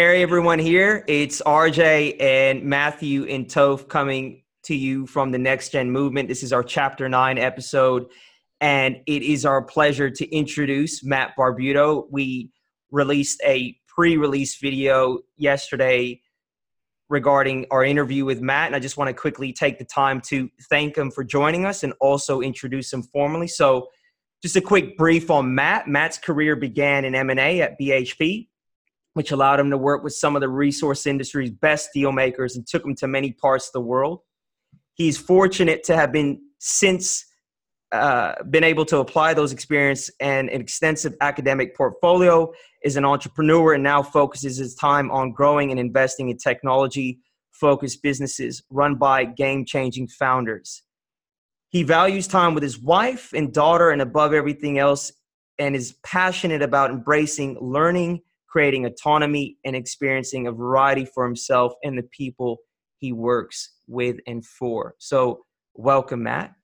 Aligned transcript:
Hey 0.00 0.22
everyone 0.22 0.58
here. 0.58 1.04
It's 1.08 1.42
RJ 1.42 2.22
and 2.22 2.64
Matthew 2.64 3.26
and 3.26 3.46
Toph 3.46 3.86
coming 3.86 4.44
to 4.62 4.74
you 4.74 5.06
from 5.06 5.30
the 5.30 5.36
Next 5.36 5.72
Gen 5.72 5.90
Movement. 5.90 6.26
This 6.26 6.42
is 6.42 6.54
our 6.54 6.62
chapter 6.62 7.06
nine 7.06 7.36
episode, 7.36 8.06
and 8.62 8.96
it 9.06 9.22
is 9.22 9.44
our 9.44 9.60
pleasure 9.60 10.08
to 10.08 10.34
introduce 10.34 11.04
Matt 11.04 11.32
Barbuto. 11.38 12.06
We 12.10 12.50
released 12.90 13.42
a 13.44 13.76
pre-release 13.88 14.56
video 14.58 15.18
yesterday 15.36 16.22
regarding 17.10 17.66
our 17.70 17.84
interview 17.84 18.24
with 18.24 18.40
Matt, 18.40 18.68
and 18.68 18.76
I 18.76 18.78
just 18.78 18.96
want 18.96 19.08
to 19.08 19.14
quickly 19.14 19.52
take 19.52 19.78
the 19.78 19.84
time 19.84 20.22
to 20.28 20.48
thank 20.70 20.96
him 20.96 21.10
for 21.10 21.24
joining 21.24 21.66
us 21.66 21.82
and 21.82 21.92
also 22.00 22.40
introduce 22.40 22.90
him 22.90 23.02
formally. 23.02 23.48
So, 23.48 23.88
just 24.42 24.56
a 24.56 24.62
quick 24.62 24.96
brief 24.96 25.30
on 25.30 25.54
Matt. 25.54 25.88
Matt's 25.88 26.16
career 26.16 26.56
began 26.56 27.04
in 27.04 27.14
M&A 27.14 27.60
at 27.60 27.78
BHP, 27.78 28.46
which 29.14 29.30
allowed 29.30 29.60
him 29.60 29.70
to 29.70 29.78
work 29.78 30.04
with 30.04 30.14
some 30.14 30.36
of 30.36 30.40
the 30.40 30.48
resource 30.48 31.06
industry's 31.06 31.50
best 31.50 31.90
deal 31.92 32.12
makers 32.12 32.56
and 32.56 32.66
took 32.66 32.84
him 32.84 32.94
to 32.96 33.08
many 33.08 33.32
parts 33.32 33.68
of 33.68 33.72
the 33.72 33.80
world. 33.80 34.20
He's 34.94 35.18
fortunate 35.18 35.84
to 35.84 35.96
have 35.96 36.12
been 36.12 36.40
since 36.58 37.24
uh, 37.92 38.34
been 38.44 38.62
able 38.62 38.84
to 38.84 38.98
apply 38.98 39.34
those 39.34 39.52
experience 39.52 40.10
and 40.20 40.48
an 40.48 40.60
extensive 40.60 41.14
academic 41.20 41.76
portfolio 41.76 42.52
is 42.84 42.96
an 42.96 43.04
entrepreneur 43.04 43.74
and 43.74 43.82
now 43.82 44.00
focuses 44.00 44.58
his 44.58 44.76
time 44.76 45.10
on 45.10 45.32
growing 45.32 45.72
and 45.72 45.80
investing 45.80 46.28
in 46.28 46.36
technology 46.36 47.18
focused 47.50 48.00
businesses 48.00 48.62
run 48.70 48.94
by 48.94 49.24
game 49.24 49.64
changing 49.64 50.06
founders 50.06 50.84
he 51.70 51.82
values 51.82 52.28
time 52.28 52.54
with 52.54 52.62
his 52.62 52.78
wife 52.78 53.32
and 53.32 53.52
daughter 53.52 53.90
and 53.90 54.00
above 54.00 54.32
everything 54.32 54.78
else 54.78 55.12
and 55.58 55.74
is 55.74 55.96
passionate 56.04 56.62
about 56.62 56.90
embracing 56.90 57.58
learning 57.60 58.20
creating 58.50 58.84
autonomy 58.84 59.56
and 59.64 59.76
experiencing 59.76 60.46
a 60.46 60.52
variety 60.52 61.04
for 61.04 61.24
himself 61.24 61.72
and 61.84 61.96
the 61.96 62.08
people 62.10 62.58
he 62.98 63.12
works 63.12 63.76
with 63.86 64.16
and 64.26 64.44
for 64.44 64.94
so 64.98 65.44
welcome 65.74 66.22
matt 66.22 66.54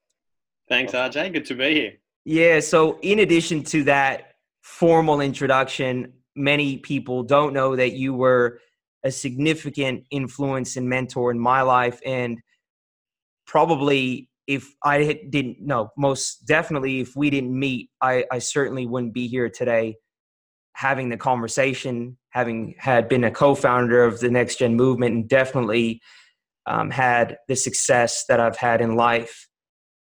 Thanks, 0.68 0.92
RJ. 0.92 1.32
Good 1.32 1.44
to 1.46 1.54
be 1.54 1.74
here. 1.74 1.92
Yeah. 2.24 2.60
So, 2.60 2.98
in 3.02 3.20
addition 3.20 3.62
to 3.64 3.84
that 3.84 4.32
formal 4.62 5.20
introduction, 5.20 6.12
many 6.34 6.78
people 6.78 7.22
don't 7.22 7.52
know 7.52 7.76
that 7.76 7.92
you 7.92 8.14
were 8.14 8.58
a 9.04 9.10
significant 9.10 10.04
influence 10.10 10.76
and 10.76 10.88
mentor 10.88 11.30
in 11.30 11.38
my 11.38 11.62
life. 11.62 12.00
And 12.04 12.40
probably 13.46 14.28
if 14.48 14.74
I 14.84 15.20
didn't 15.30 15.60
know, 15.60 15.90
most 15.96 16.46
definitely 16.46 17.00
if 17.00 17.14
we 17.14 17.30
didn't 17.30 17.56
meet, 17.56 17.90
I, 18.00 18.24
I 18.30 18.38
certainly 18.38 18.86
wouldn't 18.86 19.12
be 19.12 19.28
here 19.28 19.48
today 19.48 19.96
having 20.76 21.08
the 21.08 21.16
conversation, 21.16 22.16
having 22.30 22.74
had 22.78 23.08
been 23.08 23.24
a 23.24 23.30
co 23.30 23.54
founder 23.54 24.04
of 24.04 24.20
the 24.20 24.30
Next 24.30 24.58
Gen 24.58 24.76
movement, 24.76 25.14
and 25.14 25.28
definitely 25.28 26.00
um, 26.66 26.90
had 26.90 27.38
the 27.48 27.56
success 27.56 28.24
that 28.28 28.40
I've 28.40 28.56
had 28.56 28.80
in 28.80 28.96
life 28.96 29.46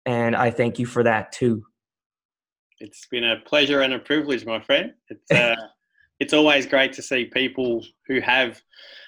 and 0.09 0.35
I 0.35 0.49
thank 0.49 0.79
you 0.79 0.85
for 0.85 1.03
that 1.03 1.31
too. 1.31 1.63
It's 2.79 3.05
been 3.11 3.25
a 3.25 3.37
pleasure 3.45 3.81
and 3.81 3.93
a 3.93 3.99
privilege, 3.99 4.45
my 4.45 4.59
friend. 4.59 4.93
It's 5.09 5.31
uh, 5.31 5.55
it's 6.19 6.33
always 6.33 6.65
great 6.65 6.93
to 6.93 7.01
see 7.01 7.25
people 7.25 7.85
who 8.07 8.19
have 8.21 8.61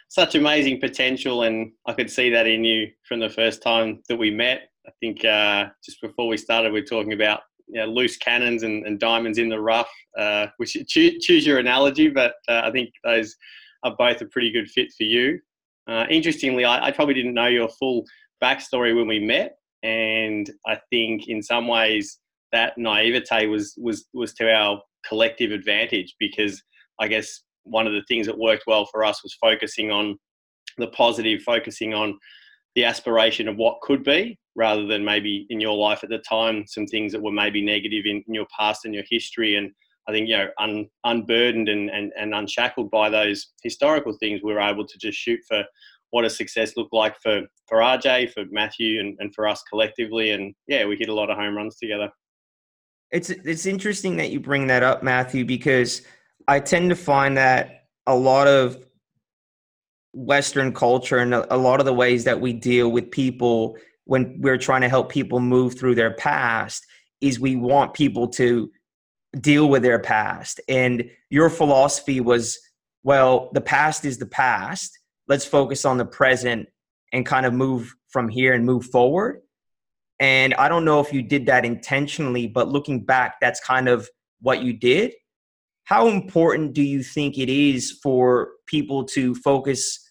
such 0.09 0.35
amazing 0.35 0.79
potential, 0.79 1.43
and 1.43 1.71
I 1.87 1.93
could 1.93 2.11
see 2.11 2.29
that 2.31 2.47
in 2.47 2.63
you 2.63 2.89
from 3.07 3.19
the 3.19 3.29
first 3.29 3.63
time 3.63 4.03
that 4.09 4.17
we 4.17 4.29
met. 4.29 4.69
I 4.85 4.91
think 4.99 5.25
uh, 5.25 5.69
just 5.83 6.01
before 6.01 6.27
we 6.27 6.37
started, 6.37 6.71
we 6.71 6.81
are 6.81 6.85
talking 6.85 7.13
about 7.13 7.41
you 7.71 7.79
know, 7.79 7.85
loose 7.85 8.17
cannons 8.17 8.63
and, 8.63 8.85
and, 8.85 8.99
diamonds 8.99 9.37
in 9.37 9.49
the 9.49 9.59
rough. 9.59 9.89
Uh, 10.17 10.47
which 10.57 10.75
choose, 10.87 11.23
choose 11.23 11.45
your 11.45 11.57
analogy, 11.57 12.09
but 12.09 12.33
uh, 12.49 12.61
I 12.65 12.71
think 12.71 12.91
those 13.03 13.35
are 13.83 13.95
both 13.97 14.21
a 14.21 14.25
pretty 14.25 14.51
good 14.51 14.69
fit 14.69 14.89
for 14.97 15.03
you. 15.03 15.39
Uh, 15.87 16.05
interestingly, 16.09 16.65
I, 16.65 16.87
I, 16.87 16.91
probably 16.91 17.13
didn't 17.13 17.33
know 17.33 17.47
your 17.47 17.69
full 17.69 18.03
backstory 18.43 18.95
when 18.95 19.07
we 19.07 19.19
met, 19.19 19.55
and 19.83 20.49
I 20.67 20.79
think 20.89 21.27
in 21.27 21.41
some 21.41 21.67
ways 21.67 22.19
that 22.51 22.77
naivete 22.77 23.47
was 23.47 23.73
was 23.77 24.05
was 24.13 24.33
to 24.35 24.53
our 24.53 24.81
collective 25.07 25.51
advantage 25.51 26.15
because 26.19 26.61
I 26.99 27.07
guess 27.07 27.41
one 27.63 27.87
of 27.87 27.93
the 27.93 28.03
things 28.07 28.27
that 28.27 28.37
worked 28.37 28.63
well 28.67 28.85
for 28.85 29.03
us 29.03 29.23
was 29.23 29.35
focusing 29.41 29.91
on 29.91 30.17
the 30.77 30.87
positive, 30.87 31.41
focusing 31.41 31.93
on 31.93 32.17
the 32.75 32.83
aspiration 32.83 33.47
of 33.47 33.55
what 33.55 33.81
could 33.81 34.03
be 34.03 34.37
rather 34.55 34.85
than 34.85 35.03
maybe 35.03 35.45
in 35.49 35.59
your 35.59 35.75
life 35.75 36.03
at 36.03 36.09
the 36.09 36.19
time 36.19 36.65
some 36.67 36.85
things 36.85 37.11
that 37.11 37.21
were 37.21 37.31
maybe 37.31 37.61
negative 37.61 38.05
in, 38.05 38.23
in 38.27 38.33
your 38.33 38.47
past 38.57 38.85
and 38.85 38.93
your 38.93 39.03
history 39.09 39.55
and 39.55 39.71
I 40.07 40.11
think 40.11 40.27
you 40.27 40.37
know 40.37 40.47
un, 40.59 40.87
unburdened 41.03 41.69
and, 41.69 41.89
and, 41.89 42.11
and 42.17 42.33
unshackled 42.33 42.89
by 42.91 43.09
those 43.09 43.51
historical 43.63 44.15
things 44.19 44.41
we 44.43 44.53
were 44.53 44.59
able 44.59 44.85
to 44.85 44.97
just 44.97 45.17
shoot 45.17 45.39
for 45.47 45.63
what 46.11 46.23
does 46.23 46.37
success 46.37 46.77
look 46.77 46.89
like 46.91 47.15
for 47.21 47.41
for 47.67 47.79
RJ, 47.79 48.33
for 48.33 48.43
Matthew, 48.51 48.99
and, 48.99 49.17
and 49.19 49.33
for 49.33 49.47
us 49.47 49.63
collectively. 49.69 50.31
And 50.31 50.53
yeah, 50.67 50.85
we 50.85 50.97
hit 50.97 51.09
a 51.09 51.13
lot 51.13 51.29
of 51.29 51.37
home 51.37 51.55
runs 51.55 51.77
together. 51.77 52.09
It's 53.11 53.29
it's 53.29 53.65
interesting 53.65 54.17
that 54.17 54.29
you 54.29 54.39
bring 54.39 54.67
that 54.67 54.83
up, 54.83 55.03
Matthew, 55.03 55.45
because 55.45 56.03
I 56.47 56.59
tend 56.59 56.89
to 56.89 56.95
find 56.95 57.35
that 57.37 57.85
a 58.07 58.15
lot 58.15 58.47
of 58.47 58.85
Western 60.13 60.73
culture 60.73 61.19
and 61.19 61.33
a, 61.33 61.53
a 61.53 61.57
lot 61.57 61.79
of 61.79 61.85
the 61.85 61.93
ways 61.93 62.25
that 62.25 62.39
we 62.39 62.53
deal 62.53 62.91
with 62.91 63.09
people 63.09 63.77
when 64.05 64.37
we're 64.39 64.57
trying 64.57 64.81
to 64.81 64.89
help 64.89 65.09
people 65.09 65.39
move 65.39 65.77
through 65.77 65.95
their 65.95 66.13
past 66.13 66.85
is 67.21 67.39
we 67.39 67.55
want 67.55 67.93
people 67.93 68.27
to 68.27 68.71
deal 69.39 69.69
with 69.69 69.83
their 69.83 69.99
past. 69.99 70.59
And 70.67 71.09
your 71.29 71.49
philosophy 71.49 72.19
was, 72.19 72.59
well, 73.03 73.49
the 73.53 73.61
past 73.61 74.05
is 74.05 74.17
the 74.17 74.25
past 74.25 74.97
let's 75.31 75.45
focus 75.45 75.85
on 75.85 75.97
the 75.97 76.05
present 76.05 76.67
and 77.13 77.25
kind 77.25 77.45
of 77.45 77.53
move 77.53 77.95
from 78.09 78.27
here 78.27 78.53
and 78.53 78.65
move 78.65 78.83
forward. 78.87 79.41
And 80.19 80.53
I 80.55 80.67
don't 80.67 80.83
know 80.83 80.99
if 80.99 81.13
you 81.13 81.23
did 81.23 81.45
that 81.45 81.63
intentionally, 81.63 82.47
but 82.47 82.67
looking 82.67 83.05
back, 83.05 83.35
that's 83.39 83.61
kind 83.61 83.87
of 83.87 84.09
what 84.41 84.61
you 84.61 84.73
did. 84.73 85.13
How 85.85 86.09
important 86.09 86.73
do 86.73 86.83
you 86.83 87.01
think 87.01 87.37
it 87.37 87.47
is 87.47 87.97
for 88.03 88.49
people 88.67 89.05
to 89.05 89.33
focus 89.35 90.10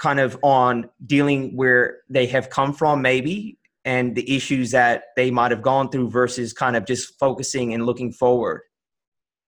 kind 0.00 0.18
of 0.18 0.36
on 0.42 0.88
dealing 1.06 1.54
where 1.56 1.98
they 2.08 2.26
have 2.26 2.50
come 2.50 2.72
from, 2.72 3.02
maybe, 3.02 3.58
and 3.84 4.16
the 4.16 4.34
issues 4.34 4.70
that 4.72 5.04
they 5.16 5.30
might 5.30 5.50
have 5.50 5.62
gone 5.62 5.88
through 5.90 6.10
versus 6.10 6.52
kind 6.52 6.74
of 6.74 6.84
just 6.84 7.18
focusing 7.18 7.74
and 7.74 7.86
looking 7.86 8.10
forward? 8.10 8.62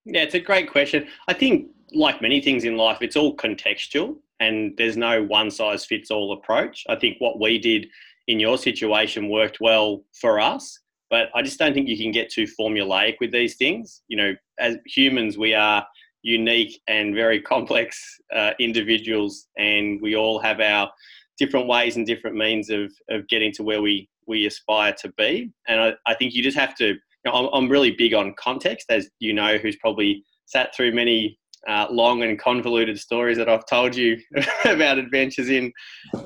Yeah, 0.04 0.22
it's 0.22 0.34
a 0.34 0.40
great 0.40 0.70
question. 0.70 1.06
I 1.28 1.32
think, 1.32 1.68
like 1.94 2.22
many 2.22 2.40
things 2.40 2.64
in 2.64 2.76
life, 2.76 2.98
it's 3.00 3.16
all 3.16 3.36
contextual 3.36 4.16
and 4.40 4.74
there's 4.76 4.96
no 4.96 5.22
one 5.22 5.50
size 5.50 5.84
fits 5.84 6.10
all 6.10 6.32
approach. 6.32 6.84
I 6.88 6.96
think 6.96 7.16
what 7.20 7.38
we 7.40 7.58
did 7.58 7.86
in 8.28 8.40
your 8.40 8.58
situation 8.58 9.28
worked 9.28 9.58
well 9.60 10.04
for 10.20 10.40
us, 10.40 10.78
but 11.10 11.28
I 11.34 11.42
just 11.42 11.58
don't 11.58 11.74
think 11.74 11.88
you 11.88 11.96
can 11.96 12.12
get 12.12 12.30
too 12.30 12.46
formulaic 12.58 13.16
with 13.20 13.30
these 13.30 13.56
things. 13.56 14.02
You 14.08 14.16
know, 14.16 14.34
as 14.58 14.78
humans, 14.86 15.38
we 15.38 15.54
are 15.54 15.86
unique 16.22 16.80
and 16.88 17.14
very 17.14 17.40
complex 17.40 18.00
uh, 18.34 18.52
individuals, 18.58 19.48
and 19.58 20.00
we 20.00 20.16
all 20.16 20.38
have 20.38 20.60
our 20.60 20.90
different 21.38 21.66
ways 21.66 21.96
and 21.96 22.06
different 22.06 22.36
means 22.36 22.70
of, 22.70 22.92
of 23.10 23.26
getting 23.28 23.52
to 23.52 23.62
where 23.62 23.82
we, 23.82 24.08
we 24.26 24.46
aspire 24.46 24.94
to 25.00 25.12
be. 25.16 25.50
And 25.68 25.80
I, 25.80 25.92
I 26.06 26.14
think 26.14 26.34
you 26.34 26.42
just 26.42 26.58
have 26.58 26.74
to, 26.76 26.88
you 26.88 26.98
know, 27.24 27.32
I'm, 27.32 27.48
I'm 27.52 27.70
really 27.70 27.90
big 27.90 28.14
on 28.14 28.34
context, 28.38 28.86
as 28.90 29.08
you 29.18 29.32
know, 29.32 29.58
who's 29.58 29.76
probably 29.76 30.24
sat 30.46 30.74
through 30.74 30.92
many 30.92 31.38
uh, 31.68 31.86
long 31.90 32.22
and 32.22 32.38
convoluted 32.38 32.98
stories 32.98 33.36
that 33.38 33.48
I've 33.48 33.66
told 33.66 33.94
you 33.94 34.18
about 34.64 34.98
adventures 34.98 35.48
in 35.48 35.72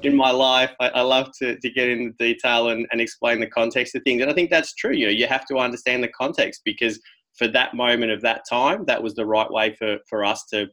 in 0.02 0.16
my 0.16 0.30
life. 0.30 0.70
I, 0.80 0.88
I, 0.88 1.00
love 1.02 1.30
to, 1.40 1.58
to 1.58 1.70
get 1.70 1.90
into 1.90 2.14
detail 2.18 2.70
and, 2.70 2.86
and 2.90 3.00
explain 3.00 3.40
the 3.40 3.46
context 3.46 3.94
of 3.94 4.02
things. 4.02 4.22
And 4.22 4.30
I 4.30 4.34
think 4.34 4.50
that's 4.50 4.74
true. 4.74 4.94
You 4.94 5.06
know, 5.06 5.12
you 5.12 5.26
have 5.26 5.44
to 5.46 5.58
understand 5.58 6.02
the 6.02 6.08
context 6.08 6.62
because 6.64 6.98
for 7.38 7.48
that 7.48 7.74
moment 7.74 8.12
of 8.12 8.22
that 8.22 8.42
time, 8.48 8.84
that 8.86 9.02
was 9.02 9.14
the 9.14 9.26
right 9.26 9.50
way 9.50 9.74
for, 9.74 9.98
for 10.08 10.24
us 10.24 10.44
to 10.52 10.66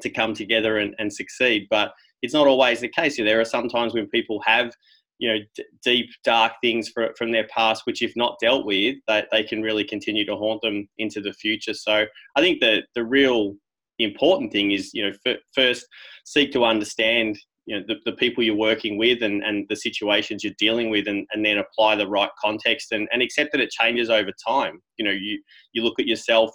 to 0.00 0.08
come 0.08 0.32
together 0.34 0.78
and, 0.78 0.94
and 0.98 1.12
succeed. 1.12 1.66
But 1.68 1.92
it's 2.22 2.32
not 2.32 2.46
always 2.46 2.80
the 2.80 2.88
case. 2.88 3.16
There 3.16 3.40
are 3.40 3.44
some 3.44 3.68
times 3.68 3.92
when 3.92 4.06
people 4.08 4.40
have 4.46 4.72
you 5.20 5.28
know 5.28 5.38
d- 5.54 5.64
deep 5.84 6.10
dark 6.24 6.52
things 6.60 6.88
for, 6.88 7.12
from 7.16 7.30
their 7.30 7.46
past 7.48 7.82
which 7.84 8.02
if 8.02 8.12
not 8.16 8.38
dealt 8.40 8.64
with 8.66 8.96
they, 9.06 9.24
they 9.30 9.44
can 9.44 9.62
really 9.62 9.84
continue 9.84 10.24
to 10.24 10.34
haunt 10.34 10.60
them 10.62 10.88
into 10.98 11.20
the 11.20 11.32
future 11.34 11.74
so 11.74 12.04
i 12.36 12.40
think 12.40 12.58
that 12.60 12.84
the 12.94 13.04
real 13.04 13.54
important 13.98 14.50
thing 14.50 14.72
is 14.72 14.92
you 14.94 15.04
know 15.04 15.12
f- 15.26 15.36
first 15.54 15.86
seek 16.24 16.50
to 16.50 16.64
understand 16.64 17.38
you 17.70 17.78
know 17.78 17.84
the, 17.86 17.96
the 18.04 18.16
people 18.16 18.42
you're 18.42 18.56
working 18.56 18.98
with 18.98 19.22
and, 19.22 19.44
and 19.44 19.64
the 19.68 19.76
situations 19.76 20.42
you're 20.42 20.52
dealing 20.58 20.90
with 20.90 21.06
and, 21.06 21.24
and 21.32 21.44
then 21.44 21.58
apply 21.58 21.94
the 21.94 22.08
right 22.08 22.30
context 22.42 22.90
and, 22.90 23.08
and 23.12 23.22
accept 23.22 23.52
that 23.52 23.60
it 23.60 23.70
changes 23.70 24.10
over 24.10 24.32
time. 24.44 24.80
You 24.98 25.04
know 25.04 25.12
you 25.12 25.40
you 25.72 25.84
look 25.84 26.00
at 26.00 26.06
yourself 26.06 26.50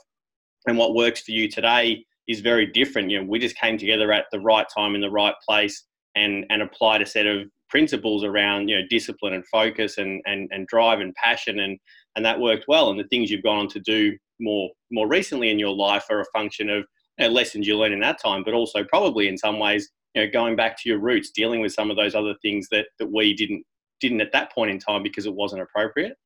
and 0.67 0.77
what 0.77 0.93
works 0.93 1.21
for 1.21 1.31
you 1.31 1.49
today 1.49 2.03
is 2.27 2.41
very 2.41 2.65
different. 2.65 3.09
You 3.09 3.21
know 3.21 3.29
we 3.29 3.39
just 3.39 3.55
came 3.55 3.77
together 3.77 4.11
at 4.11 4.25
the 4.33 4.41
right 4.41 4.67
time 4.75 4.93
in 4.93 4.99
the 4.99 5.09
right 5.09 5.35
place 5.47 5.85
and 6.15 6.45
and 6.49 6.61
applied 6.61 7.01
a 7.01 7.05
set 7.05 7.25
of 7.25 7.47
principles 7.69 8.25
around 8.25 8.67
you 8.67 8.77
know 8.77 8.85
discipline 8.89 9.33
and 9.33 9.47
focus 9.47 9.97
and 9.97 10.21
and, 10.25 10.49
and 10.51 10.67
drive 10.67 10.99
and 10.99 11.15
passion 11.15 11.59
and 11.61 11.79
and 12.17 12.25
that 12.25 12.41
worked 12.41 12.65
well. 12.67 12.89
And 12.89 12.99
the 12.99 13.07
things 13.07 13.31
you've 13.31 13.43
gone 13.43 13.59
on 13.59 13.67
to 13.69 13.79
do 13.79 14.17
more 14.41 14.69
more 14.91 15.07
recently 15.07 15.49
in 15.49 15.59
your 15.59 15.73
life 15.73 16.03
are 16.09 16.19
a 16.19 16.25
function 16.37 16.69
of 16.69 16.83
you 17.19 17.27
know, 17.27 17.33
lessons 17.33 17.67
you 17.67 17.77
learn 17.77 17.93
in 17.93 18.01
that 18.01 18.21
time, 18.21 18.43
but 18.43 18.53
also 18.53 18.83
probably 18.83 19.29
in 19.29 19.37
some 19.37 19.59
ways, 19.59 19.89
you 20.15 20.25
know, 20.25 20.31
going 20.31 20.55
back 20.55 20.81
to 20.81 20.89
your 20.89 20.99
roots, 20.99 21.29
dealing 21.29 21.61
with 21.61 21.73
some 21.73 21.91
of 21.91 21.97
those 21.97 22.15
other 22.15 22.33
things 22.41 22.67
that, 22.71 22.87
that 22.99 23.11
we 23.11 23.33
didn't 23.33 23.63
didn't 24.01 24.21
at 24.21 24.31
that 24.33 24.51
point 24.51 24.71
in 24.71 24.79
time 24.79 25.03
because 25.03 25.25
it 25.25 25.33
wasn't 25.33 25.61
appropriate. 25.61 26.17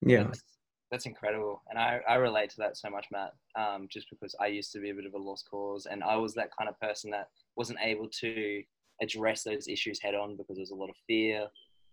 Yeah. 0.00 0.24
That's, 0.24 0.42
that's 0.90 1.06
incredible. 1.06 1.62
And 1.68 1.78
I, 1.78 2.00
I 2.08 2.14
relate 2.16 2.50
to 2.50 2.56
that 2.58 2.76
so 2.76 2.90
much, 2.90 3.06
Matt, 3.12 3.32
um, 3.56 3.86
just 3.90 4.08
because 4.10 4.34
I 4.40 4.46
used 4.48 4.72
to 4.72 4.80
be 4.80 4.90
a 4.90 4.94
bit 4.94 5.06
of 5.06 5.14
a 5.14 5.18
lost 5.18 5.48
cause 5.48 5.86
and 5.86 6.02
I 6.02 6.16
was 6.16 6.34
that 6.34 6.50
kind 6.56 6.68
of 6.68 6.78
person 6.80 7.10
that 7.12 7.28
wasn't 7.56 7.78
able 7.82 8.08
to 8.20 8.62
address 9.00 9.42
those 9.42 9.68
issues 9.68 10.00
head 10.00 10.14
on 10.14 10.36
because 10.36 10.56
there 10.56 10.62
was 10.62 10.70
a 10.70 10.76
lot 10.76 10.90
of 10.90 10.96
fear 11.06 11.46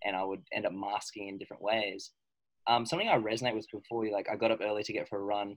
and 0.04 0.16
I 0.16 0.24
would 0.24 0.42
end 0.52 0.66
up 0.66 0.74
masking 0.74 1.28
in 1.28 1.38
different 1.38 1.64
ways. 1.64 2.12
Um, 2.68 2.86
something 2.86 3.10
I 3.10 3.18
resonate 3.18 3.56
with 3.56 3.68
before, 3.72 4.08
like 4.10 4.28
I 4.32 4.36
got 4.36 4.52
up 4.52 4.60
early 4.62 4.84
to 4.84 4.94
get 4.94 5.08
for 5.08 5.20
a 5.20 5.24
run 5.24 5.56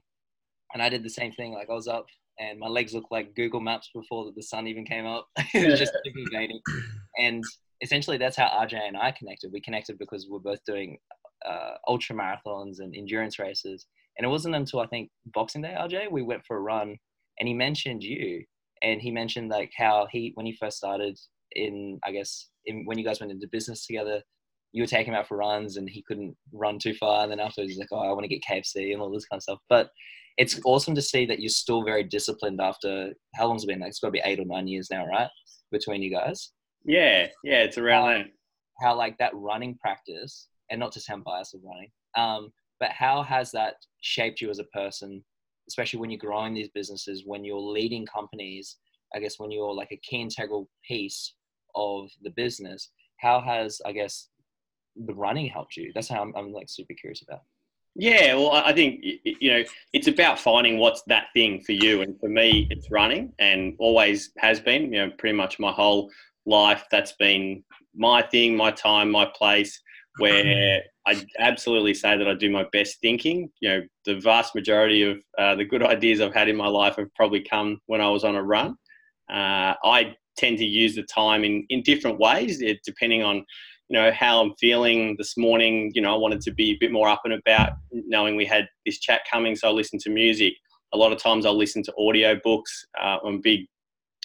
and 0.73 0.81
I 0.81 0.89
did 0.89 1.03
the 1.03 1.09
same 1.09 1.31
thing. 1.31 1.53
Like 1.53 1.69
I 1.69 1.73
was 1.73 1.87
up 1.87 2.05
and 2.39 2.59
my 2.59 2.67
legs 2.67 2.93
looked 2.93 3.11
like 3.11 3.35
Google 3.35 3.59
Maps 3.59 3.89
before 3.93 4.31
the 4.35 4.43
sun 4.43 4.67
even 4.67 4.85
came 4.85 5.05
up. 5.05 5.27
it 5.53 5.69
was 5.69 5.79
just 5.79 5.93
intimidating. 6.05 6.59
And 7.19 7.43
essentially 7.81 8.17
that's 8.17 8.37
how 8.37 8.47
RJ 8.47 8.75
and 8.87 8.97
I 8.97 9.11
connected. 9.11 9.51
We 9.51 9.61
connected 9.61 9.97
because 9.97 10.27
we're 10.29 10.39
both 10.39 10.63
doing 10.65 10.97
uh, 11.45 11.75
ultra 11.87 12.15
marathons 12.15 12.79
and 12.79 12.95
endurance 12.95 13.39
races. 13.39 13.87
And 14.17 14.25
it 14.25 14.29
wasn't 14.29 14.55
until 14.55 14.79
I 14.79 14.87
think 14.87 15.09
Boxing 15.27 15.61
Day, 15.61 15.75
RJ, 15.77 16.11
we 16.11 16.23
went 16.23 16.45
for 16.45 16.57
a 16.57 16.61
run 16.61 16.97
and 17.39 17.47
he 17.47 17.53
mentioned 17.53 18.03
you. 18.03 18.43
And 18.83 19.01
he 19.01 19.11
mentioned 19.11 19.49
like 19.49 19.71
how 19.75 20.07
he, 20.11 20.31
when 20.35 20.45
he 20.45 20.55
first 20.59 20.77
started 20.77 21.17
in, 21.53 21.99
I 22.05 22.11
guess, 22.11 22.49
in, 22.65 22.85
when 22.85 22.97
you 22.97 23.05
guys 23.05 23.19
went 23.19 23.31
into 23.31 23.47
business 23.51 23.85
together, 23.85 24.21
you 24.73 24.83
were 24.83 24.87
taking 24.87 25.13
him 25.13 25.19
out 25.19 25.27
for 25.27 25.37
runs 25.37 25.77
and 25.77 25.89
he 25.89 26.03
couldn't 26.07 26.35
run 26.51 26.77
too 26.77 26.93
far. 26.93 27.23
And 27.23 27.31
then 27.31 27.39
afterwards, 27.39 27.71
he's 27.71 27.79
like, 27.79 27.87
oh, 27.91 27.99
I 27.99 28.11
want 28.11 28.23
to 28.23 28.27
get 28.27 28.43
KFC 28.43 28.93
and 28.93 29.01
all 29.01 29.11
this 29.11 29.25
kind 29.25 29.39
of 29.39 29.43
stuff. 29.43 29.59
But 29.69 29.89
it's 30.37 30.59
awesome 30.65 30.95
to 30.95 31.01
see 31.01 31.25
that 31.25 31.39
you're 31.39 31.49
still 31.49 31.83
very 31.83 32.03
disciplined 32.03 32.61
after 32.61 33.13
how 33.35 33.47
long's 33.47 33.63
it 33.63 33.67
been? 33.67 33.79
Like, 33.79 33.89
it's 33.89 33.99
got 33.99 34.09
to 34.09 34.11
be 34.11 34.21
eight 34.23 34.39
or 34.39 34.45
nine 34.45 34.67
years 34.67 34.89
now, 34.91 35.05
right? 35.05 35.29
Between 35.71 36.01
you 36.01 36.11
guys. 36.11 36.51
Yeah, 36.85 37.27
yeah, 37.43 37.63
it's 37.63 37.77
around 37.77 38.11
how. 38.11 38.25
How 38.79 38.95
like 38.95 39.17
that 39.17 39.31
running 39.33 39.75
practice, 39.79 40.49
and 40.69 40.79
not 40.79 40.91
to 40.93 41.01
sound 41.01 41.23
biased 41.23 41.55
of 41.55 41.61
running, 41.63 41.89
um, 42.15 42.51
but 42.79 42.91
how 42.91 43.23
has 43.23 43.51
that 43.51 43.75
shaped 44.01 44.39
you 44.39 44.49
as 44.49 44.59
a 44.59 44.65
person, 44.65 45.23
especially 45.67 45.99
when 45.99 46.11
you're 46.11 46.19
growing 46.19 46.53
these 46.53 46.69
businesses, 46.73 47.23
when 47.25 47.43
you're 47.43 47.59
leading 47.59 48.05
companies? 48.05 48.77
I 49.15 49.19
guess 49.19 49.39
when 49.39 49.51
you're 49.51 49.73
like 49.73 49.91
a 49.91 49.99
key 50.03 50.21
integral 50.21 50.69
piece 50.87 51.33
of 51.75 52.09
the 52.21 52.31
business, 52.31 52.91
how 53.19 53.41
has 53.41 53.81
I 53.85 53.91
guess 53.93 54.29
the 54.95 55.13
running 55.13 55.47
helped 55.47 55.77
you? 55.77 55.91
That's 55.95 56.09
how 56.09 56.21
I'm, 56.21 56.33
I'm 56.35 56.51
like 56.51 56.69
super 56.69 56.93
curious 56.99 57.23
about. 57.27 57.41
Yeah, 57.99 58.35
well, 58.35 58.51
I 58.51 58.73
think 58.73 58.99
you 59.01 59.51
know 59.51 59.63
it's 59.91 60.07
about 60.07 60.37
finding 60.39 60.77
what's 60.77 61.01
that 61.07 61.27
thing 61.33 61.61
for 61.61 61.71
you, 61.71 62.01
and 62.03 62.19
for 62.19 62.29
me, 62.29 62.67
it's 62.69 62.91
running, 62.91 63.33
and 63.39 63.73
always 63.79 64.31
has 64.37 64.59
been. 64.59 64.93
You 64.93 65.07
know, 65.07 65.11
pretty 65.17 65.35
much 65.35 65.57
my 65.57 65.71
whole 65.71 66.11
life, 66.45 66.83
that's 66.91 67.13
been 67.13 67.63
my 67.95 68.21
thing, 68.21 68.55
my 68.55 68.69
time, 68.71 69.09
my 69.09 69.25
place. 69.25 69.81
Where 70.19 70.81
I 71.07 71.25
absolutely 71.39 71.95
say 71.95 72.17
that 72.17 72.27
I 72.27 72.35
do 72.35 72.51
my 72.51 72.65
best 72.71 72.97
thinking. 73.01 73.49
You 73.61 73.69
know, 73.69 73.81
the 74.05 74.19
vast 74.19 74.53
majority 74.53 75.01
of 75.01 75.17
uh, 75.39 75.55
the 75.55 75.65
good 75.65 75.81
ideas 75.95 76.21
I've 76.21 76.35
had 76.35 76.49
in 76.49 76.55
my 76.55 76.67
life 76.67 76.97
have 76.97 77.13
probably 77.15 77.41
come 77.41 77.79
when 77.87 78.01
I 78.01 78.09
was 78.09 78.23
on 78.23 78.35
a 78.35 78.43
run. 78.43 78.75
Uh, 79.29 79.73
I 79.83 80.15
tend 80.37 80.59
to 80.59 80.65
use 80.65 80.95
the 80.95 81.03
time 81.03 81.43
in, 81.43 81.65
in 81.69 81.81
different 81.81 82.19
ways, 82.19 82.61
it, 82.61 82.77
depending 82.85 83.23
on 83.23 83.43
you 83.89 83.97
know 83.97 84.11
how 84.11 84.41
I'm 84.41 84.53
feeling 84.59 85.15
this 85.17 85.37
morning. 85.37 85.91
You 85.93 86.01
know, 86.01 86.13
I 86.13 86.17
wanted 86.17 86.41
to 86.41 86.51
be 86.51 86.71
a 86.71 86.77
bit 86.79 86.91
more 86.91 87.07
up 87.07 87.21
and 87.23 87.33
about, 87.33 87.73
knowing 87.91 88.35
we 88.35 88.45
had 88.45 88.67
this 88.85 88.99
chat 88.99 89.21
coming, 89.31 89.55
so 89.55 89.69
I 89.69 89.71
listened 89.71 90.01
to 90.01 90.09
music. 90.09 90.53
A 90.93 90.97
lot 90.97 91.11
of 91.11 91.21
times 91.21 91.45
I'll 91.45 91.57
listen 91.57 91.83
to 91.83 91.93
audio 91.97 92.39
books. 92.43 92.85
Uh, 93.01 93.17
I'm 93.25 93.35
a 93.35 93.39
big, 93.39 93.61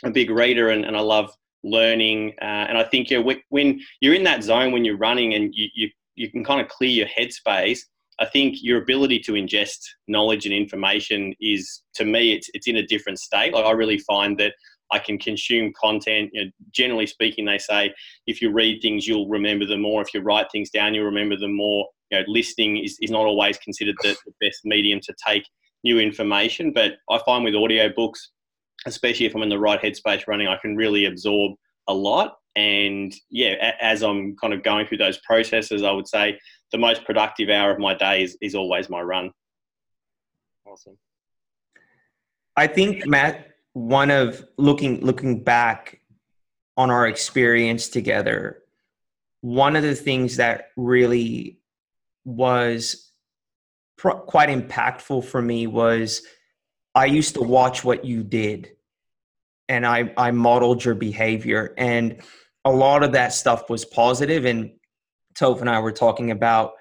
a 0.05 0.11
big 0.11 0.31
reader, 0.31 0.71
and, 0.71 0.85
and 0.85 0.97
I 0.97 1.01
love 1.01 1.31
learning. 1.65 2.35
Uh, 2.41 2.67
and 2.69 2.79
I 2.79 2.85
think 2.85 3.11
yeah, 3.11 3.23
when 3.51 3.81
you're 4.01 4.15
in 4.15 4.25
that 4.25 4.43
zone 4.43 4.73
when 4.73 4.85
you're 4.85 4.99
running 4.99 5.35
and 5.35 5.53
you, 5.55 5.69
you 5.75 5.91
you 6.17 6.31
can 6.31 6.45
kind 6.45 6.61
of 6.61 6.69
clear 6.69 6.91
your 6.91 7.07
headspace. 7.07 7.81
I 8.21 8.27
think 8.27 8.59
your 8.61 8.81
ability 8.83 9.21
to 9.21 9.33
ingest 9.33 9.79
knowledge 10.07 10.45
and 10.45 10.55
information 10.55 11.35
is, 11.41 11.83
to 11.95 12.05
me, 12.05 12.35
it's 12.35 12.49
it's 12.55 12.69
in 12.69 12.77
a 12.77 12.87
different 12.87 13.19
state. 13.19 13.55
Like 13.55 13.65
I 13.65 13.71
really 13.71 13.99
find 13.99 14.39
that 14.39 14.55
I 14.93 14.99
can 14.99 15.19
consume 15.19 15.73
content. 15.81 16.31
You 16.33 16.45
know, 16.45 16.51
generally 16.71 17.07
speaking, 17.07 17.45
they 17.45 17.59
say 17.59 17.93
if 18.27 18.41
you 18.41 18.53
read 18.53 18.81
things, 18.81 19.07
you'll 19.07 19.29
remember 19.29 19.67
them 19.67 19.83
more. 19.83 20.03
If 20.03 20.15
you 20.15 20.21
write 20.21 20.47
things 20.53 20.71
down, 20.71 20.95
you'll 20.95 21.07
remember 21.07 21.37
them 21.37 21.57
more. 21.57 21.89
You 22.11 22.19
know, 22.19 22.25
listening 22.29 22.77
is, 22.79 22.99
is 23.01 23.11
not 23.11 23.27
always 23.27 23.59
considered 23.59 23.97
the, 24.03 24.17
the 24.27 24.33
best 24.41 24.61
medium 24.65 25.01
to 25.01 25.15
take 25.27 25.45
new 25.83 25.99
information. 25.99 26.73
But 26.73 26.93
I 27.11 27.19
find 27.25 27.43
with 27.43 27.55
audiobooks, 27.55 28.19
especially 28.87 29.27
if 29.27 29.35
I'm 29.35 29.43
in 29.43 29.49
the 29.49 29.59
right 29.59 29.81
headspace 29.81 30.29
running, 30.29 30.49
I 30.49 30.59
can 30.59 30.77
really 30.77 31.07
absorb 31.07 31.53
a 31.89 31.95
lot. 31.95 32.37
And 32.55 33.15
yeah, 33.31 33.73
as 33.81 34.03
I'm 34.03 34.37
kind 34.37 34.53
of 34.53 34.63
going 34.63 34.87
through 34.87 34.99
those 34.99 35.19
processes, 35.19 35.83
I 35.83 35.91
would 35.91 36.07
say 36.07 36.39
the 36.71 36.79
most 36.79 37.05
productive 37.05 37.49
hour 37.49 37.71
of 37.71 37.79
my 37.79 37.95
day 37.95 38.23
is, 38.23 38.37
is 38.43 38.55
always 38.55 38.91
my 38.91 39.01
run. 39.01 39.31
Awesome. 40.67 40.99
I 42.57 42.67
think 42.67 43.07
Matt, 43.07 43.52
one 43.75 44.11
of 44.11 44.45
looking 44.59 45.01
looking 45.01 45.43
back 45.43 46.01
on 46.77 46.91
our 46.91 47.07
experience 47.07 47.89
together, 47.89 48.63
one 49.41 49.77
of 49.77 49.83
the 49.83 49.95
things 49.95 50.37
that 50.37 50.69
really 50.77 51.59
was 52.25 53.13
quite 53.99 54.49
impactful 54.49 55.25
for 55.25 55.41
me 55.41 55.67
was 55.67 56.23
I 56.95 57.07
used 57.07 57.35
to 57.35 57.43
watch 57.43 57.85
what 57.85 58.05
you 58.05 58.23
did 58.23 58.71
and 59.69 59.87
I, 59.87 60.13
I 60.17 60.31
modeled 60.33 60.85
your 60.85 60.95
behavior. 60.95 61.75
And 61.79 62.21
a 62.65 62.71
lot 62.71 63.03
of 63.03 63.13
that 63.13 63.33
stuff 63.33 63.71
was 63.71 63.85
positive. 63.85 64.45
And 64.45 64.73
Toph 65.35 65.61
and 65.61 65.71
I 65.71 65.79
were 65.81 65.93
talking 65.93 66.31
about 66.31 66.73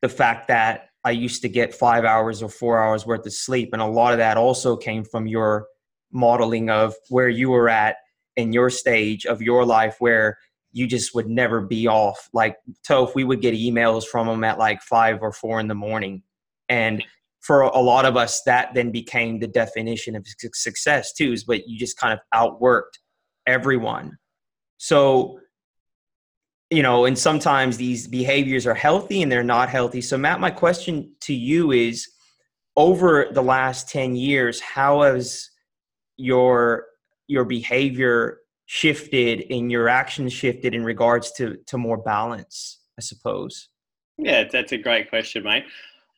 the 0.00 0.08
fact 0.08 0.48
that 0.48 0.90
I 1.04 1.10
used 1.10 1.42
to 1.42 1.48
get 1.48 1.74
five 1.74 2.04
hours 2.04 2.42
or 2.42 2.48
four 2.48 2.82
hours 2.82 3.04
worth 3.04 3.26
of 3.26 3.32
sleep. 3.32 3.70
And 3.72 3.82
a 3.82 3.86
lot 3.86 4.12
of 4.12 4.18
that 4.18 4.36
also 4.36 4.76
came 4.76 5.04
from 5.04 5.26
your 5.26 5.66
modeling 6.12 6.70
of 6.70 6.94
where 7.08 7.28
you 7.28 7.50
were 7.50 7.68
at 7.68 7.96
in 8.36 8.52
your 8.52 8.70
stage 8.70 9.26
of 9.26 9.42
your 9.42 9.64
life 9.64 9.96
where 9.98 10.38
you 10.72 10.86
just 10.86 11.14
would 11.14 11.28
never 11.28 11.60
be 11.60 11.86
off. 11.86 12.28
Like 12.32 12.56
Toph, 12.88 13.14
we 13.14 13.24
would 13.24 13.40
get 13.40 13.54
emails 13.54 14.04
from 14.04 14.26
them 14.26 14.44
at 14.44 14.58
like 14.58 14.82
five 14.82 15.22
or 15.22 15.32
four 15.32 15.60
in 15.60 15.68
the 15.68 15.74
morning. 15.74 16.22
And 16.68 17.02
for 17.40 17.62
a 17.62 17.80
lot 17.80 18.04
of 18.04 18.16
us, 18.16 18.42
that 18.42 18.74
then 18.74 18.90
became 18.92 19.40
the 19.40 19.46
definition 19.46 20.14
of 20.14 20.26
success 20.52 21.12
too, 21.12 21.32
is 21.32 21.44
but 21.44 21.66
you 21.66 21.78
just 21.78 21.96
kind 21.96 22.12
of 22.12 22.20
outworked 22.34 22.98
everyone. 23.46 24.16
So, 24.76 25.40
you 26.70 26.82
know, 26.82 27.06
and 27.06 27.18
sometimes 27.18 27.76
these 27.76 28.06
behaviors 28.06 28.66
are 28.66 28.74
healthy 28.74 29.22
and 29.22 29.32
they're 29.32 29.42
not 29.42 29.68
healthy. 29.68 30.00
So, 30.00 30.16
Matt, 30.16 30.38
my 30.38 30.50
question 30.50 31.12
to 31.22 31.34
you 31.34 31.72
is 31.72 32.08
over 32.76 33.28
the 33.32 33.42
last 33.42 33.88
10 33.88 34.14
years, 34.14 34.60
how 34.60 35.02
has 35.02 35.50
your 36.20 36.86
your 37.26 37.44
behavior 37.44 38.40
shifted 38.66 39.46
and 39.50 39.70
your 39.70 39.88
actions 39.88 40.32
shifted 40.32 40.74
in 40.74 40.84
regards 40.84 41.32
to 41.32 41.56
to 41.66 41.78
more 41.78 41.96
balance, 41.96 42.80
I 42.98 43.02
suppose? 43.02 43.68
Yeah, 44.18 44.44
that's 44.50 44.72
a 44.72 44.78
great 44.78 45.08
question, 45.08 45.44
mate. 45.44 45.64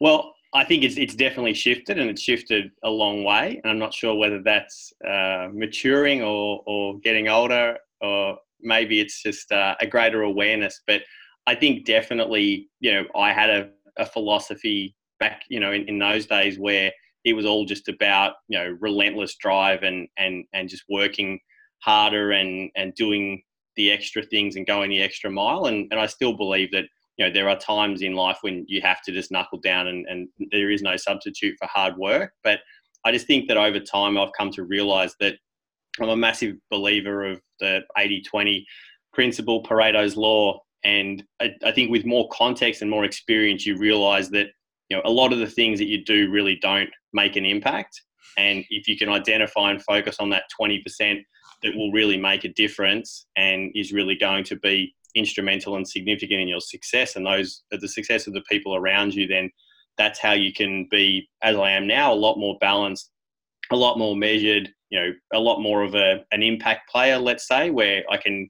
Well, 0.00 0.34
I 0.54 0.64
think 0.64 0.82
it's 0.82 0.96
it's 0.96 1.14
definitely 1.14 1.54
shifted, 1.54 1.98
and 1.98 2.10
it's 2.10 2.22
shifted 2.22 2.70
a 2.82 2.90
long 2.90 3.24
way. 3.24 3.60
And 3.62 3.70
I'm 3.70 3.78
not 3.78 3.94
sure 3.94 4.14
whether 4.14 4.42
that's 4.42 4.92
uh, 5.06 5.48
maturing 5.52 6.22
or 6.22 6.62
or 6.66 6.98
getting 7.00 7.28
older, 7.28 7.78
or 8.00 8.38
maybe 8.60 9.00
it's 9.00 9.22
just 9.22 9.50
uh, 9.52 9.74
a 9.80 9.86
greater 9.86 10.22
awareness. 10.22 10.80
But 10.86 11.02
I 11.46 11.54
think 11.54 11.84
definitely, 11.84 12.68
you 12.80 12.92
know, 12.92 13.04
I 13.16 13.32
had 13.32 13.50
a, 13.50 13.70
a 13.98 14.06
philosophy 14.06 14.94
back, 15.18 15.42
you 15.48 15.60
know, 15.60 15.72
in, 15.72 15.88
in 15.88 15.98
those 15.98 16.26
days 16.26 16.58
where 16.58 16.92
it 17.24 17.34
was 17.34 17.46
all 17.46 17.64
just 17.64 17.88
about 17.88 18.34
you 18.48 18.58
know 18.58 18.76
relentless 18.80 19.36
drive 19.36 19.82
and 19.82 20.08
and 20.16 20.44
and 20.52 20.68
just 20.68 20.84
working 20.88 21.38
harder 21.80 22.32
and 22.32 22.70
and 22.76 22.94
doing 22.94 23.42
the 23.76 23.90
extra 23.90 24.22
things 24.22 24.56
and 24.56 24.66
going 24.66 24.90
the 24.90 25.02
extra 25.02 25.30
mile. 25.30 25.66
And 25.66 25.88
and 25.90 26.00
I 26.00 26.06
still 26.06 26.32
believe 26.32 26.70
that 26.72 26.84
you 27.18 27.26
know, 27.26 27.32
there 27.32 27.48
are 27.48 27.58
times 27.58 28.02
in 28.02 28.14
life 28.14 28.38
when 28.40 28.64
you 28.68 28.80
have 28.80 29.02
to 29.02 29.12
just 29.12 29.30
knuckle 29.30 29.58
down 29.58 29.88
and, 29.88 30.06
and 30.08 30.28
there 30.50 30.70
is 30.70 30.82
no 30.82 30.96
substitute 30.96 31.56
for 31.58 31.68
hard 31.68 31.96
work. 31.96 32.32
But 32.42 32.60
I 33.04 33.12
just 33.12 33.26
think 33.26 33.48
that 33.48 33.56
over 33.56 33.80
time 33.80 34.16
I've 34.16 34.32
come 34.36 34.50
to 34.52 34.64
realize 34.64 35.14
that 35.20 35.36
I'm 36.00 36.08
a 36.08 36.16
massive 36.16 36.56
believer 36.70 37.24
of 37.24 37.40
the 37.60 37.82
80 37.98 38.22
20 38.22 38.66
principle, 39.12 39.62
Pareto's 39.62 40.16
law. 40.16 40.60
And 40.84 41.22
I, 41.40 41.52
I, 41.64 41.70
think 41.70 41.90
with 41.90 42.06
more 42.06 42.28
context 42.32 42.82
and 42.82 42.90
more 42.90 43.04
experience, 43.04 43.66
you 43.66 43.76
realize 43.76 44.30
that 44.30 44.48
you 44.88 44.96
know 44.96 45.02
a 45.04 45.10
lot 45.10 45.32
of 45.32 45.38
the 45.38 45.46
things 45.46 45.78
that 45.78 45.86
you 45.86 46.04
do 46.04 46.30
really 46.30 46.56
don't 46.56 46.90
make 47.12 47.36
an 47.36 47.44
impact. 47.44 48.02
And 48.38 48.64
if 48.70 48.88
you 48.88 48.96
can 48.96 49.08
identify 49.08 49.70
and 49.70 49.82
focus 49.82 50.16
on 50.18 50.30
that 50.30 50.44
20% 50.60 50.82
that 51.62 51.76
will 51.76 51.92
really 51.92 52.16
make 52.16 52.44
a 52.44 52.48
difference 52.48 53.26
and 53.36 53.70
is 53.74 53.92
really 53.92 54.16
going 54.16 54.44
to 54.44 54.56
be 54.56 54.94
instrumental 55.14 55.76
and 55.76 55.86
significant 55.86 56.40
in 56.40 56.48
your 56.48 56.60
success 56.60 57.16
and 57.16 57.26
those 57.26 57.64
the 57.70 57.86
success 57.86 58.26
of 58.26 58.32
the 58.32 58.40
people 58.48 58.74
around 58.74 59.14
you 59.14 59.26
then 59.26 59.50
that's 59.98 60.18
how 60.18 60.32
you 60.32 60.50
can 60.54 60.88
be 60.90 61.28
as 61.42 61.54
i 61.54 61.70
am 61.70 61.86
now 61.86 62.10
a 62.10 62.14
lot 62.14 62.38
more 62.38 62.56
balanced 62.62 63.12
a 63.72 63.76
lot 63.76 63.98
more 63.98 64.16
measured, 64.16 64.70
you 64.90 65.00
know, 65.00 65.12
a 65.32 65.38
lot 65.38 65.60
more 65.60 65.82
of 65.82 65.94
a, 65.94 66.24
an 66.30 66.42
impact 66.42 66.90
player, 66.90 67.18
let's 67.18 67.48
say, 67.48 67.70
where 67.70 68.04
I 68.10 68.16
can 68.16 68.48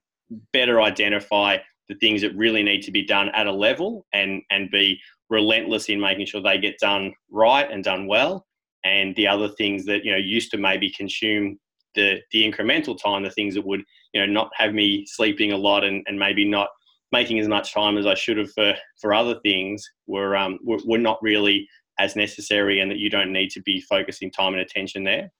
better 0.52 0.80
identify 0.80 1.58
the 1.88 1.94
things 1.96 2.22
that 2.22 2.36
really 2.36 2.62
need 2.62 2.82
to 2.82 2.90
be 2.90 3.04
done 3.04 3.28
at 3.30 3.46
a 3.46 3.52
level 3.52 4.06
and, 4.12 4.42
and 4.50 4.70
be 4.70 4.98
relentless 5.30 5.88
in 5.88 6.00
making 6.00 6.26
sure 6.26 6.40
they 6.40 6.58
get 6.58 6.78
done 6.78 7.12
right 7.30 7.70
and 7.70 7.84
done 7.84 8.06
well. 8.06 8.46
And 8.84 9.14
the 9.16 9.28
other 9.28 9.48
things 9.48 9.84
that, 9.86 10.04
you 10.04 10.10
know, 10.10 10.18
used 10.18 10.50
to 10.52 10.58
maybe 10.58 10.90
consume 10.90 11.58
the, 11.94 12.20
the 12.32 12.50
incremental 12.50 13.00
time, 13.00 13.22
the 13.22 13.30
things 13.30 13.54
that 13.54 13.66
would, 13.66 13.82
you 14.12 14.20
know, 14.20 14.26
not 14.26 14.50
have 14.56 14.74
me 14.74 15.04
sleeping 15.06 15.52
a 15.52 15.56
lot 15.56 15.84
and, 15.84 16.04
and 16.06 16.18
maybe 16.18 16.48
not 16.48 16.68
making 17.12 17.38
as 17.38 17.48
much 17.48 17.72
time 17.72 17.98
as 17.98 18.06
I 18.06 18.14
should 18.14 18.38
have 18.38 18.50
for, 18.52 18.74
for 19.00 19.14
other 19.14 19.38
things 19.40 19.88
were, 20.06 20.34
um, 20.36 20.58
were, 20.64 20.78
were 20.86 20.98
not 20.98 21.22
really 21.22 21.68
as 21.98 22.16
necessary 22.16 22.80
and 22.80 22.90
that 22.90 22.98
you 22.98 23.10
don't 23.10 23.32
need 23.32 23.50
to 23.50 23.60
be 23.62 23.80
focusing 23.82 24.30
time 24.30 24.54
and 24.54 24.62
attention 24.62 25.04
there. 25.04 25.30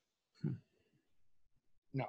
No, 1.94 2.04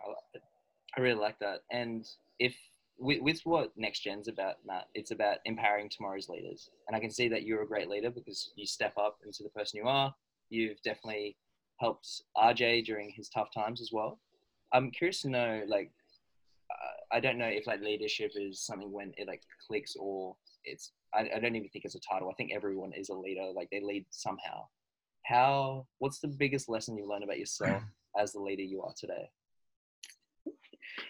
I 0.98 1.02
really 1.02 1.20
like 1.20 1.40
that. 1.40 1.62
And 1.72 2.06
if 2.40 2.56
with, 3.00 3.22
with 3.22 3.42
what 3.44 3.72
next 3.76 4.02
gen's 4.02 4.28
about, 4.28 4.56
Matt, 4.66 4.88
it's 4.94 5.12
about 5.12 5.38
empowering 5.46 5.90
tomorrow's 5.90 6.30
leaders. 6.30 6.70
And 6.88 6.96
I 6.96 7.00
can 7.00 7.10
see 7.10 7.28
that 7.30 7.44
you're 7.44 7.64
a 7.64 7.68
great 7.68 7.90
leader 7.90 8.10
because 8.10 8.52
you 8.56 8.66
step 8.66 8.94
up 8.98 9.18
into 9.26 9.44
the 9.44 9.50
person 9.50 9.78
you 9.78 9.88
are. 9.88 10.14
You've 10.54 10.82
definitely 10.84 11.36
helped 11.80 12.08
RJ 12.38 12.86
during 12.86 13.10
his 13.10 13.28
tough 13.30 13.50
times 13.52 13.82
as 13.82 13.90
well. 13.92 14.20
I'm 14.72 14.92
curious 14.92 15.22
to 15.22 15.30
know, 15.30 15.64
like, 15.68 15.92
uh, 16.70 17.16
I 17.16 17.20
don't 17.20 17.40
know 17.40 17.48
if 17.48 17.66
like 17.66 17.82
leadership 17.82 18.32
is 18.36 18.62
something 18.62 18.92
when 18.92 19.14
it 19.18 19.28
like 19.28 19.42
clicks 19.68 19.96
or 20.00 20.36
it's 20.64 20.92
I, 21.14 21.30
I 21.36 21.40
don't 21.40 21.56
even 21.56 21.70
think 21.70 21.86
it's 21.86 21.96
a 21.96 22.00
title. 22.00 22.30
I 22.30 22.34
think 22.36 22.52
everyone 22.54 22.94
is 22.94 23.10
a 23.10 23.16
leader. 23.16 23.48
Like 23.56 23.70
they 23.72 23.82
lead 23.82 24.06
somehow. 24.12 24.68
How? 25.26 25.88
What's 25.98 26.20
the 26.20 26.28
biggest 26.28 26.70
lesson 26.70 26.98
you 26.98 27.10
learned 27.10 27.24
about 27.24 27.40
yourself 27.40 27.84
as 28.20 28.34
the 28.34 28.40
leader 28.40 28.64
you 28.64 28.84
are 28.84 28.94
today? 28.96 29.30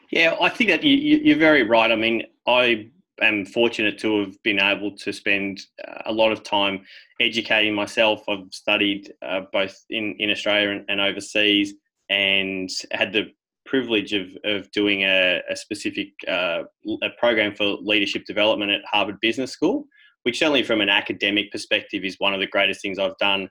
Yeah, 0.09 0.35
I 0.39 0.49
think 0.49 0.69
that 0.69 0.83
you, 0.83 1.33
are 1.35 1.39
very 1.39 1.63
right. 1.63 1.91
I 1.91 1.95
mean, 1.95 2.23
I 2.47 2.91
am 3.21 3.45
fortunate 3.45 3.99
to 3.99 4.19
have 4.21 4.41
been 4.43 4.59
able 4.59 4.95
to 4.97 5.13
spend 5.13 5.61
uh, 5.87 6.01
a 6.05 6.11
lot 6.11 6.31
of 6.31 6.43
time 6.43 6.81
educating 7.19 7.73
myself. 7.73 8.23
I've 8.27 8.51
studied 8.51 9.13
uh, 9.21 9.41
both 9.51 9.75
in, 9.89 10.15
in 10.19 10.31
Australia 10.31 10.69
and, 10.69 10.85
and, 10.87 10.99
overseas 10.99 11.73
and 12.09 12.69
had 12.91 13.13
the 13.13 13.31
privilege 13.65 14.13
of, 14.13 14.29
of 14.43 14.69
doing 14.71 15.03
a, 15.03 15.41
a 15.49 15.55
specific 15.55 16.09
uh, 16.27 16.63
a 17.01 17.09
program 17.17 17.55
for 17.55 17.77
leadership 17.81 18.25
development 18.25 18.71
at 18.71 18.81
Harvard 18.91 19.19
Business 19.21 19.51
School, 19.51 19.85
which 20.23 20.39
certainly 20.39 20.63
from 20.63 20.81
an 20.81 20.89
academic 20.89 21.51
perspective 21.51 22.03
is 22.03 22.15
one 22.19 22.33
of 22.33 22.39
the 22.39 22.47
greatest 22.47 22.81
things 22.81 22.99
I've 22.99 23.17
done 23.17 23.49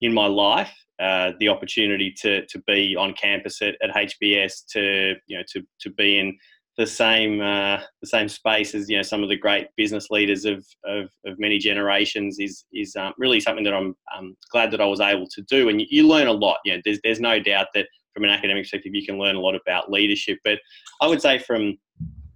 in 0.00 0.14
my 0.14 0.26
life. 0.26 0.72
Uh, 1.00 1.32
the 1.40 1.48
opportunity 1.48 2.12
to 2.20 2.44
to 2.46 2.58
be 2.66 2.94
on 2.94 3.14
campus 3.14 3.62
at, 3.62 3.74
at 3.82 3.90
HBS, 3.90 4.66
to 4.72 5.14
you 5.26 5.38
know 5.38 5.44
to 5.52 5.62
to 5.80 5.90
be 5.90 6.18
in 6.18 6.36
the 6.78 6.86
same 6.86 7.40
uh, 7.40 7.80
the 8.00 8.06
same 8.06 8.28
space 8.28 8.74
as 8.74 8.88
you 8.88 8.96
know 8.96 9.02
some 9.02 9.22
of 9.22 9.28
the 9.28 9.36
great 9.36 9.68
business 9.76 10.08
leaders 10.10 10.44
of 10.44 10.64
of, 10.84 11.10
of 11.26 11.38
many 11.38 11.58
generations 11.58 12.38
is 12.38 12.64
is 12.72 12.96
um, 12.96 13.12
really 13.18 13.40
something 13.40 13.64
that 13.64 13.74
I'm 13.74 13.94
um, 14.16 14.36
glad 14.50 14.70
that 14.70 14.80
I 14.80 14.86
was 14.86 15.00
able 15.00 15.26
to 15.28 15.42
do. 15.42 15.68
And 15.68 15.80
you, 15.80 15.86
you 15.90 16.08
learn 16.08 16.26
a 16.26 16.32
lot. 16.32 16.58
You 16.64 16.74
know, 16.74 16.82
there's 16.84 17.00
there's 17.02 17.20
no 17.20 17.40
doubt 17.40 17.68
that 17.74 17.86
from 18.14 18.24
an 18.24 18.30
academic 18.30 18.64
perspective, 18.64 18.94
you 18.94 19.04
can 19.04 19.18
learn 19.18 19.36
a 19.36 19.40
lot 19.40 19.54
about 19.54 19.90
leadership. 19.90 20.38
But 20.44 20.58
I 21.00 21.06
would 21.06 21.22
say 21.22 21.38
from 21.38 21.78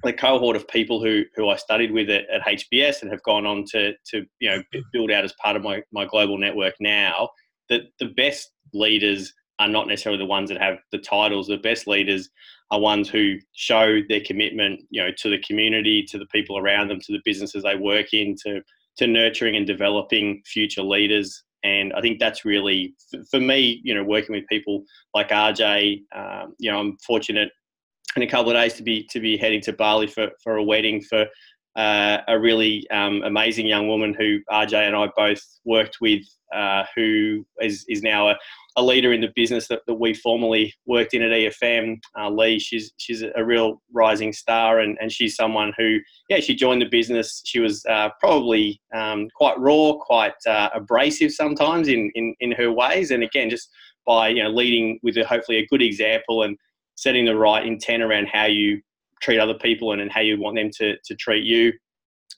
the 0.02 0.12
cohort 0.12 0.56
of 0.56 0.68
people 0.68 1.02
who, 1.02 1.24
who 1.34 1.48
I 1.48 1.56
studied 1.56 1.90
with 1.90 2.10
at, 2.10 2.28
at 2.30 2.42
HBS 2.42 3.02
and 3.02 3.10
have 3.10 3.22
gone 3.22 3.46
on 3.46 3.64
to, 3.72 3.94
to 4.10 4.26
you 4.38 4.50
know 4.50 4.62
build 4.92 5.10
out 5.10 5.24
as 5.24 5.32
part 5.42 5.56
of 5.56 5.62
my, 5.62 5.82
my 5.92 6.04
global 6.04 6.38
network 6.38 6.74
now, 6.80 7.30
that 7.70 7.82
the 7.98 8.08
best 8.16 8.52
leaders 8.72 9.32
are 9.58 9.68
not 9.68 9.88
necessarily 9.88 10.18
the 10.18 10.26
ones 10.26 10.50
that 10.50 10.60
have 10.60 10.78
the 10.92 10.98
titles. 10.98 11.46
The 11.46 11.56
best 11.56 11.86
leaders 11.86 12.28
are 12.70 12.80
ones 12.80 13.08
who 13.08 13.36
show 13.52 14.00
their 14.08 14.20
commitment, 14.20 14.80
you 14.90 15.02
know, 15.02 15.10
to 15.18 15.28
the 15.28 15.38
community, 15.38 16.04
to 16.08 16.18
the 16.18 16.26
people 16.26 16.58
around 16.58 16.88
them, 16.88 17.00
to 17.00 17.12
the 17.12 17.22
businesses 17.24 17.62
they 17.62 17.76
work 17.76 18.12
in, 18.12 18.36
to 18.44 18.60
to 18.96 19.06
nurturing 19.08 19.56
and 19.56 19.66
developing 19.66 20.40
future 20.46 20.82
leaders 20.82 21.42
and 21.64 21.94
I 21.94 22.00
think 22.02 22.20
that's 22.20 22.44
really 22.44 22.94
for 23.30 23.40
me, 23.40 23.80
you 23.82 23.94
know, 23.94 24.04
working 24.04 24.34
with 24.36 24.46
people 24.48 24.84
like 25.14 25.30
RJ. 25.30 26.02
Um, 26.14 26.54
you 26.58 26.70
know, 26.70 26.78
I'm 26.78 26.98
fortunate 26.98 27.50
in 28.16 28.22
a 28.22 28.26
couple 28.28 28.50
of 28.50 28.56
days 28.56 28.74
to 28.74 28.82
be 28.82 29.08
to 29.10 29.18
be 29.18 29.36
heading 29.36 29.62
to 29.62 29.72
Bali 29.72 30.06
for 30.06 30.28
for 30.42 30.56
a 30.56 30.62
wedding 30.62 31.00
for 31.00 31.26
uh, 31.76 32.18
a 32.28 32.38
really 32.38 32.88
um, 32.90 33.22
amazing 33.24 33.66
young 33.66 33.88
woman 33.88 34.14
who 34.14 34.38
RJ 34.50 34.74
and 34.74 34.96
I 34.96 35.08
both 35.16 35.42
worked 35.64 35.98
with, 36.00 36.22
uh, 36.54 36.84
who 36.94 37.44
is, 37.60 37.84
is 37.88 38.02
now 38.02 38.28
a, 38.28 38.36
a, 38.76 38.82
leader 38.82 39.12
in 39.12 39.20
the 39.20 39.32
business 39.34 39.66
that, 39.68 39.80
that 39.86 39.94
we 39.94 40.14
formerly 40.14 40.72
worked 40.86 41.14
in 41.14 41.22
at 41.22 41.32
EFM. 41.32 41.98
Uh, 42.16 42.30
Lee, 42.30 42.60
she's 42.60 42.92
she's 42.98 43.22
a 43.22 43.44
real 43.44 43.82
rising 43.92 44.32
star, 44.32 44.80
and, 44.80 44.96
and 45.00 45.10
she's 45.10 45.34
someone 45.34 45.72
who, 45.76 45.98
yeah, 46.28 46.38
she 46.38 46.54
joined 46.54 46.82
the 46.82 46.88
business. 46.88 47.42
She 47.44 47.58
was 47.58 47.84
uh, 47.86 48.10
probably 48.20 48.80
um, 48.94 49.28
quite 49.34 49.58
raw, 49.58 49.94
quite 49.94 50.34
uh, 50.46 50.70
abrasive 50.74 51.32
sometimes 51.32 51.88
in, 51.88 52.10
in 52.14 52.36
in 52.38 52.52
her 52.52 52.70
ways, 52.70 53.10
and 53.10 53.24
again, 53.24 53.50
just 53.50 53.68
by 54.06 54.28
you 54.28 54.42
know 54.42 54.50
leading 54.50 55.00
with 55.02 55.16
a, 55.16 55.24
hopefully 55.24 55.58
a 55.58 55.66
good 55.66 55.82
example 55.82 56.44
and 56.44 56.56
setting 56.96 57.24
the 57.24 57.34
right 57.34 57.66
intent 57.66 58.02
around 58.02 58.28
how 58.28 58.44
you 58.44 58.80
treat 59.24 59.38
other 59.38 59.54
people 59.54 59.92
and, 59.92 60.02
and 60.02 60.12
how 60.12 60.20
you 60.20 60.38
want 60.38 60.56
them 60.56 60.70
to, 60.78 60.96
to 61.04 61.14
treat 61.14 61.44
you. 61.44 61.72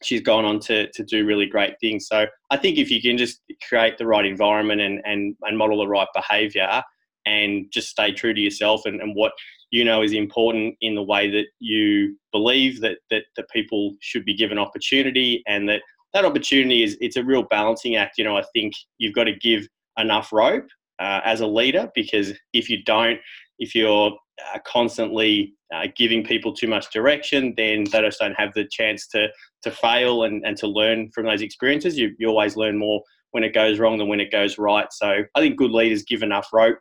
She's 0.02 0.20
gone 0.20 0.44
on 0.44 0.60
to, 0.60 0.90
to 0.92 1.02
do 1.02 1.26
really 1.26 1.46
great 1.46 1.74
things. 1.80 2.06
So 2.06 2.26
I 2.50 2.56
think 2.56 2.78
if 2.78 2.90
you 2.90 3.02
can 3.02 3.16
just 3.16 3.40
create 3.68 3.98
the 3.98 4.06
right 4.06 4.24
environment 4.24 4.80
and, 4.80 5.00
and, 5.04 5.34
and 5.42 5.58
model 5.58 5.78
the 5.78 5.88
right 5.88 6.08
behavior 6.14 6.82
and 7.24 7.66
just 7.72 7.88
stay 7.88 8.12
true 8.12 8.32
to 8.32 8.40
yourself 8.40 8.82
and, 8.84 9.00
and 9.00 9.16
what 9.16 9.32
you 9.70 9.84
know 9.84 10.02
is 10.02 10.12
important 10.12 10.76
in 10.80 10.94
the 10.94 11.02
way 11.02 11.28
that 11.30 11.46
you 11.58 12.16
believe 12.30 12.80
that, 12.82 12.98
that, 13.10 13.24
that 13.36 13.50
people 13.50 13.94
should 14.00 14.24
be 14.24 14.36
given 14.36 14.58
opportunity 14.58 15.42
and 15.48 15.68
that 15.68 15.82
that 16.12 16.24
opportunity 16.24 16.82
is 16.82 16.96
it's 17.00 17.16
a 17.16 17.24
real 17.24 17.42
balancing 17.42 17.96
act. 17.96 18.16
You 18.16 18.24
know, 18.24 18.36
I 18.36 18.44
think 18.54 18.74
you've 18.98 19.14
got 19.14 19.24
to 19.24 19.34
give 19.34 19.66
enough 19.98 20.32
rope 20.32 20.66
uh, 20.98 21.20
as 21.24 21.40
a 21.40 21.46
leader 21.46 21.90
because 21.94 22.32
if 22.52 22.70
you 22.70 22.82
don't, 22.84 23.18
if 23.58 23.74
you're 23.74 24.12
uh, 24.54 24.58
constantly 24.66 25.54
uh, 25.74 25.86
giving 25.96 26.24
people 26.24 26.52
too 26.52 26.68
much 26.68 26.92
direction, 26.92 27.54
then 27.56 27.84
they 27.84 28.00
just 28.00 28.20
don't 28.20 28.34
have 28.34 28.52
the 28.54 28.66
chance 28.70 29.06
to 29.08 29.28
to 29.62 29.70
fail 29.70 30.24
and, 30.24 30.44
and 30.46 30.56
to 30.58 30.66
learn 30.66 31.10
from 31.12 31.26
those 31.26 31.42
experiences. 31.42 31.98
You, 31.98 32.14
you 32.18 32.28
always 32.28 32.56
learn 32.56 32.78
more 32.78 33.02
when 33.32 33.42
it 33.42 33.54
goes 33.54 33.78
wrong 33.78 33.98
than 33.98 34.08
when 34.08 34.20
it 34.20 34.30
goes 34.30 34.58
right. 34.58 34.86
So 34.92 35.22
I 35.34 35.40
think 35.40 35.56
good 35.56 35.72
leaders 35.72 36.04
give 36.04 36.22
enough 36.22 36.48
rope, 36.52 36.78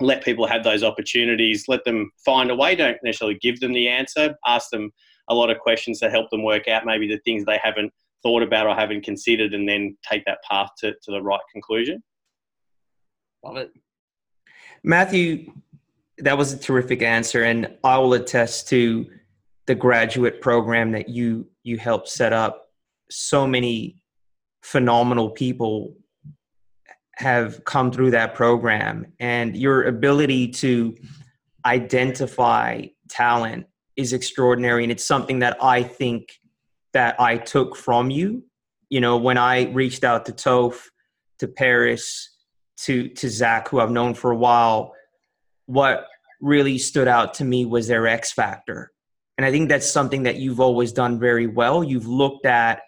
let 0.00 0.24
people 0.24 0.46
have 0.46 0.64
those 0.64 0.82
opportunities, 0.82 1.64
let 1.68 1.84
them 1.84 2.10
find 2.24 2.50
a 2.50 2.56
way. 2.56 2.74
Don't 2.74 2.98
necessarily 3.04 3.38
give 3.40 3.60
them 3.60 3.72
the 3.72 3.88
answer. 3.88 4.34
Ask 4.46 4.70
them 4.70 4.90
a 5.28 5.34
lot 5.34 5.50
of 5.50 5.58
questions 5.58 6.00
to 6.00 6.10
help 6.10 6.30
them 6.30 6.42
work 6.42 6.68
out 6.68 6.86
maybe 6.86 7.06
the 7.06 7.20
things 7.24 7.44
they 7.44 7.60
haven't 7.62 7.92
thought 8.22 8.42
about 8.42 8.66
or 8.66 8.74
haven't 8.74 9.04
considered, 9.04 9.54
and 9.54 9.68
then 9.68 9.96
take 10.08 10.24
that 10.24 10.38
path 10.50 10.70
to, 10.78 10.92
to 10.92 11.10
the 11.12 11.22
right 11.22 11.40
conclusion. 11.52 12.02
Love 13.44 13.56
it. 13.58 13.70
Matthew, 14.82 15.52
that 16.20 16.36
was 16.36 16.52
a 16.52 16.58
terrific 16.58 17.02
answer, 17.02 17.44
and 17.44 17.76
I 17.84 17.98
will 17.98 18.14
attest 18.14 18.68
to 18.68 19.06
the 19.66 19.74
graduate 19.74 20.40
program 20.40 20.92
that 20.92 21.08
you 21.08 21.48
you 21.62 21.78
helped 21.78 22.08
set 22.08 22.32
up. 22.32 22.70
So 23.10 23.46
many 23.46 24.02
phenomenal 24.62 25.30
people 25.30 25.94
have 27.16 27.64
come 27.64 27.90
through 27.90 28.12
that 28.12 28.34
program, 28.34 29.06
and 29.20 29.56
your 29.56 29.84
ability 29.84 30.48
to 30.48 30.96
identify 31.64 32.86
talent 33.08 33.66
is 33.96 34.12
extraordinary, 34.12 34.82
and 34.84 34.92
it's 34.92 35.04
something 35.04 35.40
that 35.40 35.62
I 35.62 35.82
think 35.82 36.40
that 36.92 37.20
I 37.20 37.36
took 37.36 37.76
from 37.76 38.10
you. 38.10 38.44
You 38.88 39.00
know, 39.00 39.16
when 39.16 39.36
I 39.36 39.70
reached 39.72 40.04
out 40.04 40.26
to 40.26 40.32
Toph, 40.32 40.80
to 41.38 41.48
Paris, 41.48 42.30
to 42.78 43.08
to 43.08 43.28
Zach, 43.28 43.68
who 43.68 43.80
I've 43.80 43.90
known 43.90 44.14
for 44.14 44.30
a 44.30 44.36
while 44.36 44.94
what 45.68 46.06
really 46.40 46.78
stood 46.78 47.08
out 47.08 47.34
to 47.34 47.44
me 47.44 47.66
was 47.66 47.88
their 47.88 48.06
X 48.06 48.32
factor. 48.32 48.90
And 49.36 49.44
I 49.44 49.50
think 49.50 49.68
that's 49.68 49.90
something 49.90 50.22
that 50.22 50.36
you've 50.36 50.60
always 50.60 50.92
done 50.92 51.20
very 51.20 51.46
well. 51.46 51.84
You've 51.84 52.06
looked 52.06 52.46
at 52.46 52.80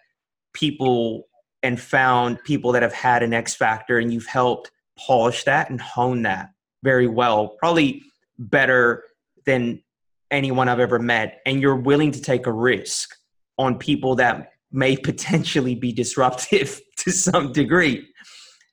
people 0.53 1.27
and 1.61 1.79
found 1.79 2.43
people 2.43 2.71
that 2.71 2.81
have 2.81 2.91
had 2.91 3.21
an 3.21 3.33
X 3.33 3.53
factor 3.53 3.99
and 3.99 4.11
you've 4.11 4.25
helped 4.25 4.71
polish 4.97 5.43
that 5.43 5.69
and 5.69 5.79
hone 5.79 6.23
that 6.23 6.49
very 6.83 7.07
well, 7.07 7.49
probably 7.59 8.01
better 8.39 9.03
than 9.45 9.83
anyone 10.31 10.67
I've 10.67 10.79
ever 10.79 10.97
met. 10.97 11.39
And 11.45 11.61
you're 11.61 11.75
willing 11.75 12.11
to 12.13 12.21
take 12.21 12.47
a 12.47 12.51
risk 12.51 13.15
on 13.59 13.77
people 13.77 14.15
that 14.15 14.53
may 14.71 14.97
potentially 15.03 15.75
be 15.75 15.93
disruptive 15.93 16.81
to 16.97 17.11
some 17.11 17.53
degree. 17.53 18.07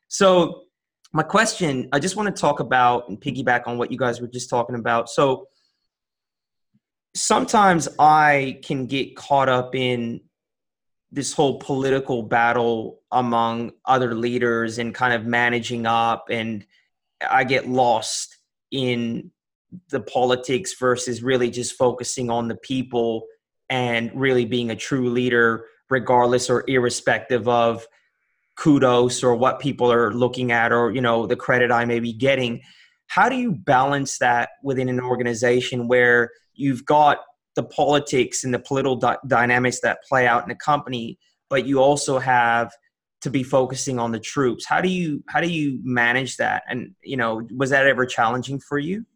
So 0.09 0.63
my 1.13 1.23
question 1.23 1.89
i 1.93 1.99
just 1.99 2.17
want 2.17 2.35
to 2.35 2.41
talk 2.41 2.61
about 2.61 3.09
and 3.09 3.21
piggyback 3.21 3.67
on 3.67 3.79
what 3.79 3.91
you 3.91 3.99
guys 3.99 4.21
were 4.21 4.27
just 4.27 4.51
talking 4.51 4.77
about. 4.77 5.09
So 5.09 5.49
sometimes 7.15 7.89
i 7.99 8.61
can 8.63 8.87
get 8.87 9.17
caught 9.17 9.49
up 9.49 9.75
in 9.75 10.21
this 11.11 11.33
whole 11.33 11.59
political 11.59 12.23
battle 12.23 13.01
among 13.11 13.73
other 13.87 14.15
leaders 14.15 14.79
and 14.79 14.95
kind 14.95 15.15
of 15.15 15.25
managing 15.25 15.87
up 15.87 16.27
and 16.31 16.67
i 17.29 17.43
get 17.45 17.67
lost 17.67 18.37
in 18.71 19.31
the 19.89 20.01
politics 20.01 20.75
versus 20.79 21.23
really 21.23 21.51
just 21.51 21.75
focusing 21.75 22.31
on 22.31 22.47
the 22.47 22.57
people 22.57 23.27
and 23.71 24.11
really 24.15 24.45
being 24.45 24.71
a 24.71 24.77
true 24.77 25.11
leader 25.11 25.65
regardless 25.91 26.51
or 26.51 26.63
irrespective 26.69 27.49
of 27.49 27.87
kudos 28.59 29.23
or 29.23 29.37
what 29.37 29.61
people 29.61 29.91
are 29.91 30.13
looking 30.13 30.51
at 30.51 30.73
or 30.73 30.91
you 30.91 31.01
know 31.01 31.27
the 31.27 31.37
credit 31.37 31.71
i 31.71 31.85
may 31.85 32.01
be 32.01 32.13
getting. 32.13 32.61
How 33.07 33.29
do 33.29 33.37
you 33.37 33.53
balance 33.53 34.19
that 34.19 34.51
within 34.63 34.89
an 34.89 35.01
organization 35.01 35.89
where 35.89 36.31
you've 36.55 36.85
got 36.85 37.19
the 37.55 37.63
politics 37.63 38.45
and 38.45 38.53
the 38.53 38.59
political 38.59 38.97
di- 38.97 39.17
dynamics 39.27 39.81
that 39.81 40.03
play 40.07 40.27
out 40.27 40.45
in 40.45 40.51
a 40.51 40.57
company 40.57 41.19
but 41.49 41.67
you 41.67 41.81
also 41.81 42.19
have 42.19 42.71
to 43.23 43.31
be 43.31 43.43
focusing 43.43 43.99
on 43.99 44.13
the 44.13 44.21
troops? 44.21 44.67
How 44.67 44.81
do 44.81 44.89
you 44.89 45.23
how 45.29 45.41
do 45.41 45.49
you 45.49 45.81
manage 45.83 46.37
that? 46.37 46.65
And 46.69 46.95
you 47.03 47.17
know 47.17 47.47
was 47.57 47.71
that 47.71 47.87
ever 47.87 48.07
challenging 48.07 48.61
for 48.61 48.79
you 48.79 49.07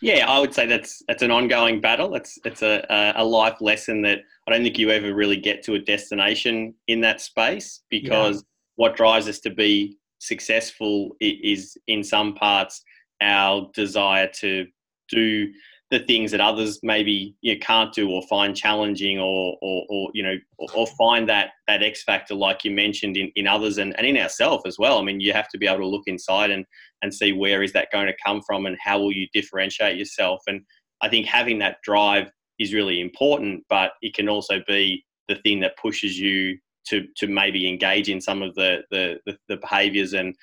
yeah, 0.00 0.28
I 0.28 0.38
would 0.38 0.54
say 0.54 0.66
that's 0.66 1.02
that's 1.06 1.22
an 1.22 1.30
ongoing 1.30 1.80
battle. 1.80 2.14
It's 2.14 2.38
it's 2.44 2.62
a 2.62 3.12
a 3.16 3.24
life 3.24 3.60
lesson 3.60 4.02
that 4.02 4.20
I 4.46 4.50
don't 4.50 4.62
think 4.62 4.78
you 4.78 4.90
ever 4.90 5.14
really 5.14 5.36
get 5.36 5.62
to 5.64 5.74
a 5.74 5.78
destination 5.78 6.74
in 6.88 7.00
that 7.02 7.20
space 7.20 7.82
because 7.90 8.36
yeah. 8.36 8.42
what 8.76 8.96
drives 8.96 9.28
us 9.28 9.40
to 9.40 9.50
be 9.50 9.98
successful 10.18 11.16
is 11.20 11.76
in 11.86 12.04
some 12.04 12.34
parts 12.34 12.82
our 13.20 13.70
desire 13.74 14.28
to 14.40 14.66
do 15.10 15.50
the 15.90 15.98
things 15.98 16.30
that 16.30 16.40
others 16.40 16.78
maybe 16.82 17.34
you 17.40 17.54
know, 17.54 17.60
can't 17.60 17.92
do 17.92 18.08
or 18.08 18.22
find 18.22 18.56
challenging 18.56 19.18
or, 19.18 19.56
or, 19.60 19.84
or 19.88 20.10
you 20.14 20.22
know 20.22 20.36
or, 20.58 20.68
or, 20.74 20.86
find 20.86 21.28
that 21.28 21.50
that 21.66 21.82
X 21.82 22.04
factor 22.04 22.34
like 22.34 22.64
you 22.64 22.70
mentioned 22.70 23.16
in, 23.16 23.30
in 23.34 23.46
others 23.46 23.78
and, 23.78 23.96
and 23.98 24.06
in 24.06 24.16
ourselves 24.16 24.62
as 24.66 24.78
well. 24.78 24.98
I 24.98 25.02
mean 25.02 25.20
you 25.20 25.32
have 25.32 25.48
to 25.48 25.58
be 25.58 25.66
able 25.66 25.80
to 25.80 25.86
look 25.86 26.06
inside 26.06 26.50
and 26.50 26.64
and 27.02 27.12
see 27.12 27.32
where 27.32 27.62
is 27.62 27.72
that 27.72 27.90
going 27.90 28.06
to 28.06 28.14
come 28.24 28.40
from 28.46 28.66
and 28.66 28.76
how 28.82 29.00
will 29.00 29.12
you 29.12 29.26
differentiate 29.32 29.98
yourself. 29.98 30.40
And 30.46 30.62
I 31.02 31.08
think 31.08 31.26
having 31.26 31.58
that 31.58 31.78
drive 31.82 32.30
is 32.58 32.74
really 32.74 33.00
important, 33.00 33.64
but 33.68 33.92
it 34.02 34.14
can 34.14 34.28
also 34.28 34.60
be 34.68 35.04
the 35.28 35.36
thing 35.36 35.60
that 35.60 35.76
pushes 35.76 36.18
you 36.18 36.58
to 36.88 37.06
to 37.16 37.26
maybe 37.26 37.68
engage 37.68 38.08
in 38.08 38.20
some 38.20 38.42
of 38.42 38.54
the 38.54 38.82
the, 38.90 39.18
the, 39.26 39.36
the 39.48 39.56
behaviors 39.56 40.12
and 40.12 40.36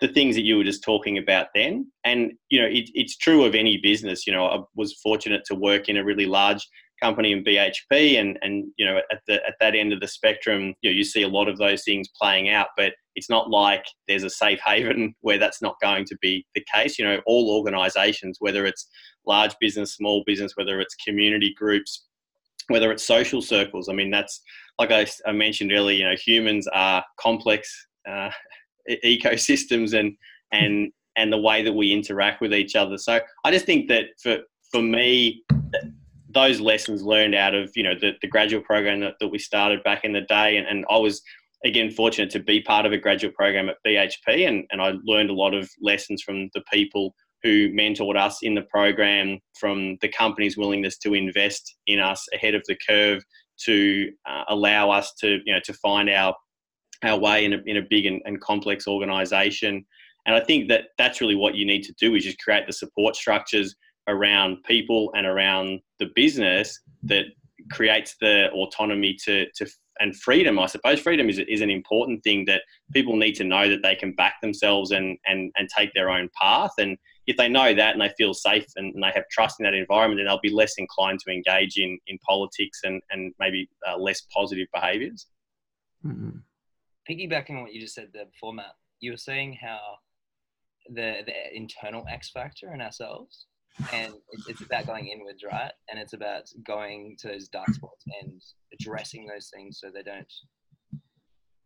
the 0.00 0.08
things 0.08 0.34
that 0.34 0.42
you 0.42 0.56
were 0.56 0.64
just 0.64 0.82
talking 0.82 1.18
about 1.18 1.48
then. 1.54 1.90
And, 2.04 2.32
you 2.50 2.60
know, 2.60 2.66
it, 2.66 2.90
it's 2.94 3.16
true 3.16 3.44
of 3.44 3.54
any 3.54 3.78
business. 3.78 4.26
You 4.26 4.32
know, 4.32 4.46
I 4.46 4.58
was 4.74 4.94
fortunate 4.94 5.42
to 5.46 5.54
work 5.54 5.88
in 5.88 5.96
a 5.96 6.04
really 6.04 6.26
large 6.26 6.66
company 7.00 7.32
in 7.32 7.44
BHP 7.44 8.20
and, 8.20 8.38
and 8.42 8.66
you 8.76 8.86
know, 8.86 8.98
at, 9.10 9.20
the, 9.26 9.34
at 9.46 9.54
that 9.60 9.74
end 9.74 9.92
of 9.92 10.00
the 10.00 10.08
spectrum, 10.08 10.74
you 10.80 10.90
know, 10.90 10.94
you 10.94 11.04
see 11.04 11.22
a 11.22 11.28
lot 11.28 11.48
of 11.48 11.58
those 11.58 11.84
things 11.84 12.08
playing 12.20 12.48
out, 12.48 12.68
but 12.76 12.92
it's 13.14 13.30
not 13.30 13.50
like 13.50 13.84
there's 14.08 14.24
a 14.24 14.30
safe 14.30 14.60
haven 14.64 15.14
where 15.20 15.38
that's 15.38 15.62
not 15.62 15.80
going 15.80 16.04
to 16.06 16.16
be 16.20 16.44
the 16.54 16.64
case. 16.72 16.98
You 16.98 17.04
know, 17.04 17.20
all 17.26 17.56
organizations, 17.56 18.38
whether 18.40 18.66
it's 18.66 18.88
large 19.26 19.54
business, 19.60 19.94
small 19.94 20.22
business, 20.26 20.52
whether 20.56 20.80
it's 20.80 20.94
community 20.96 21.54
groups, 21.56 22.06
whether 22.68 22.90
it's 22.90 23.06
social 23.06 23.42
circles. 23.42 23.88
I 23.88 23.92
mean, 23.92 24.10
that's 24.10 24.40
like 24.78 24.90
I, 24.90 25.06
I 25.26 25.32
mentioned 25.32 25.72
earlier, 25.72 25.98
you 25.98 26.10
know, 26.10 26.16
humans 26.16 26.66
are 26.72 27.04
complex 27.20 27.86
uh, 28.08 28.30
ecosystems 29.04 29.98
and 29.98 30.16
and 30.52 30.92
and 31.16 31.32
the 31.32 31.38
way 31.38 31.62
that 31.62 31.72
we 31.72 31.92
interact 31.92 32.40
with 32.40 32.52
each 32.52 32.74
other. 32.74 32.98
So 32.98 33.20
I 33.44 33.50
just 33.50 33.66
think 33.66 33.88
that 33.88 34.06
for 34.22 34.38
for 34.70 34.82
me, 34.82 35.44
those 36.28 36.60
lessons 36.60 37.02
learned 37.02 37.34
out 37.34 37.54
of 37.54 37.70
you 37.74 37.82
know 37.82 37.94
the, 37.98 38.12
the 38.20 38.28
graduate 38.28 38.64
program 38.64 39.00
that, 39.00 39.14
that 39.20 39.28
we 39.28 39.38
started 39.38 39.82
back 39.84 40.04
in 40.04 40.12
the 40.12 40.22
day, 40.22 40.56
and, 40.56 40.66
and 40.66 40.84
I 40.90 40.98
was 40.98 41.22
again 41.64 41.90
fortunate 41.90 42.30
to 42.30 42.40
be 42.40 42.60
part 42.60 42.84
of 42.84 42.92
a 42.92 42.98
graduate 42.98 43.34
program 43.34 43.68
at 43.68 43.76
BHP, 43.86 44.48
and, 44.48 44.64
and 44.70 44.82
I 44.82 44.94
learned 45.04 45.30
a 45.30 45.34
lot 45.34 45.54
of 45.54 45.70
lessons 45.80 46.22
from 46.22 46.50
the 46.54 46.62
people 46.72 47.14
who 47.42 47.68
mentored 47.70 48.16
us 48.18 48.38
in 48.42 48.54
the 48.54 48.62
program, 48.62 49.38
from 49.60 49.98
the 50.00 50.08
company's 50.08 50.56
willingness 50.56 50.96
to 50.98 51.14
invest 51.14 51.76
in 51.86 52.00
us 52.00 52.26
ahead 52.34 52.54
of 52.54 52.62
the 52.66 52.76
curve 52.88 53.22
to 53.66 54.10
uh, 54.28 54.42
allow 54.48 54.90
us 54.90 55.12
to 55.20 55.38
you 55.44 55.54
know 55.54 55.60
to 55.64 55.72
find 55.74 56.10
our 56.10 56.34
our 57.04 57.18
way 57.18 57.44
in 57.44 57.52
a, 57.54 57.58
in 57.66 57.76
a 57.76 57.82
big 57.82 58.06
and, 58.06 58.20
and 58.24 58.40
complex 58.40 58.86
organization. 58.86 59.84
And 60.26 60.34
I 60.34 60.40
think 60.40 60.68
that 60.68 60.86
that's 60.98 61.20
really 61.20 61.34
what 61.34 61.54
you 61.54 61.66
need 61.66 61.82
to 61.84 61.92
do 61.94 62.14
is 62.14 62.24
just 62.24 62.38
create 62.38 62.66
the 62.66 62.72
support 62.72 63.14
structures 63.14 63.74
around 64.08 64.62
people 64.64 65.12
and 65.14 65.26
around 65.26 65.80
the 65.98 66.10
business 66.14 66.80
that 67.02 67.26
creates 67.70 68.16
the 68.20 68.50
autonomy 68.50 69.16
to, 69.24 69.46
to 69.56 69.66
and 70.00 70.16
freedom. 70.16 70.58
I 70.58 70.66
suppose 70.66 71.00
freedom 71.00 71.28
is, 71.28 71.38
is 71.38 71.60
an 71.60 71.70
important 71.70 72.22
thing 72.24 72.44
that 72.46 72.62
people 72.92 73.16
need 73.16 73.34
to 73.36 73.44
know 73.44 73.68
that 73.68 73.82
they 73.82 73.94
can 73.94 74.12
back 74.12 74.40
themselves 74.42 74.90
and, 74.90 75.16
and, 75.26 75.52
and 75.56 75.68
take 75.68 75.94
their 75.94 76.10
own 76.10 76.28
path. 76.40 76.72
And 76.78 76.98
if 77.26 77.36
they 77.36 77.48
know 77.48 77.72
that 77.74 77.92
and 77.92 78.00
they 78.00 78.12
feel 78.18 78.34
safe 78.34 78.66
and, 78.76 78.92
and 78.94 79.02
they 79.02 79.12
have 79.14 79.28
trust 79.30 79.60
in 79.60 79.64
that 79.64 79.74
environment, 79.74 80.18
then 80.18 80.26
they'll 80.26 80.40
be 80.40 80.50
less 80.50 80.74
inclined 80.78 81.20
to 81.20 81.32
engage 81.32 81.76
in, 81.76 81.98
in 82.08 82.18
politics 82.18 82.80
and, 82.82 83.00
and 83.10 83.32
maybe 83.38 83.68
uh, 83.88 83.96
less 83.96 84.22
positive 84.32 84.66
behaviors. 84.74 85.26
Mm-hmm 86.04 86.38
piggybacking 87.08 87.50
on 87.50 87.62
what 87.62 87.72
you 87.72 87.80
just 87.80 87.94
said 87.94 88.08
there 88.12 88.26
before, 88.26 88.54
Matt, 88.54 88.74
you 89.00 89.12
were 89.12 89.16
saying 89.16 89.58
how 89.60 89.80
the 90.88 91.22
the 91.26 91.56
internal 91.56 92.04
X 92.08 92.30
factor 92.30 92.72
in 92.72 92.80
ourselves, 92.80 93.46
and 93.92 94.14
it's 94.48 94.60
about 94.60 94.86
going 94.86 95.08
inwards, 95.08 95.42
right? 95.44 95.72
And 95.90 95.98
it's 95.98 96.12
about 96.12 96.44
going 96.64 97.16
to 97.20 97.28
those 97.28 97.48
dark 97.48 97.70
spots 97.70 98.04
and 98.22 98.40
addressing 98.72 99.26
those 99.26 99.50
things 99.54 99.80
so 99.80 99.90
they 99.92 100.02
don't 100.02 100.32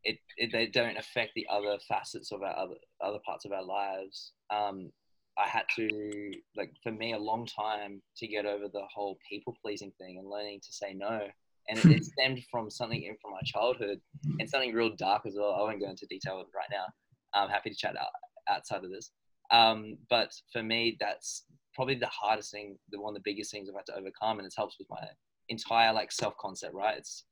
it, 0.05 0.19
it 0.37 0.53
they 0.53 0.67
don't 0.67 0.97
affect 0.97 1.33
the 1.35 1.47
other 1.51 1.79
facets 1.89 2.33
of 2.33 2.43
our 2.43 2.57
other 2.57 2.77
other 3.01 3.19
parts 3.25 3.45
of 3.45 3.53
our 3.53 3.65
lives. 3.65 4.33
Um, 4.51 4.91
I 5.37 5.49
had 5.49 5.65
to 5.77 6.33
like 6.57 6.73
for 6.83 6.93
me 6.93 7.13
a 7.13 7.19
long 7.19 7.47
time 7.47 8.03
to 8.17 8.27
get 8.27 8.47
over 8.47 8.69
the 8.69 8.87
whole 8.93 9.19
people 9.29 9.57
pleasing 9.63 9.93
thing 9.99 10.19
and 10.19 10.29
learning 10.29 10.61
to 10.65 10.73
say 10.73 10.95
no 10.95 11.29
and 11.69 11.79
it, 11.79 11.87
it, 11.87 12.05
stemmed 12.05 12.43
from 12.51 12.71
something 12.71 13.03
in 13.03 13.17
from 13.21 13.33
my 13.33 13.41
childhood 13.45 14.01
and 14.39 14.49
something 14.49 14.73
real 14.73 14.95
dark 14.97 15.23
as 15.27 15.35
well. 15.37 15.55
I 15.55 15.63
won't 15.63 15.81
go 15.81 15.91
into 15.91 16.07
detail 16.07 16.37
right 16.55 16.69
now. 16.71 16.85
I'm 17.35 17.51
happy 17.51 17.71
to 17.71 17.77
chat 17.77 17.97
out, 17.97 18.09
outside 18.49 18.85
of 18.85 18.91
this. 18.91 19.11
Um, 19.51 19.97
but 20.11 20.33
for 20.53 20.63
me, 20.63 20.97
that's 21.01 21.45
probably 21.75 21.95
the 21.95 22.07
hardest 22.07 22.51
thing, 22.51 22.77
the 22.91 23.01
one 23.01 23.15
of 23.15 23.23
the 23.23 23.31
biggest 23.31 23.51
things 23.51 23.69
I've 23.69 23.77
had 23.77 23.87
to 23.87 23.99
overcome, 23.99 24.39
and 24.39 24.47
it 24.47 24.55
helps 24.57 24.77
with 24.79 24.89
my 24.91 25.07
entire 25.49 25.93
like 25.93 26.13
self 26.13 26.35
concept. 26.39 26.75
Right? 26.75 26.99
It's 26.99 27.25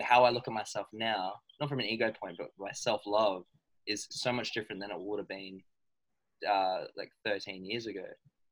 how 0.00 0.24
I 0.24 0.30
look 0.30 0.48
at 0.48 0.54
myself 0.54 0.86
now, 0.92 1.34
not 1.60 1.68
from 1.68 1.80
an 1.80 1.86
ego 1.86 2.12
point, 2.20 2.36
but 2.38 2.48
my 2.58 2.72
self 2.72 3.02
love 3.06 3.44
is 3.86 4.06
so 4.10 4.32
much 4.32 4.52
different 4.52 4.80
than 4.80 4.90
it 4.90 4.96
would 4.98 5.18
have 5.18 5.28
been 5.28 5.60
uh, 6.48 6.84
like 6.96 7.10
13 7.24 7.64
years 7.64 7.86
ago. 7.86 8.04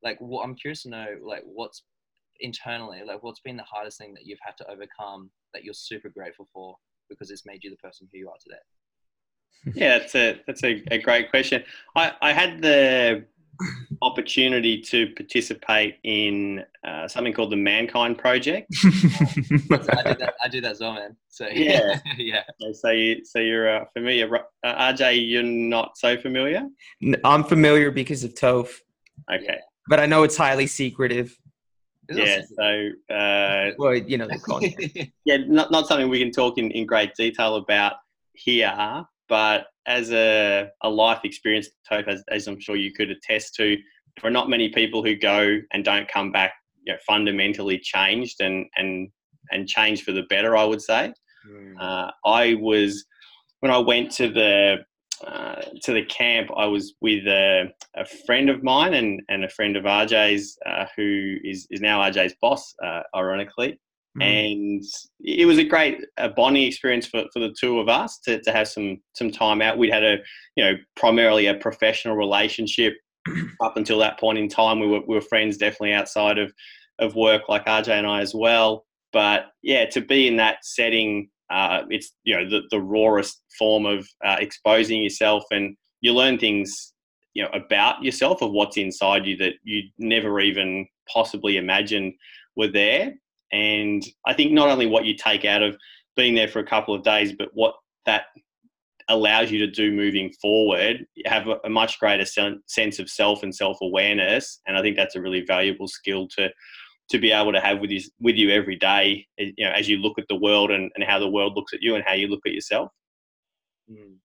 Like, 0.03 0.19
what 0.21 0.43
I'm 0.43 0.55
curious 0.55 0.83
to 0.83 0.91
know, 0.91 1.07
like, 1.23 1.43
what's 1.45 1.85
internally, 2.41 3.03
like 3.07 3.23
what's 3.23 3.41
been 3.41 3.57
the 3.57 3.63
hardest 3.65 3.99
thing 3.99 4.15
that 4.15 4.27
you've 4.27 4.39
had 4.43 4.57
to 4.59 4.71
overcome 4.71 5.31
that 5.55 5.65
you're 5.65 5.75
super 5.75 6.09
grateful 6.09 6.49
for 6.53 6.77
because 7.09 7.31
it's 7.31 7.47
made 7.47 7.63
you 7.63 7.71
the 7.71 7.77
person 7.77 8.09
who 8.13 8.19
you 8.19 8.29
are 8.29 8.39
today? 8.43 8.61
Yeah, 9.75 9.99
that's 9.99 10.15
a 10.17 10.41
that's 10.45 10.65
a, 10.65 10.83
a 10.91 10.99
great 10.99 11.31
question. 11.31 11.63
I, 11.95 12.13
I 12.21 12.33
had 12.33 12.61
the 12.63 13.25
opportunity 14.01 14.81
to 14.81 15.13
participate 15.15 15.99
in 16.05 16.65
uh, 16.85 17.07
something 17.07 17.33
called 17.33 17.53
the 17.53 17.57
Mankind 17.57 18.19
Project. 18.19 18.75
I, 18.85 18.89
do 18.91 19.71
that, 19.71 20.35
I 20.43 20.49
do 20.49 20.61
that 20.61 20.73
as 20.73 20.81
well, 20.81 20.95
man. 20.95 21.17
So 21.29 21.47
yeah, 21.53 22.01
yeah. 22.17 22.43
So 22.73 22.91
you 22.91 23.25
so 23.25 23.39
you're 23.39 23.83
uh, 23.83 23.85
familiar. 23.93 24.35
Uh, 24.65 24.93
RJ, 24.93 25.29
you're 25.29 25.43
not 25.43 25.97
so 25.97 26.17
familiar. 26.17 26.67
I'm 27.25 27.45
familiar 27.45 27.91
because 27.91 28.25
of 28.25 28.35
Toph. 28.35 28.71
Okay, 29.33 29.59
but 29.89 30.01
I 30.01 30.07
know 30.07 30.23
it's 30.25 30.37
highly 30.37 30.67
secretive 30.67 31.39
yeah, 32.11 32.41
so 32.59 32.91
uh, 33.15 33.71
well, 33.79 33.95
you 33.95 34.19
know, 34.19 34.29
yeah, 35.25 35.39
not 35.47 35.71
not 35.71 35.87
something 35.87 36.09
we 36.09 36.19
can 36.19 36.33
talk 36.33 36.59
in, 36.59 36.71
in 36.71 36.87
great 36.87 37.15
detail 37.15 37.57
about 37.57 37.95
here, 38.35 39.05
but 39.29 39.67
as 39.87 40.13
a, 40.13 40.69
a 40.83 40.89
life 40.89 41.21
experience, 41.25 41.69
Toph, 41.91 42.07
as, 42.09 42.23
as 42.29 42.47
I'm 42.47 42.61
sure 42.61 42.77
you 42.77 42.93
could 42.93 43.11
attest 43.11 43.55
to, 43.57 43.77
there 43.77 44.29
are 44.29 44.33
not 44.33 44.49
many 44.49 44.69
people 44.69 45.05
who 45.05 45.17
go 45.17 45.59
and 45.73 45.85
don't 45.85 46.09
come 46.09 46.31
back 46.31 46.53
you 46.85 46.93
know, 46.93 46.99
fundamentally 47.07 47.79
changed 47.79 48.41
and 48.41 48.67
and 48.77 49.09
and 49.51 49.69
changed 49.69 50.05
for 50.05 50.13
the 50.13 50.23
better. 50.25 50.57
I 50.57 50.65
would 50.65 50.83
say. 50.83 51.13
Mm. 51.49 51.75
Uh, 51.81 52.11
I 52.25 52.55
was 52.55 53.05
when 53.61 53.73
I 53.73 53.79
went 53.79 54.11
to 54.13 54.29
the 54.29 54.85
uh, 55.27 55.63
to 55.83 55.93
the 55.93 56.05
camp, 56.05 56.51
I 56.57 56.67
was 56.67 56.95
with 57.01 57.27
a, 57.27 57.73
a, 57.97 58.05
friend 58.05 58.51
of 58.51 58.63
mine 58.63 58.95
and, 58.95 59.21
and 59.29 59.45
a 59.45 59.49
friend 59.49 59.77
of 59.77 59.85
RJ's, 59.85 60.59
uh, 60.67 60.87
who 60.97 61.37
is, 61.45 61.67
is 61.71 61.81
now 61.81 62.01
RJ's 62.01 62.35
boss, 62.41 62.75
uh, 62.85 63.03
ironically. 63.15 63.79
Mm. 64.19 64.23
And 64.23 64.85
it 65.21 65.47
was 65.47 65.59
a 65.59 65.65
great 65.65 65.99
a 66.19 66.29
bonding 66.29 66.65
experience 66.65 67.07
for, 67.07 67.25
for 67.33 67.39
the 67.39 67.55
two 67.59 67.79
of 67.79 67.89
us 67.89 68.19
to, 68.21 68.41
to 68.43 68.53
have 68.53 68.69
some 68.69 68.99
some 69.15 69.31
time 69.31 69.63
out. 69.63 69.79
We'd 69.79 69.93
had 69.93 70.05
a 70.05 70.19
you 70.55 70.65
know 70.65 70.75
primarily 70.97 71.47
a 71.47 71.55
professional 71.55 72.17
relationship 72.17 72.95
up 73.63 73.79
until 73.79 73.99
that 74.01 74.21
point 74.21 74.39
in 74.39 74.49
time. 74.49 74.81
We 74.81 74.89
were, 74.89 75.01
we 75.07 75.15
were 75.15 75.23
friends 75.23 75.57
definitely 75.57 75.95
outside 75.95 76.39
of 76.39 76.53
of 76.99 77.15
work, 77.15 77.49
like 77.49 77.65
RJ 77.65 77.89
and 77.89 78.07
I 78.07 78.21
as 78.21 78.35
well. 78.35 78.85
But 79.15 79.47
yeah, 79.63 79.87
to 79.87 80.01
be 80.03 80.29
in 80.29 80.37
that 80.37 80.59
setting 80.63 81.31
uh, 81.51 81.83
it's 81.91 82.13
you 82.25 82.37
know 82.37 82.49
the, 82.49 82.63
the 82.71 82.81
rawest 82.81 83.43
form 83.59 83.87
of 83.87 84.07
uh, 84.25 84.37
exposing 84.39 85.03
yourself 85.03 85.45
and 85.51 85.77
you 86.01 86.13
learn 86.13 86.39
things 86.39 86.93
you 87.35 87.43
know 87.43 87.51
about 87.51 88.03
yourself 88.03 88.43
of 88.43 88.53
what's 88.53 88.77
inside 88.77 89.27
you 89.27 89.37
that 89.37 89.55
you 89.65 89.83
never 89.99 90.41
even 90.41 90.87
possibly 91.13 91.57
imagined 91.57 92.15
were 92.57 92.69
there. 92.69 93.15
And 93.53 94.03
I 94.27 94.33
think 94.33 94.53
not 94.53 94.69
only 94.69 94.87
what 94.87 95.05
you 95.05 95.15
take 95.17 95.45
out 95.45 95.63
of 95.63 95.77
being 96.17 96.35
there 96.35 96.49
for 96.49 96.61
a 96.61 96.67
couple 96.67 96.95
of 96.95 97.03
days, 97.03 97.33
but 97.33 97.49
what 97.53 97.75
that 98.07 98.25
allows 99.09 99.51
you 99.51 99.59
to 99.59 99.71
do 99.71 99.93
moving 99.93 100.33
forward, 100.41 101.07
have 101.27 101.47
a, 101.65 101.69
much 101.69 101.99
greater 101.99 102.25
sen- 102.25 102.63
sense 102.67 102.99
of 102.99 103.11
self 103.11 103.43
and 103.43 103.55
self 103.55 103.79
awareness. 103.83 104.61
And 104.67 104.77
I 104.77 104.83
think 104.83 104.97
that's 104.97 105.17
a 105.17 105.21
really 105.21 105.45
valuable 105.47 105.89
skill 105.89 106.29
to 106.37 106.51
to 107.11 107.19
be 107.19 107.33
able 107.33 107.53
to 107.53 107.61
have 107.61 107.81
with 107.81 107.91
you 107.91 108.01
with 108.21 108.37
you 108.37 108.51
every 108.51 108.77
day, 108.77 109.27
eh, 109.39 109.51
you 109.57 109.65
know, 109.65 109.73
as 109.73 109.89
you 109.89 109.99
look 109.99 110.19
at 110.19 110.27
the 110.29 110.37
world 110.37 110.71
and, 110.71 110.91
and 110.95 111.05
how 111.05 111.19
the 111.19 111.29
world 111.29 111.55
looks 111.55 111.73
at 111.73 111.83
you 111.83 111.95
and 111.95 112.05
how 112.07 112.15
you 112.15 112.29
look 112.29 112.41
at 112.47 112.53
yourself. 112.53 112.91
Mm. 113.91 114.17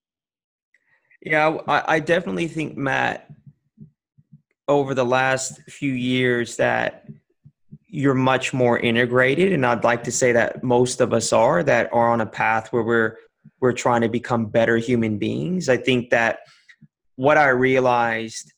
Yeah, 1.22 1.58
I, 1.66 1.96
I 1.96 2.00
definitely 2.00 2.48
think 2.48 2.76
Matt, 2.76 3.28
over 4.68 4.94
the 4.94 5.04
last 5.04 5.60
few 5.68 5.92
years, 5.92 6.56
that 6.56 7.08
you're 7.88 8.14
much 8.14 8.52
more 8.52 8.78
integrated, 8.78 9.52
and 9.52 9.66
I'd 9.66 9.84
like 9.84 10.04
to 10.04 10.12
say 10.12 10.32
that 10.32 10.62
most 10.62 11.00
of 11.00 11.12
us 11.12 11.32
are 11.32 11.62
that 11.62 11.92
are 11.92 12.10
on 12.10 12.20
a 12.20 12.26
path 12.26 12.72
where 12.72 12.82
we're 12.82 13.16
we're 13.60 13.72
trying 13.72 14.02
to 14.02 14.08
become 14.08 14.46
better 14.46 14.76
human 14.76 15.18
beings. 15.18 15.68
I 15.68 15.76
think 15.76 16.10
that 16.10 16.40
what 17.16 17.36
I 17.36 17.48
realized 17.48 18.52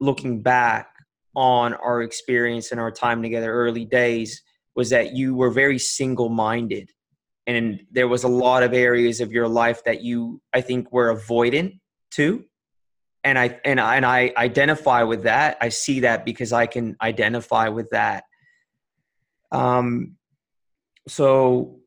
looking 0.00 0.42
back 0.42 0.91
on 1.34 1.74
our 1.74 2.02
experience 2.02 2.72
and 2.72 2.80
our 2.80 2.90
time 2.90 3.22
together 3.22 3.52
early 3.52 3.84
days 3.84 4.42
was 4.74 4.90
that 4.90 5.14
you 5.14 5.34
were 5.34 5.50
very 5.50 5.78
single 5.78 6.28
minded 6.28 6.90
and 7.46 7.80
there 7.90 8.08
was 8.08 8.24
a 8.24 8.28
lot 8.28 8.62
of 8.62 8.72
areas 8.72 9.20
of 9.20 9.32
your 9.32 9.48
life 9.48 9.82
that 9.84 10.02
you 10.02 10.40
i 10.52 10.60
think 10.60 10.92
were 10.92 11.14
avoidant 11.14 11.78
to. 12.12 12.44
And 13.24 13.38
i 13.38 13.58
and 13.64 13.80
I, 13.80 13.96
and 13.96 14.06
I 14.06 14.32
identify 14.36 15.02
with 15.02 15.24
that. 15.24 15.56
I 15.60 15.68
see 15.68 16.00
that 16.00 16.24
because 16.24 16.52
i 16.52 16.66
can 16.66 16.96
identify 17.00 17.68
with 17.68 17.90
that. 17.90 18.24
Um 19.50 20.16
so 21.08 21.80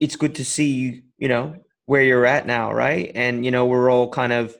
it's 0.00 0.16
good 0.16 0.36
to 0.36 0.44
see 0.44 1.02
you 1.16 1.28
know 1.28 1.56
where 1.86 2.02
you're 2.02 2.26
at 2.26 2.46
now 2.46 2.72
right? 2.72 3.10
And 3.14 3.44
you 3.44 3.50
know 3.50 3.66
we're 3.66 3.90
all 3.90 4.08
kind 4.08 4.32
of 4.32 4.56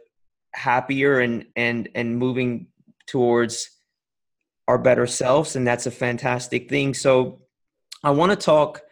happier 0.55 1.21
and 1.21 1.47
and 1.57 1.89
and 1.95 2.19
moving 2.19 2.69
towards 3.07 3.71
our 4.69 4.79
better 4.79 5.07
selves 5.07 5.57
and 5.57 5.67
that's 5.67 5.87
a 5.87 5.91
fantastic 5.91 6.69
thing. 6.69 6.95
So 6.95 7.41
i 8.05 8.11
want 8.11 8.31
to 8.31 8.37
talk 8.37 8.83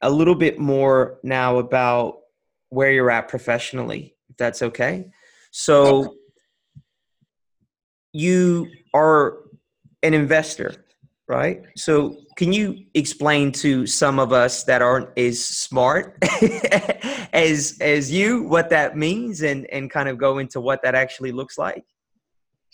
a 0.00 0.10
little 0.10 0.34
bit 0.34 0.58
more 0.58 1.18
now 1.22 1.58
about 1.58 2.20
where 2.70 2.90
you're 2.90 3.10
at 3.10 3.28
professionally 3.28 4.14
if 4.30 4.36
that's 4.38 4.62
okay. 4.62 5.10
So 5.50 6.14
you 8.12 8.68
are 8.94 9.38
an 10.02 10.14
investor 10.14 10.86
right? 11.28 11.62
So 11.76 12.16
can 12.36 12.52
you 12.52 12.86
explain 12.94 13.52
to 13.52 13.86
some 13.86 14.18
of 14.18 14.32
us 14.32 14.64
that 14.64 14.80
aren't 14.80 15.10
as 15.18 15.44
smart 15.44 16.16
as 17.32 17.76
as 17.80 18.10
you 18.10 18.44
what 18.44 18.70
that 18.70 18.96
means 18.96 19.42
and 19.42 19.66
and 19.66 19.90
kind 19.90 20.08
of 20.08 20.18
go 20.18 20.38
into 20.38 20.60
what 20.60 20.82
that 20.82 20.94
actually 20.94 21.32
looks 21.32 21.58
like 21.58 21.84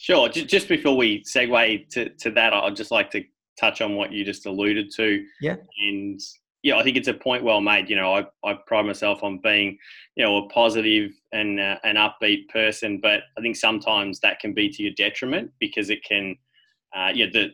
Sure. 0.04 0.28
Just 0.28 0.68
before 0.68 0.98
we 0.98 1.22
segue 1.22 1.88
to, 1.88 2.10
to 2.10 2.30
that, 2.32 2.52
I'd 2.52 2.76
just 2.76 2.90
like 2.90 3.10
to 3.12 3.24
touch 3.58 3.80
on 3.80 3.96
what 3.96 4.12
you 4.12 4.22
just 4.22 4.44
alluded 4.44 4.90
to. 4.96 5.24
Yeah. 5.40 5.56
And 5.78 6.20
yeah, 6.62 6.76
I 6.76 6.82
think 6.82 6.98
it's 6.98 7.08
a 7.08 7.14
point 7.14 7.42
well 7.42 7.62
made. 7.62 7.88
You 7.88 7.96
know, 7.96 8.14
I, 8.14 8.26
I 8.46 8.58
pride 8.66 8.84
myself 8.84 9.22
on 9.22 9.40
being, 9.42 9.78
you 10.14 10.22
know, 10.22 10.44
a 10.44 10.48
positive 10.50 11.12
and 11.32 11.58
uh, 11.58 11.78
an 11.84 11.96
upbeat 11.96 12.50
person, 12.50 13.00
but 13.00 13.22
I 13.38 13.40
think 13.40 13.56
sometimes 13.56 14.20
that 14.20 14.40
can 14.40 14.52
be 14.52 14.68
to 14.68 14.82
your 14.82 14.92
detriment 14.92 15.50
because 15.58 15.88
it 15.88 16.04
can, 16.04 16.36
uh, 16.94 17.08
yeah, 17.14 17.28
the, 17.32 17.52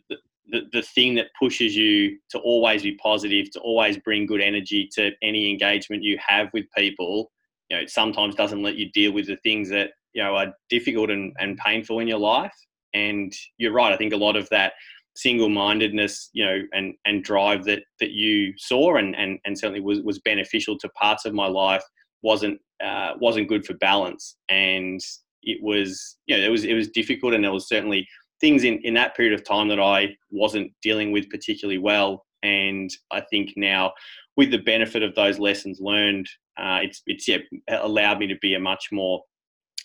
the, 0.49 0.63
the 0.73 0.83
thing 0.83 1.15
that 1.15 1.29
pushes 1.39 1.77
you 1.77 2.19
to 2.31 2.41
always 2.41 2.83
be 2.83 2.97
positive, 2.97 3.49
to 3.53 3.61
always 3.61 3.97
bring 3.99 4.27
good 4.27 4.41
energy 4.41 4.89
to 4.95 5.13
any 5.23 5.53
engagement 5.53 6.03
you 6.03 6.19
have 6.19 6.49
with 6.53 6.65
people, 6.77 7.31
you 7.69 7.77
know, 7.77 7.83
it 7.85 7.91
sometimes 7.91 8.35
doesn't 8.35 8.65
let 8.65 8.75
you 8.75 8.91
deal 8.91 9.13
with 9.13 9.29
the 9.29 9.37
things 9.37 9.71
that 9.71 9.93
you 10.12 10.23
know 10.23 10.37
are 10.37 10.53
difficult 10.68 11.11
and, 11.11 11.33
and 11.38 11.59
painful 11.59 12.01
in 12.01 12.09
your 12.09 12.18
life. 12.18 12.55
And 12.92 13.33
you're 13.57 13.73
right 13.73 13.92
i 13.92 13.96
think 13.96 14.12
a 14.12 14.16
lot 14.16 14.35
of 14.35 14.49
that 14.51 14.73
single-mindedness 15.14 16.31
you 16.33 16.44
know 16.44 16.61
and 16.73 16.94
and 17.05 17.23
drive 17.23 17.64
that 17.64 17.83
that 18.01 18.11
you 18.11 18.53
saw 18.57 18.96
and 18.96 19.14
and, 19.14 19.38
and 19.44 19.57
certainly 19.57 19.81
was 19.81 20.01
was 20.01 20.18
beneficial 20.20 20.77
to 20.79 20.88
parts 20.90 21.25
of 21.25 21.35
my 21.35 21.46
life 21.46 21.85
wasn't 22.23 22.61
uh, 22.83 23.12
wasn't 23.20 23.49
good 23.49 23.64
for 23.64 23.75
balance. 23.75 24.37
And 24.49 25.01
it 25.42 25.62
was 25.62 26.16
you 26.27 26.37
know 26.37 26.42
it 26.42 26.51
was 26.51 26.64
it 26.64 26.75
was 26.75 26.88
difficult 26.88 27.35
and 27.35 27.44
there 27.44 27.53
was 27.53 27.68
certainly 27.68 28.07
things 28.40 28.64
in 28.64 28.79
in 28.83 28.94
that 28.94 29.16
period 29.16 29.35
of 29.35 29.44
time 29.44 29.68
that 29.68 29.81
I 29.81 30.16
wasn't 30.31 30.73
dealing 30.83 31.12
with 31.12 31.31
particularly 31.31 31.79
well. 31.79 32.25
And 32.42 32.90
I 33.11 33.20
think 33.20 33.53
now 33.57 33.92
with 34.37 34.51
the 34.51 34.59
benefit 34.59 35.03
of 35.03 35.14
those 35.14 35.38
lessons 35.38 35.79
learned 35.81 36.27
uh, 36.59 36.81
it's 36.83 37.03
it's 37.07 37.29
yeah, 37.29 37.38
allowed 37.68 38.18
me 38.18 38.27
to 38.27 38.37
be 38.40 38.55
a 38.55 38.61
much 38.61 38.88
more 38.92 39.23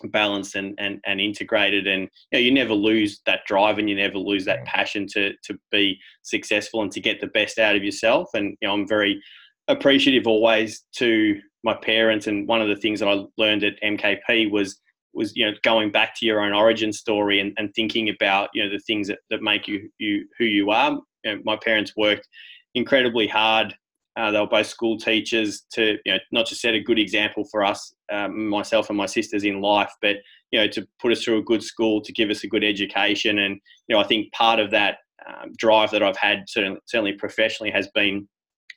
balanced 0.04 0.54
and, 0.54 0.74
and, 0.78 1.00
and 1.06 1.20
integrated 1.20 1.86
and 1.86 2.02
you, 2.02 2.08
know, 2.32 2.38
you 2.38 2.52
never 2.52 2.74
lose 2.74 3.20
that 3.26 3.40
drive 3.46 3.78
and 3.78 3.88
you 3.88 3.96
never 3.96 4.18
lose 4.18 4.44
that 4.44 4.64
passion 4.64 5.06
to, 5.08 5.32
to 5.44 5.58
be 5.70 5.98
successful 6.22 6.82
and 6.82 6.92
to 6.92 7.00
get 7.00 7.20
the 7.20 7.26
best 7.28 7.58
out 7.58 7.76
of 7.76 7.84
yourself. 7.84 8.28
And 8.34 8.56
you 8.60 8.68
know 8.68 8.74
i'm 8.74 8.88
very 8.88 9.20
appreciative 9.68 10.26
always 10.26 10.84
to 10.96 11.40
my 11.64 11.74
parents. 11.74 12.26
And 12.26 12.46
one 12.46 12.60
of 12.62 12.68
the 12.68 12.76
things 12.76 13.00
that 13.00 13.08
i 13.08 13.24
learned 13.38 13.64
at 13.64 13.80
mkp 13.82 14.50
was 14.50 14.80
was 15.16 15.34
you 15.34 15.46
know 15.46 15.56
going 15.64 15.90
back 15.90 16.14
to 16.16 16.26
your 16.26 16.40
own 16.40 16.52
origin 16.52 16.92
story 16.92 17.40
and, 17.40 17.52
and 17.56 17.74
thinking 17.74 18.10
about 18.10 18.50
you 18.54 18.62
know 18.62 18.70
the 18.70 18.78
things 18.80 19.08
that, 19.08 19.18
that 19.30 19.42
make 19.42 19.66
you 19.66 19.88
you 19.98 20.26
who 20.38 20.44
you 20.44 20.70
are. 20.70 20.92
You 21.24 21.36
know, 21.36 21.42
my 21.44 21.56
parents 21.56 21.94
worked 21.96 22.28
incredibly 22.74 23.26
hard. 23.26 23.74
Uh, 24.16 24.30
they 24.30 24.38
were 24.38 24.46
both 24.46 24.66
school 24.66 24.96
teachers 24.96 25.64
to 25.72 25.96
you 26.04 26.12
know 26.12 26.18
not 26.30 26.46
just 26.46 26.60
set 26.60 26.74
a 26.74 26.80
good 26.80 26.98
example 26.98 27.44
for 27.50 27.64
us, 27.64 27.92
um, 28.12 28.48
myself 28.48 28.88
and 28.88 28.98
my 28.98 29.06
sisters 29.06 29.44
in 29.44 29.60
life, 29.60 29.92
but 30.00 30.16
you 30.50 30.60
know 30.60 30.68
to 30.68 30.86
put 31.00 31.12
us 31.12 31.22
through 31.22 31.38
a 31.38 31.44
good 31.44 31.62
school, 31.62 32.00
to 32.00 32.12
give 32.12 32.30
us 32.30 32.44
a 32.44 32.48
good 32.48 32.64
education, 32.64 33.38
and 33.38 33.60
you 33.88 33.96
know 33.96 34.00
I 34.00 34.04
think 34.06 34.32
part 34.32 34.60
of 34.60 34.70
that 34.70 34.98
um, 35.26 35.52
drive 35.56 35.90
that 35.90 36.02
I've 36.02 36.16
had 36.16 36.44
certainly, 36.48 36.78
certainly 36.86 37.12
professionally 37.14 37.70
has 37.70 37.88
been 37.88 38.28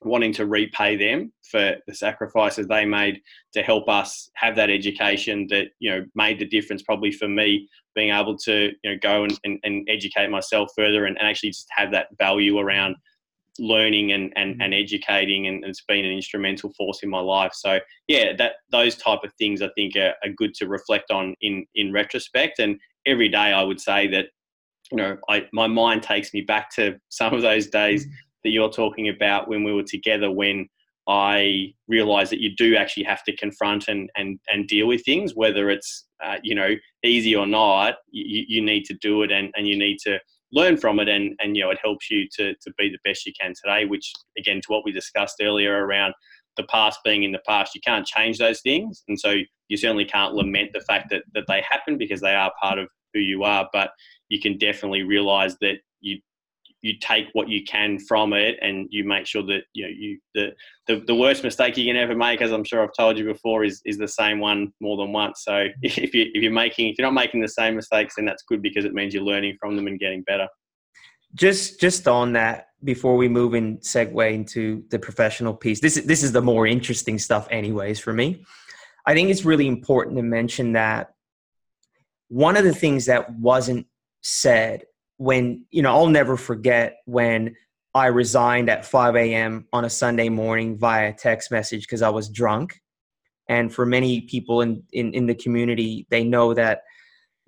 wanting 0.02 0.32
to 0.34 0.46
repay 0.46 0.96
them 0.96 1.32
for 1.52 1.76
the 1.86 1.94
sacrifices 1.94 2.68
they 2.68 2.86
made 2.86 3.22
to 3.54 3.62
help 3.62 3.90
us 3.90 4.30
have 4.36 4.56
that 4.56 4.70
education 4.70 5.46
that 5.50 5.68
you 5.80 5.90
know 5.90 6.06
made 6.16 6.40
the 6.40 6.48
difference 6.48 6.82
probably 6.82 7.12
for 7.12 7.28
me 7.28 7.68
being 7.96 8.14
able 8.14 8.38
to 8.38 8.72
you 8.84 8.92
know 8.92 8.98
go 9.02 9.24
and, 9.24 9.38
and, 9.44 9.60
and 9.64 9.88
educate 9.90 10.30
myself 10.30 10.70
further 10.76 11.06
and, 11.06 11.18
and 11.18 11.28
actually 11.28 11.50
just 11.50 11.68
have 11.72 11.92
that 11.92 12.08
value 12.18 12.60
around 12.60 12.96
learning 13.58 14.12
and, 14.12 14.32
and, 14.36 14.54
mm-hmm. 14.54 14.62
and 14.62 14.74
educating 14.74 15.48
and 15.48 15.64
it's 15.66 15.84
been 15.88 16.06
an 16.06 16.12
instrumental 16.12 16.72
force 16.74 17.00
in 17.04 17.10
my 17.10 17.20
life 17.20 17.52
so 17.54 17.80
yeah 18.08 18.34
that 18.38 18.54
those 18.72 18.96
type 18.96 19.20
of 19.24 19.34
things 19.34 19.62
i 19.62 19.70
think 19.76 19.96
are, 19.96 20.14
are 20.24 20.32
good 20.38 20.54
to 20.54 20.68
reflect 20.68 21.12
on 21.12 21.34
in 21.42 21.66
in 21.76 21.92
retrospect 21.92 22.60
and 22.60 22.80
every 23.06 23.30
day 23.30 23.38
i 23.38 23.64
would 23.64 23.80
say 23.80 24.08
that 24.08 24.28
you 24.92 24.98
know 24.98 25.18
I, 25.30 25.48
my 25.54 25.68
mind 25.68 26.04
takes 26.04 26.34
me 26.34 26.42
back 26.42 26.70
to 26.76 27.00
some 27.10 27.34
of 27.34 27.42
those 27.42 27.68
days 27.68 28.06
mm-hmm. 28.06 28.14
that 28.44 28.52
you're 28.52 28.72
talking 28.72 29.10
about 29.10 29.48
when 29.48 29.64
we 29.64 29.74
were 29.74 29.84
together 29.84 30.32
when 30.32 30.68
I 31.10 31.74
realized 31.88 32.32
that 32.32 32.40
you 32.40 32.56
do 32.56 32.76
actually 32.76 33.04
have 33.06 33.24
to 33.24 33.36
confront 33.36 33.88
and, 33.88 34.12
and, 34.16 34.40
and 34.48 34.68
deal 34.68 34.86
with 34.86 35.04
things, 35.04 35.36
whether 35.36 35.72
it's, 35.72 36.06
uh, 36.24 36.36
you 36.44 36.54
know, 36.54 36.76
easy 37.04 37.36
or 37.36 37.48
not, 37.48 37.96
you, 38.12 38.46
you 38.48 38.62
need 38.62 38.86
to 38.86 38.94
do 38.94 39.24
it 39.24 39.32
and, 39.32 39.52
and 39.56 39.68
you 39.68 39.76
need 39.76 39.98
to 40.04 40.20
learn 40.52 40.78
from 40.78 41.00
it 41.00 41.08
and 41.08 41.36
and 41.40 41.56
you 41.56 41.64
know 41.64 41.70
it 41.70 41.78
helps 41.84 42.10
you 42.10 42.28
to 42.32 42.54
to 42.56 42.72
be 42.78 42.90
the 42.90 42.98
best 43.04 43.26
you 43.26 43.34
can 43.40 43.54
today 43.54 43.86
which 43.86 44.12
again 44.38 44.60
to 44.62 44.68
what 44.68 44.84
we 44.84 44.92
discussed 44.92 45.38
earlier 45.42 45.86
around 45.86 46.14
the 46.58 46.64
past 46.64 47.00
being 47.06 47.24
in 47.24 47.32
the 47.32 47.42
past 47.48 47.74
you 47.76 47.82
can't 47.82 48.06
change 48.06 48.38
those 48.38 48.62
things. 48.62 49.04
And 49.08 49.20
so 49.20 49.36
you 49.70 49.78
certainly 49.78 50.06
can't 50.06 50.34
lament 50.34 50.72
the 50.74 50.82
fact 50.82 51.10
that 51.12 51.24
that 51.34 51.46
they 51.48 51.62
happen 51.62 51.98
because 51.98 52.22
they 52.22 52.36
are 52.36 52.52
part 52.62 52.80
of 52.80 52.90
who 53.14 53.20
you 53.20 53.44
are 53.44 53.68
but 53.74 53.92
you 54.30 54.40
can 54.40 54.58
definitely 54.58 55.04
realize 55.04 55.58
that 55.62 55.78
you 56.02 56.20
you 56.82 56.94
take 57.00 57.28
what 57.34 57.50
you 57.50 57.64
can 57.64 58.00
from 58.00 58.34
it 58.34 58.58
and 58.62 58.88
you 58.90 59.04
make 59.04 59.26
sure 59.26 59.44
that 59.44 59.62
you 59.74 59.84
know 59.84 59.90
you 59.90 60.20
the, 60.34 60.52
the 60.88 61.04
the 61.08 61.16
worst 61.16 61.44
mistake 61.44 61.76
you 61.78 61.86
can 61.86 61.98
ever 61.98 62.16
make 62.16 62.42
as 62.42 62.52
i'm 62.52 62.64
sure 62.64 62.82
i've 62.82 62.94
told 62.98 63.18
you 63.18 63.26
before 63.26 63.64
is 63.64 63.82
is 63.86 63.98
the 63.98 64.08
same 64.08 64.40
one 64.40 64.72
more 64.82 64.98
than 64.98 65.12
once. 65.12 65.44
So 65.44 65.68
if 65.82 66.14
you 66.14 66.30
if 66.34 66.42
you're 66.42 66.52
making 66.52 66.90
if 66.90 66.98
you're 66.98 67.08
not 67.08 67.14
making 67.14 67.42
the 67.42 67.48
same 67.48 67.76
mistakes 67.76 68.16
then 68.16 68.26
that's 68.26 68.44
good 68.44 68.62
because 68.62 68.86
it 68.86 68.94
means 68.94 69.14
you're 69.14 69.24
learning 69.24 69.58
from 69.60 69.76
them 69.76 69.88
and 69.88 70.00
getting 70.00 70.24
better. 70.24 70.48
Just 71.36 71.80
just 71.80 72.08
on 72.08 72.34
that 72.34 72.68
before 72.84 73.18
we 73.18 73.28
move 73.28 73.54
in 73.54 73.78
segue 73.80 74.34
into 74.34 74.84
the 74.90 74.98
professional 74.98 75.54
piece 75.54 75.82
this 75.82 75.98
is 75.98 76.06
this 76.06 76.24
is 76.24 76.32
the 76.32 76.42
more 76.42 76.66
interesting 76.66 77.20
stuff 77.20 77.48
anyways 77.52 78.00
for 78.00 78.14
me. 78.14 78.46
I 79.06 79.14
think 79.14 79.30
it's 79.30 79.46
really 79.46 79.68
important 79.68 80.18
to 80.18 80.24
mention 80.24 80.74
that 80.74 81.14
one 82.28 82.58
of 82.58 82.64
the 82.64 82.74
things 82.74 83.06
that 83.08 83.32
wasn't 83.34 83.88
said 84.22 84.84
when 85.20 85.66
you 85.72 85.82
know 85.82 85.94
i'll 85.94 86.08
never 86.08 86.36
forget 86.36 86.98
when 87.06 87.56
i 87.94 88.08
resigned 88.08 88.70
at 88.70 88.86
5 88.86 89.16
a.m 89.16 89.68
on 89.72 89.86
a 89.86 89.90
sunday 89.90 90.30
morning 90.30 90.78
via 90.78 91.14
text 91.14 91.52
message 91.52 91.84
because 91.84 92.02
i 92.02 92.10
was 92.10 92.30
drunk 92.30 92.80
and 93.48 93.74
for 93.74 93.86
many 93.86 94.22
people 94.22 94.62
in, 94.62 94.84
in 94.92 95.14
in 95.14 95.28
the 95.28 95.36
community 95.36 96.08
they 96.10 96.24
know 96.24 96.54
that 96.54 96.82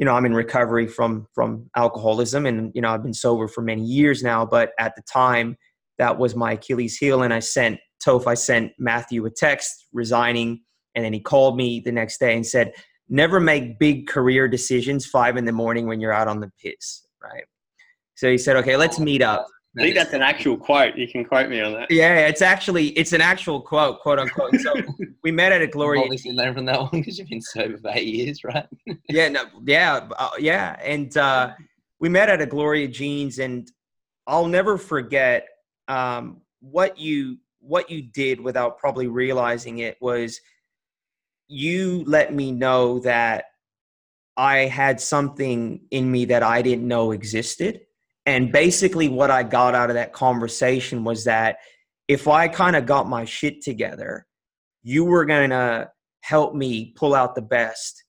you 0.01 0.05
know, 0.05 0.15
I'm 0.15 0.25
in 0.25 0.33
recovery 0.33 0.87
from 0.87 1.27
from 1.31 1.69
alcoholism, 1.75 2.47
and 2.47 2.71
you 2.73 2.81
know, 2.81 2.89
I've 2.89 3.03
been 3.03 3.13
sober 3.13 3.47
for 3.47 3.61
many 3.61 3.83
years 3.83 4.23
now. 4.23 4.47
But 4.47 4.71
at 4.79 4.95
the 4.95 5.03
time, 5.03 5.57
that 5.99 6.17
was 6.17 6.35
my 6.35 6.53
Achilles 6.53 6.97
heel, 6.97 7.21
and 7.21 7.31
I 7.31 7.39
sent 7.39 7.79
Toph, 8.03 8.25
I 8.25 8.33
sent 8.33 8.71
Matthew 8.79 9.23
a 9.27 9.29
text 9.29 9.85
resigning, 9.93 10.61
and 10.95 11.05
then 11.05 11.13
he 11.13 11.19
called 11.19 11.55
me 11.55 11.81
the 11.81 11.91
next 11.91 12.19
day 12.19 12.35
and 12.35 12.43
said, 12.43 12.73
"Never 13.09 13.39
make 13.39 13.77
big 13.77 14.07
career 14.07 14.47
decisions 14.47 15.05
five 15.05 15.37
in 15.37 15.45
the 15.45 15.51
morning 15.51 15.85
when 15.85 15.99
you're 15.99 16.11
out 16.11 16.27
on 16.27 16.39
the 16.39 16.51
piss." 16.59 17.05
Right. 17.21 17.43
So 18.21 18.29
he 18.29 18.37
said, 18.37 18.55
"Okay, 18.57 18.77
let's 18.77 18.99
meet 18.99 19.23
up." 19.23 19.47
I 19.79 19.81
think 19.81 19.95
that's 19.95 20.13
an 20.13 20.21
actual 20.21 20.55
quote. 20.55 20.95
You 20.95 21.07
can 21.07 21.25
quote 21.25 21.49
me 21.49 21.59
on 21.59 21.73
that. 21.73 21.89
Yeah, 21.89 22.27
it's 22.27 22.43
actually 22.43 22.89
it's 22.89 23.13
an 23.13 23.21
actual 23.21 23.59
quote, 23.59 23.99
quote 23.99 24.19
unquote. 24.19 24.53
So 24.57 24.75
we 25.23 25.31
met 25.31 25.51
at 25.51 25.63
a 25.63 25.67
Gloria. 25.67 26.03
Obviously, 26.03 26.31
learned 26.31 26.53
from 26.53 26.65
that 26.65 26.79
one 26.79 26.91
because 26.91 27.17
you've 27.17 27.29
been 27.29 27.41
sober 27.41 27.79
for 27.79 27.89
eight 27.95 28.05
years, 28.05 28.43
right? 28.43 28.67
yeah, 29.09 29.27
no, 29.27 29.45
yeah, 29.65 30.07
uh, 30.19 30.29
yeah, 30.37 30.75
and 30.83 31.17
uh, 31.17 31.53
we 31.99 32.09
met 32.09 32.29
at 32.29 32.43
a 32.43 32.45
Gloria 32.45 32.87
Jean's, 32.87 33.39
and 33.39 33.67
I'll 34.27 34.45
never 34.45 34.77
forget 34.77 35.47
um, 35.87 36.41
what 36.59 36.99
you 36.99 37.39
what 37.59 37.89
you 37.89 38.03
did 38.03 38.39
without 38.39 38.77
probably 38.77 39.07
realizing 39.07 39.79
it 39.79 39.97
was 39.99 40.39
you 41.47 42.03
let 42.05 42.35
me 42.35 42.51
know 42.51 42.99
that 42.99 43.45
I 44.37 44.57
had 44.59 45.01
something 45.01 45.81
in 45.89 46.11
me 46.11 46.25
that 46.25 46.43
I 46.43 46.61
didn't 46.61 46.87
know 46.87 47.13
existed 47.13 47.81
and 48.25 48.51
basically, 48.51 49.07
what 49.07 49.31
I 49.31 49.43
got 49.43 49.73
out 49.73 49.89
of 49.89 49.95
that 49.95 50.13
conversation 50.13 51.03
was 51.03 51.23
that 51.25 51.57
if 52.07 52.27
I 52.27 52.47
kind 52.47 52.75
of 52.75 52.85
got 52.85 53.07
my 53.07 53.25
shit 53.25 53.61
together, 53.61 54.27
you 54.83 55.05
were 55.05 55.25
going 55.25 55.49
to 55.49 55.89
help 56.21 56.53
me 56.53 56.93
pull 56.95 57.15
out 57.15 57.35
the 57.35 57.41
best 57.41 58.03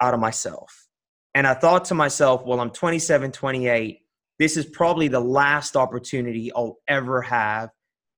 out 0.00 0.12
of 0.14 0.20
myself. 0.20 0.86
And 1.34 1.46
I 1.46 1.54
thought 1.54 1.86
to 1.86 1.94
myself, 1.94 2.44
well, 2.44 2.60
I'm 2.60 2.70
27, 2.70 3.32
28. 3.32 3.98
This 4.38 4.56
is 4.56 4.66
probably 4.66 5.08
the 5.08 5.20
last 5.20 5.76
opportunity 5.76 6.52
I'll 6.52 6.78
ever 6.86 7.22
have 7.22 7.70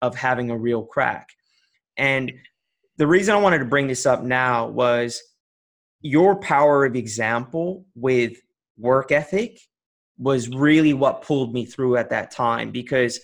of 0.02 0.14
having 0.14 0.50
a 0.50 0.58
real 0.58 0.82
crack. 0.82 1.28
And 1.96 2.32
the 2.96 3.06
reason 3.06 3.34
I 3.34 3.38
wanted 3.38 3.58
to 3.58 3.64
bring 3.66 3.86
this 3.86 4.04
up 4.04 4.22
now 4.22 4.68
was 4.68 5.22
your 6.00 6.36
power 6.36 6.84
of 6.84 6.96
example 6.96 7.86
with 7.94 8.36
work 8.78 9.12
ethic 9.12 9.58
was 10.18 10.48
really 10.48 10.94
what 10.94 11.22
pulled 11.22 11.52
me 11.52 11.64
through 11.64 11.96
at 11.96 12.10
that 12.10 12.30
time 12.30 12.70
because 12.70 13.20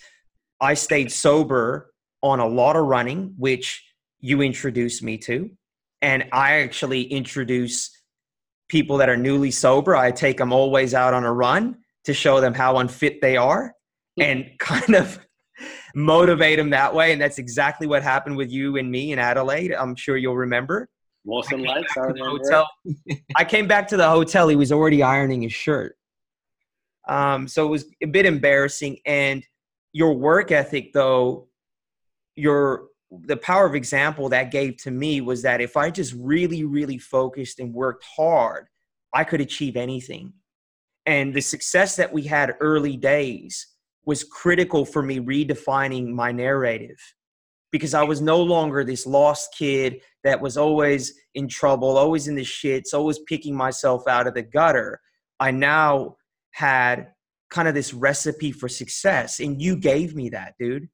I 0.61 0.75
stayed 0.75 1.11
sober 1.11 1.93
on 2.21 2.39
a 2.39 2.47
lot 2.47 2.75
of 2.75 2.85
running, 2.85 3.33
which 3.37 3.83
you 4.19 4.41
introduced 4.41 5.03
me 5.03 5.17
to. 5.19 5.49
And 6.01 6.25
I 6.31 6.61
actually 6.61 7.03
introduce 7.03 7.91
people 8.69 8.97
that 8.97 9.09
are 9.09 9.17
newly 9.17 9.51
sober. 9.51 9.95
I 9.95 10.11
take 10.11 10.37
them 10.37 10.53
always 10.53 10.93
out 10.93 11.13
on 11.13 11.23
a 11.23 11.33
run 11.33 11.77
to 12.05 12.13
show 12.13 12.41
them 12.41 12.53
how 12.53 12.77
unfit 12.77 13.21
they 13.21 13.37
are 13.37 13.73
and 14.19 14.49
kind 14.59 14.95
of 14.95 15.19
motivate 15.95 16.57
them 16.57 16.69
that 16.71 16.93
way. 16.93 17.11
And 17.11 17.21
that's 17.21 17.37
exactly 17.37 17.87
what 17.87 18.03
happened 18.03 18.37
with 18.37 18.51
you 18.51 18.77
and 18.77 18.89
me 18.89 19.11
in 19.11 19.19
Adelaide. 19.19 19.73
I'm 19.73 19.95
sure 19.95 20.17
you'll 20.17 20.35
remember. 20.35 20.89
Mawson 21.25 21.63
Lakes, 21.63 21.95
I 21.97 22.01
remember. 22.01 22.37
Hotel. 22.43 22.67
I 23.35 23.45
came 23.45 23.67
back 23.67 23.87
to 23.89 23.97
the 23.97 24.09
hotel. 24.09 24.47
He 24.49 24.55
was 24.55 24.71
already 24.71 25.03
ironing 25.03 25.41
his 25.41 25.53
shirt. 25.53 25.95
Um, 27.07 27.47
so 27.47 27.65
it 27.65 27.69
was 27.69 27.85
a 28.01 28.07
bit 28.07 28.25
embarrassing. 28.25 28.99
And 29.05 29.45
your 29.91 30.13
work 30.13 30.51
ethic, 30.51 30.93
though, 30.93 31.47
your 32.35 32.85
the 33.25 33.37
power 33.37 33.65
of 33.65 33.75
example 33.75 34.29
that 34.29 34.51
gave 34.51 34.77
to 34.77 34.91
me 34.91 35.21
was 35.21 35.43
that 35.43 35.61
if 35.61 35.77
I 35.77 35.91
just 35.91 36.13
really, 36.17 36.63
really 36.63 36.97
focused 36.97 37.59
and 37.59 37.73
worked 37.73 38.03
hard, 38.03 38.67
I 39.13 39.23
could 39.23 39.41
achieve 39.41 39.77
anything. 39.77 40.33
And 41.05 41.33
the 41.33 41.41
success 41.41 41.95
that 41.97 42.11
we 42.11 42.23
had 42.23 42.55
early 42.59 42.97
days 42.97 43.67
was 44.05 44.23
critical 44.23 44.85
for 44.85 45.01
me 45.01 45.19
redefining 45.19 46.07
my 46.07 46.31
narrative 46.31 46.97
because 47.71 47.93
I 47.93 48.03
was 48.03 48.21
no 48.21 48.41
longer 48.41 48.83
this 48.83 49.05
lost 49.05 49.55
kid 49.57 50.01
that 50.23 50.39
was 50.39 50.57
always 50.57 51.13
in 51.35 51.47
trouble, 51.47 51.97
always 51.97 52.27
in 52.27 52.35
the 52.35 52.43
shits, 52.43 52.93
always 52.93 53.19
picking 53.19 53.55
myself 53.55 54.07
out 54.07 54.27
of 54.27 54.33
the 54.33 54.43
gutter. 54.43 55.01
I 55.39 55.51
now 55.51 56.17
had 56.53 57.07
kind 57.49 57.67
of 57.67 57.75
this 57.75 57.93
recipe 57.93 58.51
for 58.51 58.69
success 58.69 59.39
and 59.39 59.61
you 59.61 59.75
gave 59.75 60.15
me 60.15 60.29
that 60.29 60.53
dude. 60.59 60.87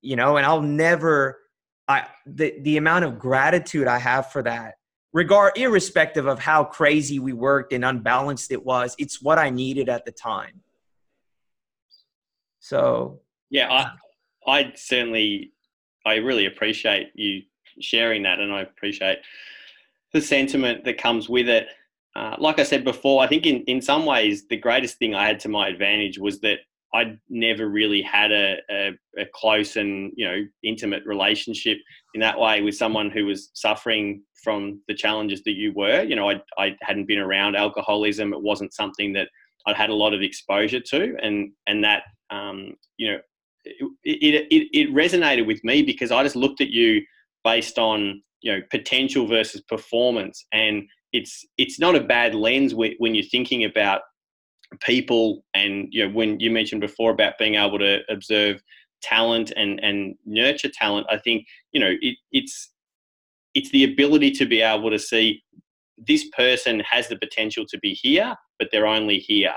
You 0.00 0.16
know 0.16 0.36
and 0.36 0.44
i'll 0.44 0.62
never 0.62 1.38
i 1.86 2.06
the, 2.26 2.54
the 2.62 2.76
amount 2.76 3.04
of 3.04 3.20
gratitude 3.20 3.86
i 3.86 3.98
have 3.98 4.32
for 4.32 4.42
that 4.42 4.74
regard 5.12 5.56
irrespective 5.56 6.26
of 6.26 6.38
how 6.38 6.64
crazy 6.64 7.18
we 7.18 7.32
worked 7.32 7.72
and 7.72 7.84
unbalanced 7.84 8.50
it 8.50 8.64
was 8.64 8.96
it's 8.98 9.22
what 9.22 9.38
i 9.38 9.48
needed 9.48 9.88
at 9.88 10.04
the 10.04 10.12
time. 10.12 10.60
So 12.58 13.20
yeah 13.48 13.68
i 13.70 13.80
uh, 13.82 13.90
i 14.48 14.72
certainly 14.74 15.52
i 16.04 16.16
really 16.16 16.46
appreciate 16.46 17.12
you 17.14 17.42
sharing 17.80 18.24
that 18.24 18.40
and 18.40 18.52
i 18.52 18.62
appreciate 18.62 19.18
the 20.12 20.20
sentiment 20.20 20.84
that 20.84 20.98
comes 20.98 21.28
with 21.28 21.48
it 21.48 21.68
uh, 22.16 22.34
like 22.38 22.58
I 22.58 22.62
said 22.62 22.82
before, 22.82 23.22
I 23.22 23.26
think 23.26 23.44
in, 23.44 23.62
in 23.64 23.82
some 23.82 24.06
ways 24.06 24.46
the 24.48 24.56
greatest 24.56 24.98
thing 24.98 25.14
I 25.14 25.26
had 25.26 25.38
to 25.40 25.50
my 25.50 25.68
advantage 25.68 26.18
was 26.18 26.40
that 26.40 26.60
I'd 26.94 27.18
never 27.28 27.68
really 27.68 28.00
had 28.00 28.32
a, 28.32 28.56
a, 28.70 28.90
a, 29.18 29.26
close 29.34 29.76
and 29.76 30.12
you 30.16 30.26
know 30.26 30.38
intimate 30.62 31.04
relationship 31.04 31.76
in 32.14 32.20
that 32.22 32.38
way 32.38 32.62
with 32.62 32.74
someone 32.74 33.10
who 33.10 33.26
was 33.26 33.50
suffering 33.52 34.22
from 34.42 34.80
the 34.88 34.94
challenges 34.94 35.42
that 35.44 35.56
you 35.56 35.74
were. 35.74 36.04
You 36.04 36.16
know, 36.16 36.30
I 36.30 36.40
I 36.56 36.74
hadn't 36.80 37.06
been 37.06 37.18
around 37.18 37.54
alcoholism. 37.54 38.32
It 38.32 38.42
wasn't 38.42 38.72
something 38.72 39.12
that 39.12 39.28
I'd 39.66 39.76
had 39.76 39.90
a 39.90 39.94
lot 39.94 40.14
of 40.14 40.22
exposure 40.22 40.80
to, 40.80 41.16
and 41.20 41.52
and 41.66 41.84
that 41.84 42.04
um, 42.30 42.76
you 42.96 43.12
know 43.12 43.18
it, 43.64 43.88
it, 44.04 44.46
it, 44.50 44.68
it 44.72 44.94
resonated 44.94 45.46
with 45.46 45.62
me 45.64 45.82
because 45.82 46.10
I 46.10 46.22
just 46.22 46.36
looked 46.36 46.62
at 46.62 46.70
you 46.70 47.02
based 47.44 47.78
on 47.78 48.22
you 48.40 48.52
know 48.52 48.60
potential 48.70 49.26
versus 49.26 49.60
performance 49.60 50.46
and 50.52 50.84
it's 51.16 51.44
it's 51.58 51.78
not 51.78 51.94
a 51.94 52.00
bad 52.00 52.34
lens 52.34 52.74
when 52.74 53.14
you're 53.14 53.24
thinking 53.24 53.64
about 53.64 54.02
people 54.80 55.44
and 55.54 55.88
you 55.90 56.04
know 56.04 56.12
when 56.12 56.38
you 56.40 56.50
mentioned 56.50 56.80
before 56.80 57.12
about 57.12 57.38
being 57.38 57.54
able 57.54 57.78
to 57.78 58.00
observe 58.08 58.60
talent 59.02 59.52
and 59.56 59.78
and 59.82 60.14
nurture 60.24 60.70
talent 60.72 61.06
i 61.10 61.16
think 61.18 61.46
you 61.72 61.80
know 61.80 61.92
it, 62.00 62.16
it's 62.32 62.72
it's 63.54 63.70
the 63.70 63.84
ability 63.84 64.30
to 64.30 64.44
be 64.44 64.60
able 64.60 64.90
to 64.90 64.98
see 64.98 65.42
this 65.96 66.28
person 66.36 66.80
has 66.80 67.08
the 67.08 67.16
potential 67.16 67.64
to 67.68 67.78
be 67.78 67.94
here 67.94 68.34
but 68.58 68.68
they're 68.70 68.86
only 68.86 69.18
here. 69.18 69.54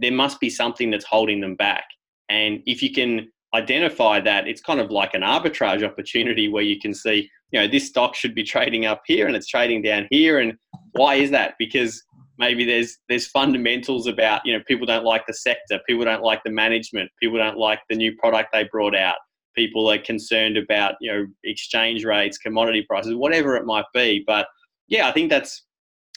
There 0.00 0.12
must 0.12 0.40
be 0.40 0.50
something 0.50 0.90
that's 0.90 1.04
holding 1.04 1.40
them 1.40 1.56
back. 1.56 1.84
And 2.28 2.60
if 2.66 2.82
you 2.82 2.92
can 2.92 3.30
identify 3.54 4.20
that 4.20 4.48
it's 4.48 4.60
kind 4.60 4.80
of 4.80 4.90
like 4.90 5.14
an 5.14 5.22
arbitrage 5.22 5.84
opportunity 5.84 6.48
where 6.48 6.62
you 6.62 6.78
can 6.80 6.94
see 6.94 7.28
you 7.50 7.60
know 7.60 7.66
this 7.66 7.86
stock 7.86 8.14
should 8.14 8.34
be 8.34 8.42
trading 8.42 8.86
up 8.86 9.02
here 9.06 9.26
and 9.26 9.36
it's 9.36 9.48
trading 9.48 9.82
down 9.82 10.06
here. 10.10 10.38
And 10.38 10.54
why 10.92 11.16
is 11.16 11.30
that? 11.30 11.54
Because 11.58 12.02
maybe 12.38 12.64
there's 12.64 12.98
there's 13.08 13.26
fundamentals 13.26 14.06
about 14.06 14.40
you 14.44 14.52
know 14.52 14.62
people 14.66 14.86
don't 14.86 15.04
like 15.04 15.26
the 15.26 15.34
sector 15.34 15.78
people 15.86 16.04
don't 16.04 16.22
like 16.22 16.42
the 16.44 16.50
management 16.50 17.10
people 17.20 17.36
don't 17.36 17.58
like 17.58 17.80
the 17.90 17.96
new 17.96 18.16
product 18.16 18.50
they 18.52 18.64
brought 18.72 18.96
out. 18.96 19.16
People 19.54 19.90
are 19.90 19.98
concerned 19.98 20.56
about 20.56 20.94
you 21.00 21.12
know 21.12 21.26
exchange 21.44 22.04
rates 22.04 22.38
commodity 22.38 22.86
prices 22.88 23.14
whatever 23.14 23.56
it 23.56 23.66
might 23.66 23.84
be. 23.92 24.24
But 24.26 24.46
yeah 24.92 25.08
i 25.08 25.12
think 25.12 25.30
that's 25.30 25.64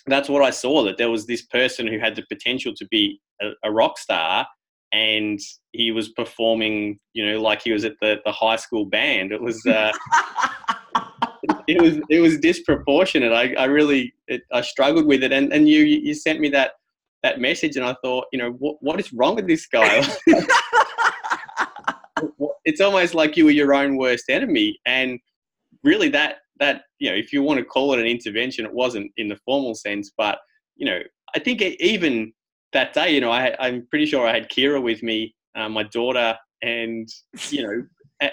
that's 0.08 0.30
what 0.30 0.44
i 0.44 0.50
saw 0.52 0.84
that 0.84 0.98
there 0.98 1.10
was 1.10 1.26
this 1.26 1.46
person 1.48 1.88
who 1.88 1.98
had 1.98 2.16
the 2.16 2.26
potential 2.30 2.74
to 2.76 2.86
be 2.92 3.20
a, 3.42 3.52
a 3.64 3.72
rock 3.72 3.98
star 3.98 4.46
and 4.92 5.40
he 5.72 5.92
was 5.92 6.10
performing 6.10 7.00
you 7.14 7.26
know 7.26 7.42
like 7.42 7.62
he 7.62 7.72
was 7.72 7.84
at 7.86 7.94
the, 8.02 8.18
the 8.26 8.32
high 8.32 8.56
school 8.56 8.86
band 8.86 9.32
it 9.32 9.42
was 9.42 9.66
uh, 9.66 9.92
it 11.68 11.82
was 11.82 12.00
it 12.10 12.20
was 12.20 12.40
disproportionate. 12.40 13.32
I, 13.32 13.54
I 13.54 13.66
really 13.66 14.14
it, 14.28 14.42
I 14.52 14.62
struggled 14.62 15.06
with 15.06 15.24
it, 15.24 15.32
and, 15.32 15.54
and 15.54 15.68
you 15.68 15.84
you 15.84 16.14
sent 16.14 16.40
me 16.40 16.50
that 16.50 16.74
that 17.24 17.40
message, 17.40 17.76
and 17.76 17.86
I 17.86 17.96
thought, 18.04 18.26
you 18.32 18.40
know, 18.40 18.52
what 18.52 18.78
what 18.82 19.00
is 19.00 19.14
wrong 19.14 19.36
with 19.36 19.48
this 19.48 19.68
guy? 19.68 20.06
it's 22.66 22.82
almost 22.82 23.14
like 23.14 23.38
you 23.38 23.46
were 23.46 23.52
your 23.52 23.74
own 23.74 23.98
worst 23.98 24.26
enemy, 24.30 24.78
and 24.86 25.20
really 25.84 26.10
that 26.10 26.38
that 26.60 26.84
you 27.00 27.10
know, 27.10 27.16
if 27.16 27.34
you 27.34 27.42
want 27.42 27.60
to 27.60 27.66
call 27.66 27.94
it 27.94 28.00
an 28.00 28.06
intervention, 28.06 28.66
it 28.66 28.74
wasn't 28.74 29.12
in 29.18 29.28
the 29.28 29.40
formal 29.46 29.76
sense, 29.76 30.12
but 30.18 30.40
you 30.76 30.86
know, 30.86 31.00
I 31.36 31.40
think 31.40 31.62
even 31.62 32.34
that 32.76 32.94
day, 32.94 33.16
you 33.16 33.22
know, 33.22 33.32
I, 33.32 33.56
I'm 33.60 33.88
pretty 33.88 34.06
sure 34.06 34.28
I 34.28 34.34
had 34.34 34.50
Kira 34.50 34.82
with 34.82 35.02
me, 35.02 35.34
uh, 35.56 35.70
my 35.70 35.84
daughter, 35.84 36.38
and 36.62 37.08
you 37.50 37.64
know, 37.64 37.84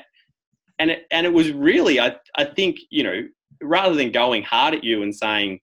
and 0.78 0.90
it, 0.90 1.06
and 1.10 1.24
it 1.24 1.32
was 1.32 1.52
really 1.52 2.00
I 2.00 2.16
I 2.36 2.44
think 2.44 2.78
you 2.90 3.04
know 3.04 3.22
rather 3.62 3.94
than 3.94 4.10
going 4.10 4.42
hard 4.42 4.74
at 4.74 4.84
you 4.84 5.02
and 5.02 5.14
saying 5.14 5.60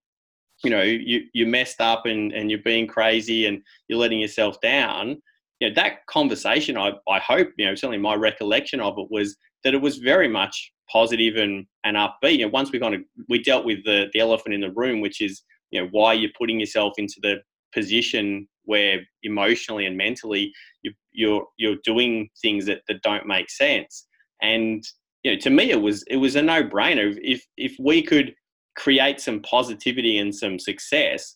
you 0.63 0.69
know 0.69 0.81
you 0.81 1.25
you 1.33 1.45
messed 1.45 1.81
up 1.81 2.05
and 2.05 2.31
and 2.31 2.49
you're 2.49 2.63
being 2.63 2.87
crazy 2.87 3.45
and 3.45 3.61
you're 3.87 3.99
letting 3.99 4.19
yourself 4.19 4.59
down 4.61 5.21
you 5.59 5.67
know 5.67 5.75
that 5.75 6.05
conversation 6.07 6.77
I 6.77 6.93
I 7.07 7.19
hope 7.19 7.49
you 7.57 7.65
know 7.65 7.75
certainly 7.75 7.97
my 7.97 8.15
recollection 8.15 8.79
of 8.79 8.97
it 8.97 9.07
was 9.09 9.35
that 9.65 9.73
it 9.73 9.81
was 9.81 9.97
very 9.97 10.29
much 10.29 10.71
positive 10.89 11.35
and 11.35 11.65
and 11.83 11.97
upbeat. 11.97 12.37
You 12.37 12.45
know 12.45 12.51
once 12.51 12.71
we 12.71 12.79
kind 12.79 12.95
of 12.95 13.01
we 13.27 13.43
dealt 13.43 13.65
with 13.65 13.83
the 13.83 14.07
the 14.13 14.21
elephant 14.21 14.55
in 14.55 14.61
the 14.61 14.71
room 14.71 15.01
which 15.01 15.19
is 15.19 15.43
you 15.71 15.81
know 15.81 15.89
why 15.91 16.13
you're 16.13 16.31
putting 16.37 16.61
yourself 16.61 16.93
into 16.97 17.19
the 17.21 17.41
position 17.73 18.47
where 18.69 18.99
emotionally 19.23 19.87
and 19.87 19.97
mentally 19.97 20.53
you, 20.83 20.93
you're 21.11 21.45
you're 21.57 21.77
doing 21.83 22.29
things 22.41 22.65
that, 22.67 22.81
that 22.87 23.01
don't 23.01 23.25
make 23.25 23.49
sense. 23.49 24.07
And 24.41 24.83
you 25.23 25.31
know 25.31 25.39
to 25.39 25.49
me 25.49 25.71
it 25.71 25.81
was 25.81 26.03
it 26.03 26.17
was 26.17 26.35
a 26.35 26.41
no-brainer. 26.41 27.17
If 27.21 27.43
if 27.57 27.75
we 27.79 28.01
could 28.03 28.33
create 28.75 29.19
some 29.19 29.41
positivity 29.41 30.19
and 30.19 30.33
some 30.33 30.57
success 30.57 31.35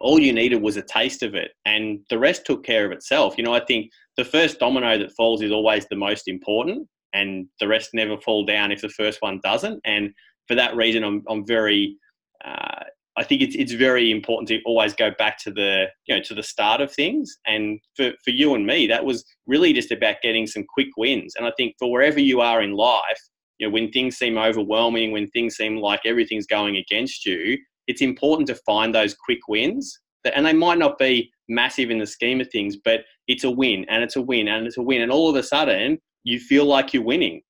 all 0.00 0.20
you 0.20 0.32
needed 0.32 0.62
was 0.62 0.76
a 0.76 0.82
taste 0.82 1.22
of 1.22 1.34
it 1.34 1.50
and 1.64 1.98
the 2.10 2.18
rest 2.18 2.46
took 2.46 2.64
care 2.64 2.86
of 2.86 2.92
itself. 2.92 3.36
You 3.36 3.44
know 3.44 3.54
i 3.54 3.64
think 3.64 3.90
the 4.16 4.24
first 4.24 4.60
domino 4.60 4.98
that 4.98 5.12
falls 5.16 5.42
is 5.42 5.50
always 5.50 5.86
the 5.86 5.96
most 5.96 6.28
important 6.28 6.86
and 7.12 7.46
the 7.58 7.66
rest 7.66 7.90
never 7.94 8.16
fall 8.18 8.44
down 8.44 8.70
if 8.70 8.82
the 8.82 8.88
first 8.90 9.18
one 9.20 9.40
doesn't. 9.42 9.80
And 9.84 10.12
for 10.46 10.54
that 10.54 10.76
reason 10.76 11.02
i'm, 11.04 11.24
I'm 11.28 11.46
very 11.46 11.96
uh, 12.44 12.84
I 13.20 13.24
think 13.24 13.42
it's 13.42 13.54
it's 13.54 13.72
very 13.72 14.10
important 14.10 14.48
to 14.48 14.62
always 14.64 14.94
go 14.94 15.10
back 15.18 15.36
to 15.44 15.50
the 15.50 15.86
you 16.06 16.16
know 16.16 16.22
to 16.22 16.34
the 16.34 16.42
start 16.42 16.80
of 16.80 16.90
things. 16.90 17.36
And 17.46 17.78
for, 17.94 18.12
for 18.24 18.30
you 18.30 18.54
and 18.54 18.66
me, 18.66 18.86
that 18.86 19.04
was 19.04 19.24
really 19.46 19.74
just 19.74 19.92
about 19.92 20.22
getting 20.22 20.46
some 20.46 20.64
quick 20.64 20.88
wins. 20.96 21.34
And 21.36 21.46
I 21.46 21.52
think 21.56 21.74
for 21.78 21.90
wherever 21.90 22.18
you 22.18 22.40
are 22.40 22.62
in 22.62 22.72
life, 22.72 23.20
you 23.58 23.66
know, 23.66 23.72
when 23.72 23.90
things 23.90 24.16
seem 24.16 24.38
overwhelming, 24.38 25.12
when 25.12 25.28
things 25.28 25.56
seem 25.56 25.76
like 25.76 26.00
everything's 26.06 26.46
going 26.46 26.78
against 26.78 27.26
you, 27.26 27.58
it's 27.86 28.00
important 28.00 28.46
to 28.48 28.54
find 28.66 28.94
those 28.94 29.14
quick 29.14 29.46
wins. 29.48 30.00
That, 30.24 30.34
And 30.34 30.46
they 30.46 30.54
might 30.54 30.78
not 30.78 30.98
be 30.98 31.30
massive 31.48 31.90
in 31.90 31.98
the 31.98 32.06
scheme 32.06 32.40
of 32.40 32.48
things, 32.50 32.78
but 32.82 33.00
it's 33.28 33.44
a 33.44 33.50
win 33.50 33.84
and 33.90 34.02
it's 34.02 34.16
a 34.16 34.22
win 34.22 34.48
and 34.48 34.66
it's 34.66 34.78
a 34.78 34.82
win. 34.82 35.02
And 35.02 35.12
all 35.12 35.28
of 35.28 35.36
a 35.36 35.42
sudden, 35.42 35.98
you 36.24 36.40
feel 36.40 36.64
like 36.64 36.94
you're 36.94 37.02
winning. 37.02 37.42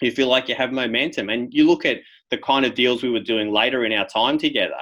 You 0.00 0.10
feel 0.12 0.28
like 0.28 0.48
you 0.48 0.54
have 0.54 0.72
momentum. 0.72 1.28
And 1.28 1.52
you 1.52 1.66
look 1.66 1.84
at 1.84 1.98
the 2.30 2.38
kind 2.38 2.64
of 2.64 2.74
deals 2.74 3.02
we 3.02 3.10
were 3.10 3.20
doing 3.20 3.52
later 3.52 3.84
in 3.84 3.92
our 3.92 4.06
time 4.06 4.38
together, 4.38 4.74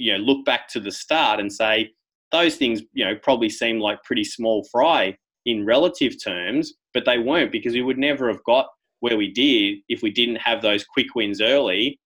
you 0.00 0.12
know 0.12 0.18
look 0.18 0.44
back 0.44 0.68
to 0.68 0.80
the 0.80 0.90
start 0.90 1.40
and 1.40 1.52
say 1.52 1.90
those 2.32 2.56
things 2.56 2.82
you 2.92 3.04
know 3.04 3.14
probably 3.22 3.48
seem 3.48 3.78
like 3.78 4.02
pretty 4.02 4.24
small 4.24 4.66
fry 4.70 5.16
in 5.46 5.64
relative 5.64 6.14
terms 6.22 6.74
but 6.94 7.04
they 7.04 7.18
weren't 7.18 7.52
because 7.52 7.74
we 7.74 7.82
would 7.82 7.98
never 7.98 8.28
have 8.28 8.42
got 8.44 8.66
where 9.00 9.16
we 9.16 9.30
did 9.30 9.78
if 9.88 10.02
we 10.02 10.10
didn't 10.10 10.36
have 10.36 10.62
those 10.62 10.84
quick 10.84 11.14
wins 11.14 11.40
early 11.40 11.98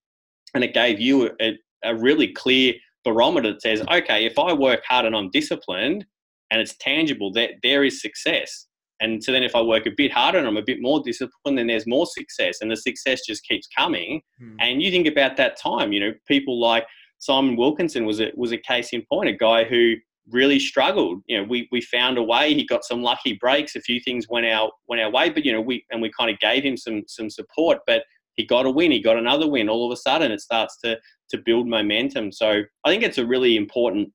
and 0.55 0.63
it 0.63 0.75
gave 0.75 1.01
you 1.01 1.31
a, 1.41 1.59
a 1.85 1.95
really 1.95 2.33
clear 2.33 2.75
barometer 3.05 3.53
that 3.53 3.63
says 3.63 3.83
okay 3.91 4.25
if 4.25 4.39
i 4.39 4.53
work 4.53 4.83
hard 4.89 5.05
and 5.05 5.17
i'm 5.17 5.31
disciplined 5.31 6.05
and 6.51 6.61
it's 6.61 6.77
tangible 6.79 7.33
that 7.33 7.51
there 7.63 7.85
is 7.85 8.01
success 8.01 8.67
and 9.01 9.23
so 9.23 9.33
then 9.33 9.43
if 9.43 9.55
I 9.55 9.61
work 9.61 9.87
a 9.87 9.91
bit 9.91 10.13
harder 10.13 10.39
and 10.39 10.47
I'm 10.47 10.57
a 10.57 10.63
bit 10.63 10.81
more 10.81 11.03
disciplined, 11.03 11.59
then 11.59 11.67
there's 11.67 11.87
more 11.87 12.07
success 12.07 12.59
and 12.61 12.71
the 12.71 12.77
success 12.77 13.23
just 13.27 13.45
keeps 13.45 13.67
coming. 13.67 14.23
Hmm. 14.39 14.57
And 14.61 14.83
you 14.83 14.91
think 14.91 15.07
about 15.07 15.37
that 15.37 15.59
time, 15.61 15.93
you 15.93 16.01
know, 16.01 16.13
people 16.27 16.61
like 16.61 16.87
Simon 17.25 17.57
Wilkinson 17.57 18.05
was 18.05 18.21
a, 18.21 18.31
was 18.35 18.53
a 18.53 18.59
case 18.59 18.93
in 18.93 19.03
point, 19.11 19.31
a 19.31 19.33
guy 19.33 19.65
who 19.65 19.95
really 20.31 20.59
struggled. 20.59 21.23
You 21.27 21.39
know, 21.39 21.45
we, 21.45 21.67
we 21.73 21.81
found 21.81 22.19
a 22.19 22.23
way. 22.23 22.53
He 22.53 22.67
got 22.67 22.85
some 22.85 23.03
lucky 23.03 23.39
breaks. 23.41 23.77
A 23.77 23.81
few 23.81 23.99
things 23.99 24.29
went 24.29 24.45
our 24.45 24.71
went 24.89 25.01
our 25.01 25.11
way, 25.11 25.31
but 25.31 25.43
you 25.43 25.53
know, 25.53 25.61
we 25.63 25.87
and 25.91 26.03
we 26.03 26.11
kind 26.19 26.31
of 26.31 26.39
gave 26.41 26.63
him 26.63 26.77
some 26.77 27.03
some 27.07 27.31
support. 27.31 27.79
But 27.87 28.03
he 28.35 28.45
got 28.45 28.67
a 28.67 28.71
win. 28.71 28.91
He 28.91 29.01
got 29.01 29.17
another 29.17 29.49
win. 29.49 29.71
All 29.71 29.87
of 29.87 29.93
a 29.93 29.97
sudden, 29.97 30.33
it 30.33 30.41
starts 30.43 30.79
to 30.85 30.99
to 31.31 31.39
build 31.39 31.67
momentum. 31.67 32.31
So 32.31 32.63
I 32.85 32.91
think 32.91 33.03
it's 33.03 33.17
a 33.17 33.27
really 33.27 33.57
important 33.57 34.11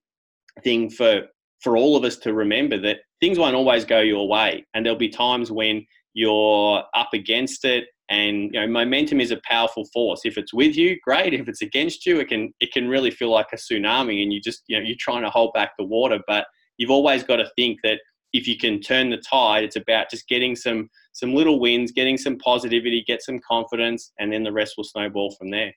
thing 0.63 0.91
for 0.91 1.23
for 1.61 1.77
all 1.77 1.97
of 1.97 2.03
us 2.03 2.15
to 2.17 2.33
remember 2.33 2.79
that 2.81 2.99
things 3.19 3.39
won't 3.39 3.55
always 3.55 3.85
go 3.85 4.01
your 4.01 4.27
way, 4.27 4.63
and 4.75 4.85
there'll 4.85 4.99
be 4.99 5.09
times 5.09 5.51
when 5.51 5.83
you're 6.13 6.83
up 6.93 7.09
against 7.13 7.65
it 7.65 7.85
and 8.09 8.53
you 8.53 8.59
know 8.59 8.67
momentum 8.67 9.21
is 9.21 9.31
a 9.31 9.39
powerful 9.43 9.85
force. 9.93 10.21
If 10.25 10.37
it's 10.37 10.53
with 10.53 10.75
you 10.75 10.99
great. 11.01 11.33
If 11.33 11.47
it's 11.47 11.61
against 11.61 12.05
you 12.05 12.19
it 12.19 12.27
can 12.27 12.53
it 12.59 12.71
can 12.71 12.87
really 12.87 13.11
feel 13.11 13.29
like 13.29 13.47
a 13.53 13.55
tsunami 13.55 14.23
and 14.23 14.33
you 14.33 14.41
just 14.41 14.63
you 14.67 14.77
know 14.77 14.85
you're 14.85 14.97
trying 14.99 15.23
to 15.23 15.29
hold 15.29 15.53
back 15.53 15.71
the 15.77 15.85
water. 15.85 16.19
But 16.27 16.47
you've 16.77 16.91
always 16.91 17.23
got 17.23 17.37
to 17.37 17.49
think 17.55 17.79
that 17.83 17.99
if 18.33 18.47
you 18.47 18.57
can 18.57 18.79
turn 18.79 19.09
the 19.09 19.17
tide 19.17 19.63
it's 19.63 19.75
about 19.75 20.09
just 20.09 20.27
getting 20.27 20.55
some 20.55 20.89
some 21.13 21.33
little 21.33 21.59
wins 21.59 21.91
getting 21.91 22.17
some 22.17 22.37
positivity 22.37 23.03
get 23.07 23.23
some 23.23 23.39
confidence 23.39 24.11
and 24.19 24.31
then 24.31 24.43
the 24.43 24.51
rest 24.51 24.73
will 24.77 24.83
snowball 24.83 25.35
from 25.35 25.49
there. 25.49 25.73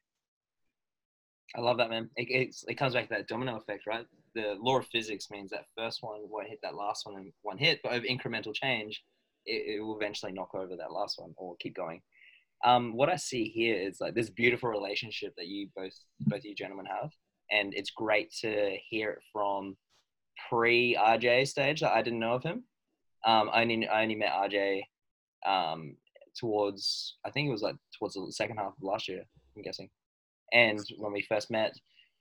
I 1.54 1.60
love 1.60 1.76
that 1.76 1.90
man. 1.90 2.08
It, 2.16 2.54
it, 2.66 2.76
comes 2.76 2.94
back 2.94 3.08
to 3.08 3.14
that 3.14 3.28
domino 3.28 3.56
effect 3.56 3.86
right? 3.86 4.06
The 4.34 4.56
law 4.58 4.78
of 4.78 4.86
physics 4.86 5.28
means 5.30 5.50
that 5.50 5.66
first 5.76 6.02
one 6.02 6.20
won't 6.24 6.48
hit 6.48 6.60
that 6.62 6.74
last 6.74 7.04
one 7.04 7.20
in 7.20 7.32
one 7.42 7.58
hit 7.58 7.80
but 7.82 7.92
over 7.92 8.06
incremental 8.06 8.54
change 8.54 9.02
it, 9.46 9.76
it 9.76 9.80
will 9.80 9.96
eventually 9.96 10.32
knock 10.32 10.54
over 10.54 10.76
that 10.76 10.92
last 10.92 11.18
one 11.18 11.32
or 11.36 11.56
keep 11.60 11.74
going 11.74 12.00
um, 12.64 12.94
what 12.94 13.08
I 13.08 13.16
see 13.16 13.44
here 13.44 13.76
is 13.76 14.00
like 14.00 14.14
this 14.14 14.30
beautiful 14.30 14.70
relationship 14.70 15.34
that 15.36 15.46
you 15.46 15.68
both 15.74 15.94
both 16.20 16.44
you 16.44 16.54
gentlemen 16.54 16.86
have, 16.86 17.10
and 17.50 17.74
it's 17.74 17.90
great 17.90 18.32
to 18.42 18.76
hear 18.88 19.10
it 19.10 19.18
from 19.32 19.76
pre 20.48 20.96
RJ 20.96 21.48
stage 21.48 21.80
that 21.80 21.92
I 21.92 22.02
didn't 22.02 22.20
know 22.20 22.34
of 22.34 22.42
him. 22.42 22.64
Um, 23.26 23.50
I 23.52 23.62
only 23.62 23.88
I 23.88 24.02
only 24.02 24.14
met 24.14 24.32
RJ 24.32 24.82
um, 25.44 25.96
towards 26.38 27.16
I 27.24 27.30
think 27.30 27.48
it 27.48 27.52
was 27.52 27.62
like 27.62 27.76
towards 27.98 28.14
the 28.14 28.26
second 28.30 28.58
half 28.58 28.74
of 28.76 28.82
last 28.82 29.08
year. 29.08 29.24
I'm 29.56 29.62
guessing, 29.62 29.90
and 30.52 30.80
when 30.98 31.12
we 31.12 31.22
first 31.22 31.50
met, 31.50 31.74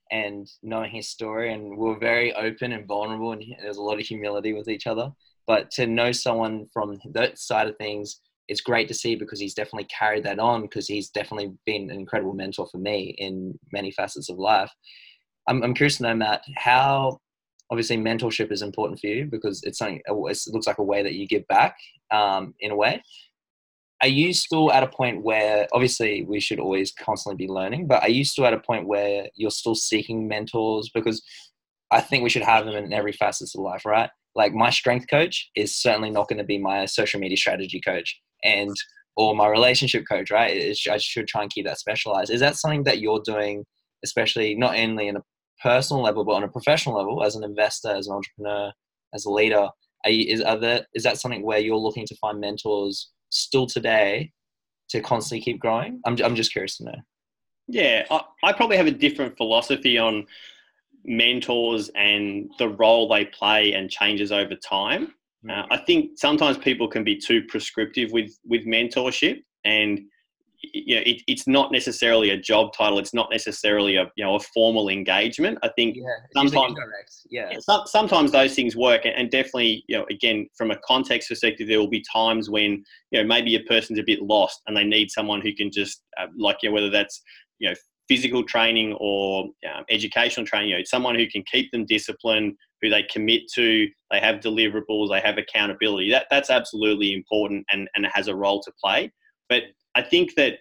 and 0.09 0.49
knowing 0.63 0.89
his 0.89 1.07
story, 1.07 1.53
and 1.53 1.77
we 1.77 1.91
are 1.91 1.99
very 1.99 2.33
open 2.33 2.71
and 2.71 2.87
vulnerable, 2.87 3.33
and 3.33 3.43
there's 3.61 3.77
a 3.77 3.81
lot 3.81 3.99
of 3.99 4.07
humility 4.07 4.53
with 4.53 4.69
each 4.69 4.87
other. 4.87 5.11
But 5.51 5.69
to 5.71 5.85
know 5.85 6.13
someone 6.13 6.67
from 6.73 6.97
that 7.13 7.37
side 7.37 7.67
of 7.67 7.75
things 7.75 8.21
it's 8.47 8.61
great 8.61 8.87
to 8.87 8.93
see 8.93 9.15
because 9.15 9.37
he's 9.37 9.53
definitely 9.53 9.89
carried 9.97 10.23
that 10.23 10.39
on 10.39 10.61
because 10.61 10.87
he's 10.87 11.09
definitely 11.09 11.51
been 11.65 11.89
an 11.89 11.99
incredible 11.99 12.33
mentor 12.33 12.67
for 12.71 12.77
me 12.77 13.13
in 13.17 13.59
many 13.73 13.91
facets 13.91 14.29
of 14.29 14.37
life. 14.37 14.71
I'm, 15.49 15.61
I'm 15.61 15.73
curious 15.73 15.97
to 15.97 16.03
know, 16.03 16.15
Matt, 16.15 16.41
how 16.55 17.19
obviously 17.69 17.97
mentorship 17.97 18.49
is 18.49 18.61
important 18.61 19.01
for 19.01 19.07
you 19.07 19.25
because 19.25 19.61
it's 19.63 19.77
something 19.79 20.01
it 20.05 20.13
looks 20.13 20.67
like 20.67 20.77
a 20.77 20.83
way 20.83 21.03
that 21.03 21.15
you 21.15 21.27
give 21.27 21.45
back 21.47 21.75
um, 22.11 22.53
in 22.61 22.71
a 22.71 22.75
way. 22.75 23.03
Are 24.01 24.07
you 24.07 24.33
still 24.33 24.71
at 24.71 24.83
a 24.83 24.87
point 24.87 25.21
where 25.21 25.67
obviously 25.73 26.23
we 26.23 26.39
should 26.39 26.61
always 26.61 26.93
constantly 26.93 27.45
be 27.45 27.51
learning, 27.51 27.87
but 27.87 28.01
are 28.03 28.09
you 28.09 28.23
still 28.23 28.45
at 28.45 28.53
a 28.53 28.59
point 28.59 28.87
where 28.87 29.27
you're 29.35 29.51
still 29.51 29.75
seeking 29.75 30.29
mentors? 30.29 30.89
Because 30.93 31.21
I 31.91 31.99
think 31.99 32.23
we 32.23 32.29
should 32.29 32.41
have 32.41 32.65
them 32.65 32.75
in 32.75 32.93
every 32.93 33.11
facet 33.11 33.49
of 33.53 33.61
life, 33.61 33.85
right? 33.85 34.09
Like 34.35 34.53
my 34.53 34.69
strength 34.69 35.07
coach 35.09 35.49
is 35.55 35.75
certainly 35.75 36.09
not 36.09 36.27
going 36.27 36.37
to 36.37 36.43
be 36.43 36.57
my 36.57 36.85
social 36.85 37.19
media 37.19 37.37
strategy 37.37 37.81
coach 37.83 38.19
and 38.43 38.75
or 39.17 39.35
my 39.35 39.47
relationship 39.47 40.05
coach, 40.09 40.31
right? 40.31 40.75
I 40.89 40.97
should 40.97 41.27
try 41.27 41.41
and 41.41 41.51
keep 41.51 41.65
that 41.65 41.79
specialized. 41.79 42.31
Is 42.31 42.39
that 42.39 42.55
something 42.55 42.83
that 42.85 42.99
you're 42.99 43.21
doing, 43.23 43.65
especially 44.03 44.55
not 44.55 44.77
only 44.77 45.09
in 45.09 45.17
a 45.17 45.23
personal 45.61 46.01
level, 46.01 46.23
but 46.23 46.33
on 46.33 46.43
a 46.43 46.47
professional 46.47 46.95
level, 46.95 47.23
as 47.23 47.35
an 47.35 47.43
investor, 47.43 47.89
as 47.89 48.07
an 48.07 48.15
entrepreneur, 48.15 48.71
as 49.13 49.25
a 49.25 49.29
leader? 49.29 49.67
Are 50.05 50.11
you, 50.11 50.33
is, 50.33 50.41
are 50.41 50.57
there, 50.57 50.87
is 50.95 51.03
that 51.03 51.19
something 51.19 51.43
where 51.43 51.59
you're 51.59 51.75
looking 51.75 52.07
to 52.07 52.15
find 52.15 52.39
mentors 52.39 53.11
still 53.29 53.67
today 53.67 54.31
to 54.89 55.01
constantly 55.01 55.43
keep 55.43 55.59
growing? 55.59 56.01
I'm, 56.05 56.17
I'm 56.23 56.35
just 56.35 56.53
curious 56.53 56.77
to 56.77 56.85
know. 56.85 56.95
Yeah, 57.67 58.05
I, 58.09 58.21
I 58.43 58.53
probably 58.53 58.77
have 58.77 58.87
a 58.87 58.91
different 58.91 59.37
philosophy 59.37 59.97
on 59.97 60.25
mentors 61.05 61.89
and 61.95 62.49
the 62.59 62.69
role 62.69 63.07
they 63.07 63.25
play 63.25 63.73
and 63.73 63.89
changes 63.89 64.31
over 64.31 64.55
time. 64.55 65.13
Uh, 65.49 65.63
I 65.71 65.77
think 65.77 66.11
sometimes 66.17 66.57
people 66.57 66.87
can 66.87 67.03
be 67.03 67.17
too 67.17 67.41
prescriptive 67.47 68.11
with 68.11 68.37
with 68.45 68.65
mentorship, 68.67 69.41
and 69.65 69.99
you 70.61 70.95
know, 70.95 71.01
it, 71.05 71.21
it's 71.27 71.47
not 71.47 71.71
necessarily 71.71 72.29
a 72.29 72.37
job 72.37 72.73
title. 72.73 72.99
It's 72.99 73.13
not 73.13 73.29
necessarily 73.31 73.95
a 73.95 74.11
you 74.15 74.23
know 74.23 74.35
a 74.35 74.39
formal 74.39 74.89
engagement. 74.89 75.57
I 75.63 75.69
think 75.69 75.95
yeah, 75.95 76.03
sometimes 76.35 76.77
yeah. 77.29 77.53
Some, 77.59 77.87
sometimes 77.87 78.31
those 78.31 78.53
things 78.53 78.75
work, 78.75 79.01
and 79.05 79.31
definitely 79.31 79.83
you 79.87 79.97
know 79.97 80.05
again 80.11 80.47
from 80.55 80.69
a 80.69 80.77
context 80.85 81.29
perspective, 81.29 81.67
there 81.67 81.79
will 81.79 81.89
be 81.89 82.03
times 82.13 82.49
when 82.49 82.83
you 83.09 83.21
know 83.21 83.23
maybe 83.23 83.55
a 83.55 83.61
person's 83.61 83.97
a 83.97 84.03
bit 84.03 84.21
lost 84.21 84.61
and 84.67 84.77
they 84.77 84.83
need 84.83 85.09
someone 85.09 85.41
who 85.41 85.53
can 85.53 85.71
just 85.71 86.03
uh, 86.19 86.27
like 86.37 86.57
you 86.61 86.69
know 86.69 86.73
whether 86.75 86.91
that's 86.91 87.21
you 87.57 87.69
know 87.69 87.75
physical 88.11 88.43
training 88.43 88.91
or 88.99 89.45
um, 89.73 89.85
educational 89.89 90.45
training, 90.45 90.69
you 90.69 90.77
know, 90.77 90.83
someone 90.83 91.15
who 91.15 91.25
can 91.27 91.41
keep 91.49 91.71
them 91.71 91.85
disciplined, 91.85 92.53
who 92.81 92.89
they 92.89 93.03
commit 93.03 93.43
to, 93.53 93.87
they 94.11 94.19
have 94.19 94.41
deliverables, 94.41 95.09
they 95.09 95.21
have 95.21 95.37
accountability. 95.37 96.11
That 96.11 96.25
that's 96.29 96.49
absolutely 96.49 97.13
important 97.13 97.65
and, 97.71 97.87
and 97.95 98.05
has 98.13 98.27
a 98.27 98.35
role 98.35 98.61
to 98.63 98.71
play. 98.83 99.13
But 99.47 99.63
I 99.95 100.01
think 100.01 100.35
that 100.35 100.55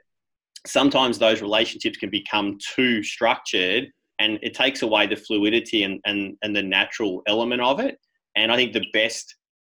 sometimes 0.64 1.18
those 1.18 1.42
relationships 1.42 1.98
can 1.98 2.08
become 2.08 2.56
too 2.76 3.02
structured 3.02 3.88
and 4.20 4.38
it 4.42 4.54
takes 4.54 4.82
away 4.82 5.08
the 5.08 5.16
fluidity 5.16 5.82
and, 5.82 5.98
and, 6.04 6.36
and 6.42 6.54
the 6.54 6.62
natural 6.62 7.22
element 7.26 7.62
of 7.62 7.80
it. 7.80 7.98
And 8.36 8.52
I 8.52 8.56
think 8.56 8.74
the 8.74 8.86
best 8.92 9.34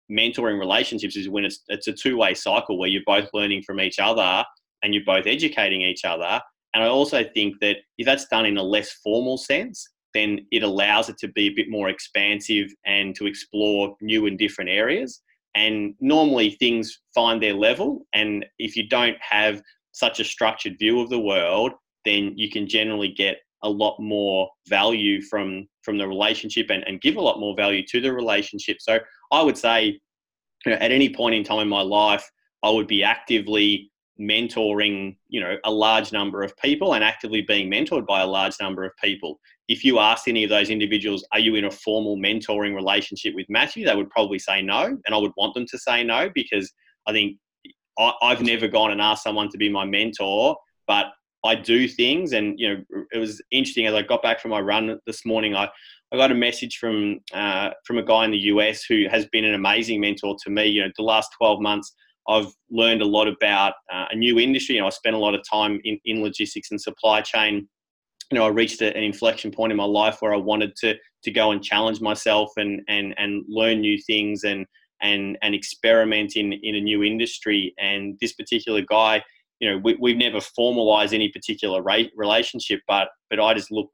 mentoring 0.10 0.58
relationships 0.58 1.18
is 1.18 1.28
when 1.28 1.44
it's 1.44 1.60
it's 1.68 1.88
a 1.88 1.94
two-way 1.94 2.36
cycle 2.36 2.80
where 2.80 2.88
you're 2.88 3.02
both 3.06 3.28
learning 3.34 3.64
from 3.64 3.82
each 3.82 4.00
other 4.00 4.46
and 4.82 4.94
you're 4.94 5.04
both 5.04 5.28
educating 5.28 5.82
each 5.82 6.06
other 6.06 6.40
and 6.76 6.84
I 6.84 6.88
also 6.88 7.24
think 7.34 7.62
that 7.62 7.78
if 7.98 8.06
that's 8.06 8.28
done 8.28 8.46
in 8.46 8.58
a 8.58 8.64
less 8.64 8.92
formal 9.02 9.38
sense, 9.38 9.88
then 10.14 10.46
it 10.52 10.62
allows 10.62 11.08
it 11.08 11.18
to 11.20 11.30
be 11.30 11.48
a 11.48 11.54
bit 11.54 11.70
more 11.70 11.88
expansive 11.88 12.68
and 12.86 13.16
to 13.16 13.28
explore 13.28 13.96
new 14.02 14.26
and 14.26 14.38
different 14.38 14.70
areas. 14.70 15.22
And 15.56 15.96
normally 16.02 16.52
things 16.52 17.00
find 17.14 17.42
their 17.42 17.54
level. 17.54 18.06
And 18.14 18.46
if 18.60 18.76
you 18.76 18.90
don't 18.90 19.16
have 19.22 19.62
such 19.94 20.20
a 20.20 20.26
structured 20.26 20.78
view 20.78 21.00
of 21.00 21.10
the 21.10 21.20
world, 21.20 21.72
then 22.04 22.34
you 22.36 22.52
can 22.52 22.68
generally 22.68 23.08
get 23.10 23.38
a 23.64 23.70
lot 23.70 23.98
more 23.98 24.50
value 24.68 25.22
from 25.22 25.68
from 25.82 25.98
the 25.98 26.08
relationship 26.08 26.70
and, 26.70 26.84
and 26.88 27.00
give 27.00 27.16
a 27.16 27.22
lot 27.22 27.40
more 27.40 27.56
value 27.56 27.84
to 27.88 28.02
the 28.02 28.12
relationship. 28.12 28.78
So 28.82 29.00
I 29.32 29.42
would 29.42 29.58
say, 29.58 29.98
you 30.66 30.72
know, 30.72 30.78
at 30.78 30.92
any 30.92 31.14
point 31.14 31.36
in 31.36 31.44
time 31.46 31.60
in 31.60 31.70
my 31.70 31.82
life, 31.82 32.30
I 32.64 32.70
would 32.70 32.88
be 32.88 33.02
actively 33.02 33.92
mentoring, 34.20 35.16
you 35.28 35.42
know, 35.42 35.58
a 35.66 35.72
large 35.72 36.12
number 36.12 36.42
of 36.42 36.56
people 36.58 36.94
and 36.94 37.04
actively 37.04 37.42
being 37.42 37.70
mentored 37.70 38.06
by 38.06 38.22
a 38.22 38.28
large 38.28 38.56
number 38.62 38.84
of 38.84 38.92
people. 39.04 39.40
If 39.68 39.84
you 39.84 40.00
asked 40.00 40.28
any 40.28 40.44
of 40.44 40.50
those 40.50 40.70
individuals, 40.70 41.26
are 41.34 41.40
you 41.40 41.56
in 41.56 41.66
a 41.66 41.72
formal 41.72 42.18
mentoring 42.18 42.76
relationship 42.76 43.36
with 43.36 43.48
Matthew? 43.50 43.86
They 43.86 43.96
would 43.96 44.10
probably 44.10 44.40
say 44.40 44.62
no. 44.62 44.86
And 44.86 45.14
I 45.16 45.18
would 45.18 45.34
want 45.38 45.54
them 45.54 45.66
to 45.68 45.78
say 45.78 46.04
no 46.04 46.30
because 46.34 46.72
I 47.08 47.12
think 47.12 47.38
I, 48.00 48.14
I've 48.22 48.42
never 48.42 48.68
gone 48.68 48.92
and 48.92 49.02
asked 49.02 49.24
someone 49.24 49.50
to 49.50 49.58
be 49.58 49.70
my 49.70 49.86
mentor, 49.86 50.56
but 50.88 51.08
I 51.44 51.56
do 51.56 51.88
things. 51.88 52.34
And, 52.34 52.60
you 52.60 52.70
know, 52.70 53.06
it 53.12 53.18
was 53.18 53.42
interesting 53.52 53.86
as 53.86 53.94
I 53.94 54.02
got 54.02 54.24
back 54.24 54.40
from 54.40 54.52
my 54.52 54.62
run 54.62 55.00
this 55.06 55.26
morning, 55.26 55.56
I, 55.56 55.70
I 56.12 56.18
got 56.18 56.32
a 56.32 56.36
message 56.36 56.78
from, 56.78 57.20
uh, 57.34 57.72
from 57.86 57.98
a 57.98 58.04
guy 58.04 58.26
in 58.26 58.32
the 58.32 58.38
US 58.38 58.84
who 58.84 59.08
has 59.10 59.26
been 59.28 59.46
an 59.46 59.54
amazing 59.54 60.00
mentor 60.00 60.36
to 60.44 60.50
me. 60.50 60.66
You 60.68 60.84
know, 60.84 60.92
the 60.96 61.04
last 61.04 61.30
12 61.38 61.60
months, 61.60 61.94
I've 62.28 62.52
learned 62.70 63.02
a 63.02 63.06
lot 63.06 63.28
about 63.28 63.74
uh, 63.92 64.06
a 64.12 64.16
new 64.16 64.40
industry. 64.40 64.76
You 64.76 64.82
know, 64.82 64.88
I 64.88 64.92
spent 64.92 65.16
a 65.16 65.20
lot 65.20 65.36
of 65.36 65.42
time 65.50 65.80
in, 65.84 66.00
in 66.06 66.24
logistics 66.24 66.72
and 66.72 66.82
supply 66.82 67.22
chain. 67.22 67.68
You 68.32 68.40
know, 68.40 68.46
I 68.46 68.50
reached 68.50 68.82
an 68.82 68.94
inflection 68.94 69.52
point 69.52 69.72
in 69.72 69.78
my 69.78 69.86
life 69.86 70.18
where 70.20 70.34
I 70.34 70.38
wanted 70.38 70.76
to 70.78 70.96
to 71.24 71.32
go 71.32 71.52
and 71.52 71.64
challenge 71.64 72.02
myself 72.02 72.52
and 72.58 72.82
and 72.88 73.14
and 73.18 73.44
learn 73.48 73.82
new 73.82 73.98
things 74.02 74.44
and 74.44 74.66
and 75.02 75.38
and 75.42 75.54
experiment 75.54 76.36
in 76.36 76.54
in 76.54 76.76
a 76.76 76.82
new 76.82 77.04
industry. 77.04 77.74
And 77.78 78.18
this 78.20 78.34
particular 78.34 78.82
guy, 78.82 79.24
you 79.60 79.70
know, 79.70 79.78
we, 79.78 79.96
we've 80.00 80.18
never 80.18 80.42
formalized 80.42 81.14
any 81.14 81.30
particular 81.30 81.82
rate, 81.84 82.12
relationship, 82.16 82.82
but 82.88 83.10
but 83.30 83.40
I 83.40 83.54
just 83.54 83.72
look 83.72 83.92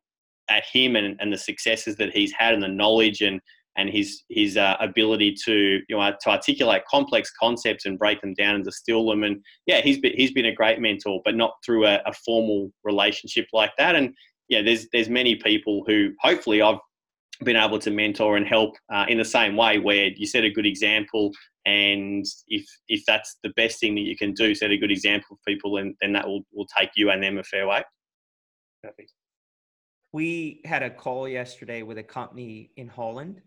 at 0.50 0.64
him 0.72 0.96
and, 0.96 1.18
and 1.20 1.32
the 1.32 1.38
successes 1.38 1.96
that 1.98 2.12
he's 2.14 2.32
had 2.32 2.54
and 2.54 2.64
the 2.64 2.68
knowledge 2.68 3.22
and 3.22 3.40
and 3.78 3.90
his 3.90 4.24
his 4.30 4.58
uh, 4.58 4.76
ability 4.80 5.36
to 5.46 5.80
you 5.88 5.98
know 5.98 6.12
to 6.22 6.30
articulate 6.30 6.84
complex 6.90 7.32
concepts 7.40 7.86
and 7.86 8.00
break 8.00 8.22
them 8.22 8.34
down 8.34 8.56
and 8.56 8.64
distill 8.64 9.08
them. 9.08 9.24
And 9.24 9.42
yeah, 9.66 9.82
he's 9.82 10.00
been 10.00 10.14
he's 10.16 10.32
been 10.32 10.46
a 10.46 10.56
great 10.56 10.80
mentor, 10.80 11.22
but 11.24 11.36
not 11.36 11.54
through 11.66 11.86
a, 11.86 12.02
a 12.06 12.14
formal 12.14 12.72
relationship 12.84 13.48
like 13.54 13.72
that. 13.78 13.96
And 13.96 14.14
yeah, 14.50 14.62
there's 14.62 14.88
there's 14.92 15.10
many 15.10 15.36
people 15.36 15.84
who 15.88 16.12
hopefully 16.20 16.62
I've 16.62 16.80
been 17.44 17.56
able 17.56 17.80
to 17.80 17.92
mentor 17.92 18.38
and 18.38 18.46
help 18.46 18.76
uh, 18.94 19.06
in 19.08 19.18
the 19.18 19.26
same 19.26 19.56
way 19.56 19.80
where 19.80 20.10
you 20.16 20.28
set 20.28 20.44
a 20.44 20.50
good 20.50 20.66
example 20.66 21.32
and 21.66 22.26
if 22.48 22.66
if 22.88 23.04
that's 23.06 23.38
the 23.44 23.52
best 23.56 23.80
thing 23.80 23.96
that 23.96 24.02
you 24.02 24.16
can 24.16 24.34
do 24.34 24.54
set 24.56 24.72
a 24.72 24.78
good 24.78 24.92
example 24.92 25.38
for 25.38 25.52
people 25.52 25.78
and 25.78 25.96
then 26.02 26.14
that 26.14 26.28
will, 26.28 26.42
will 26.54 26.68
take 26.78 26.90
you 26.96 27.10
and 27.12 27.24
them 27.24 27.38
a 27.38 27.44
fair 27.44 27.68
way 27.68 27.84
perfect 28.84 29.14
we 30.12 30.62
had 30.66 30.84
a 30.84 30.90
call 30.90 31.28
yesterday 31.28 31.84
with 31.84 31.98
a 31.98 32.04
company 32.04 32.72
in 32.78 32.88
holland 32.88 33.42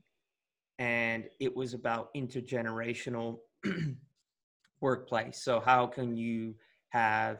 and 0.79 1.25
it 1.41 1.55
was 1.55 1.75
about 1.75 2.13
intergenerational 2.15 3.39
workplace 4.81 5.43
so 5.43 5.61
how 5.61 5.87
can 5.87 6.17
you 6.17 6.55
have 6.91 7.39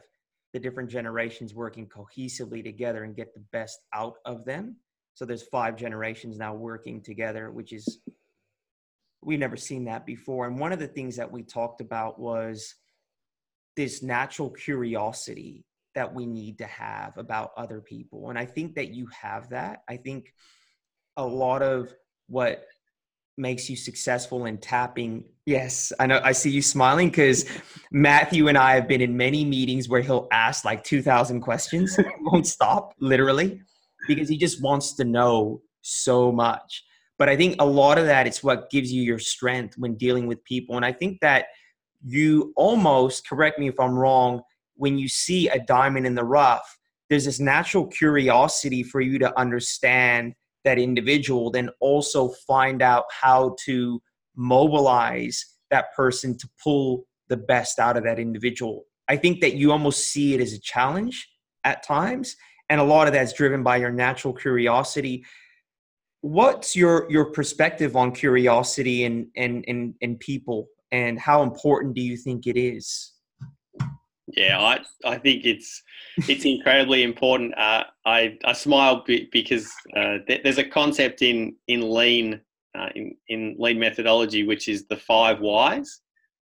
the 0.53 0.59
different 0.59 0.89
generations 0.89 1.53
working 1.53 1.87
cohesively 1.87 2.63
together 2.63 3.03
and 3.03 3.15
get 3.15 3.33
the 3.33 3.43
best 3.51 3.79
out 3.93 4.15
of 4.25 4.45
them 4.45 4.77
so 5.15 5.23
there's 5.23 5.43
five 5.43 5.77
generations 5.77 6.37
now 6.37 6.53
working 6.53 7.01
together, 7.01 7.49
which 7.49 7.71
is 7.71 7.99
we've 9.23 9.39
never 9.39 9.57
seen 9.57 9.85
that 9.85 10.05
before. 10.05 10.45
And 10.45 10.59
one 10.59 10.73
of 10.73 10.79
the 10.79 10.87
things 10.87 11.15
that 11.15 11.31
we 11.31 11.41
talked 11.41 11.81
about 11.81 12.19
was 12.19 12.75
this 13.77 14.03
natural 14.03 14.49
curiosity 14.49 15.65
that 15.95 16.13
we 16.13 16.25
need 16.25 16.57
to 16.57 16.65
have 16.65 17.17
about 17.17 17.51
other 17.55 17.79
people. 17.79 18.29
And 18.29 18.37
I 18.37 18.45
think 18.45 18.75
that 18.75 18.89
you 18.89 19.07
have 19.19 19.49
that. 19.49 19.83
I 19.87 19.95
think 19.95 20.33
a 21.15 21.25
lot 21.25 21.61
of 21.61 21.93
what 22.27 22.65
makes 23.37 23.69
you 23.69 23.75
successful 23.75 24.45
in 24.45 24.57
tapping 24.57 25.23
yes 25.45 25.91
i 25.99 26.07
know 26.07 26.21
i 26.23 26.31
see 26.31 26.49
you 26.49 26.61
smiling 26.61 27.09
because 27.09 27.45
matthew 27.91 28.47
and 28.47 28.57
i 28.57 28.73
have 28.73 28.87
been 28.87 29.01
in 29.01 29.15
many 29.15 29.43
meetings 29.43 29.89
where 29.89 30.01
he'll 30.01 30.27
ask 30.31 30.63
like 30.63 30.83
2000 30.83 31.41
questions 31.41 31.99
won't 32.21 32.47
stop 32.47 32.93
literally 32.99 33.61
because 34.07 34.29
he 34.29 34.37
just 34.37 34.61
wants 34.61 34.93
to 34.93 35.03
know 35.03 35.61
so 35.81 36.31
much. 36.31 36.83
But 37.17 37.29
I 37.29 37.37
think 37.37 37.55
a 37.59 37.65
lot 37.65 37.97
of 37.97 38.05
that 38.05 38.27
is 38.27 38.43
what 38.43 38.69
gives 38.69 38.91
you 38.91 39.01
your 39.01 39.19
strength 39.19 39.75
when 39.77 39.95
dealing 39.95 40.27
with 40.27 40.43
people. 40.43 40.75
And 40.75 40.85
I 40.85 40.91
think 40.91 41.19
that 41.21 41.45
you 42.03 42.53
almost, 42.57 43.27
correct 43.27 43.57
me 43.57 43.69
if 43.69 43.79
I'm 43.79 43.97
wrong, 43.97 44.41
when 44.75 44.97
you 44.97 45.07
see 45.07 45.47
a 45.47 45.59
diamond 45.59 46.05
in 46.05 46.15
the 46.15 46.25
rough, 46.25 46.77
there's 47.09 47.25
this 47.25 47.39
natural 47.39 47.87
curiosity 47.87 48.83
for 48.83 48.99
you 48.99 49.17
to 49.19 49.39
understand 49.39 50.33
that 50.65 50.77
individual, 50.77 51.49
then 51.49 51.69
also 51.79 52.29
find 52.47 52.81
out 52.81 53.05
how 53.09 53.55
to 53.65 54.01
mobilize 54.35 55.45
that 55.71 55.93
person 55.95 56.37
to 56.37 56.49
pull 56.61 57.05
the 57.29 57.37
best 57.37 57.79
out 57.79 57.97
of 57.97 58.03
that 58.03 58.19
individual. 58.19 58.83
I 59.07 59.15
think 59.15 59.41
that 59.41 59.55
you 59.55 59.71
almost 59.71 60.07
see 60.07 60.33
it 60.33 60.41
as 60.41 60.53
a 60.53 60.59
challenge 60.59 61.29
at 61.63 61.83
times 61.83 62.35
and 62.69 62.81
a 62.81 62.83
lot 62.83 63.07
of 63.07 63.13
that's 63.13 63.33
driven 63.33 63.63
by 63.63 63.77
your 63.77 63.91
natural 63.91 64.33
curiosity 64.33 65.23
what's 66.25 66.75
your 66.75 67.05
your 67.07 67.25
perspective 67.25 67.95
on 67.95 68.11
curiosity 68.11 69.05
and 69.05 69.27
and 69.35 69.63
and, 69.67 69.93
and 70.01 70.19
people 70.19 70.67
and 70.91 71.19
how 71.19 71.43
important 71.43 71.93
do 71.93 72.01
you 72.01 72.17
think 72.17 72.47
it 72.47 72.59
is 72.59 73.13
yeah 74.35 74.59
i 74.59 74.79
i 75.05 75.17
think 75.17 75.45
it's 75.45 75.81
it's 76.27 76.45
incredibly 76.45 77.03
important 77.03 77.57
uh, 77.57 77.83
i 78.05 78.37
i 78.45 78.53
smile 78.53 79.03
because 79.31 79.71
uh, 79.95 80.17
there's 80.27 80.57
a 80.57 80.63
concept 80.63 81.21
in 81.21 81.55
in 81.67 81.93
lean 81.93 82.39
uh, 82.77 82.89
in 82.95 83.15
in 83.29 83.55
lean 83.57 83.79
methodology 83.79 84.45
which 84.45 84.67
is 84.67 84.85
the 84.87 84.97
five 84.97 85.39
whys 85.39 86.01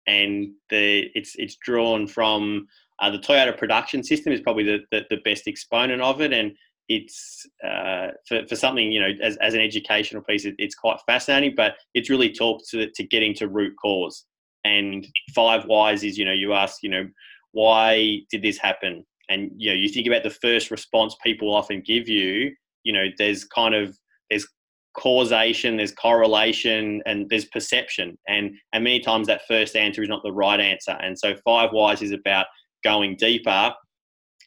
and 0.06 0.52
the 0.70 1.10
it's 1.14 1.34
it's 1.36 1.56
drawn 1.56 2.06
from 2.06 2.66
uh, 2.98 3.10
the 3.10 3.18
Toyota 3.18 3.56
production 3.56 4.02
system 4.02 4.32
is 4.32 4.40
probably 4.40 4.64
the, 4.64 4.78
the, 4.90 5.02
the 5.10 5.16
best 5.24 5.46
exponent 5.46 6.00
of 6.00 6.20
it, 6.20 6.32
and 6.32 6.52
it's 6.88 7.44
uh, 7.64 8.08
for, 8.26 8.46
for 8.46 8.56
something 8.56 8.90
you 8.90 9.00
know 9.00 9.12
as, 9.22 9.36
as 9.38 9.54
an 9.54 9.60
educational 9.60 10.22
piece, 10.22 10.44
it, 10.44 10.54
it's 10.58 10.74
quite 10.74 10.98
fascinating. 11.06 11.54
But 11.56 11.74
it's 11.94 12.10
really 12.10 12.32
talked 12.32 12.68
to 12.70 12.90
to 12.90 13.02
getting 13.04 13.34
to 13.34 13.48
root 13.48 13.74
cause. 13.80 14.24
And 14.64 15.06
five 15.34 15.64
whys 15.66 16.02
is 16.02 16.18
you 16.18 16.24
know 16.24 16.32
you 16.32 16.52
ask 16.52 16.82
you 16.82 16.90
know 16.90 17.08
why 17.56 18.20
did 18.30 18.42
this 18.42 18.58
happen, 18.58 19.02
and 19.30 19.50
you 19.56 19.70
know 19.70 19.76
you 19.76 19.88
think 19.88 20.06
about 20.06 20.22
the 20.22 20.30
first 20.30 20.70
response 20.70 21.16
people 21.22 21.54
often 21.54 21.80
give 21.80 22.06
you. 22.06 22.52
You 22.84 22.92
know 22.92 23.06
there's 23.16 23.44
kind 23.44 23.74
of 23.74 23.96
there's 24.28 24.46
causation, 24.94 25.78
there's 25.78 25.92
correlation, 25.92 27.02
and 27.06 27.26
there's 27.30 27.46
perception. 27.46 28.18
And 28.28 28.54
and 28.74 28.84
many 28.84 29.00
times 29.00 29.26
that 29.28 29.46
first 29.48 29.74
answer 29.74 30.02
is 30.02 30.08
not 30.10 30.22
the 30.22 30.32
right 30.32 30.60
answer. 30.60 30.98
And 31.02 31.18
so 31.18 31.34
five 31.46 31.70
whys 31.70 32.02
is 32.02 32.12
about 32.12 32.46
going 32.84 33.16
deeper 33.16 33.72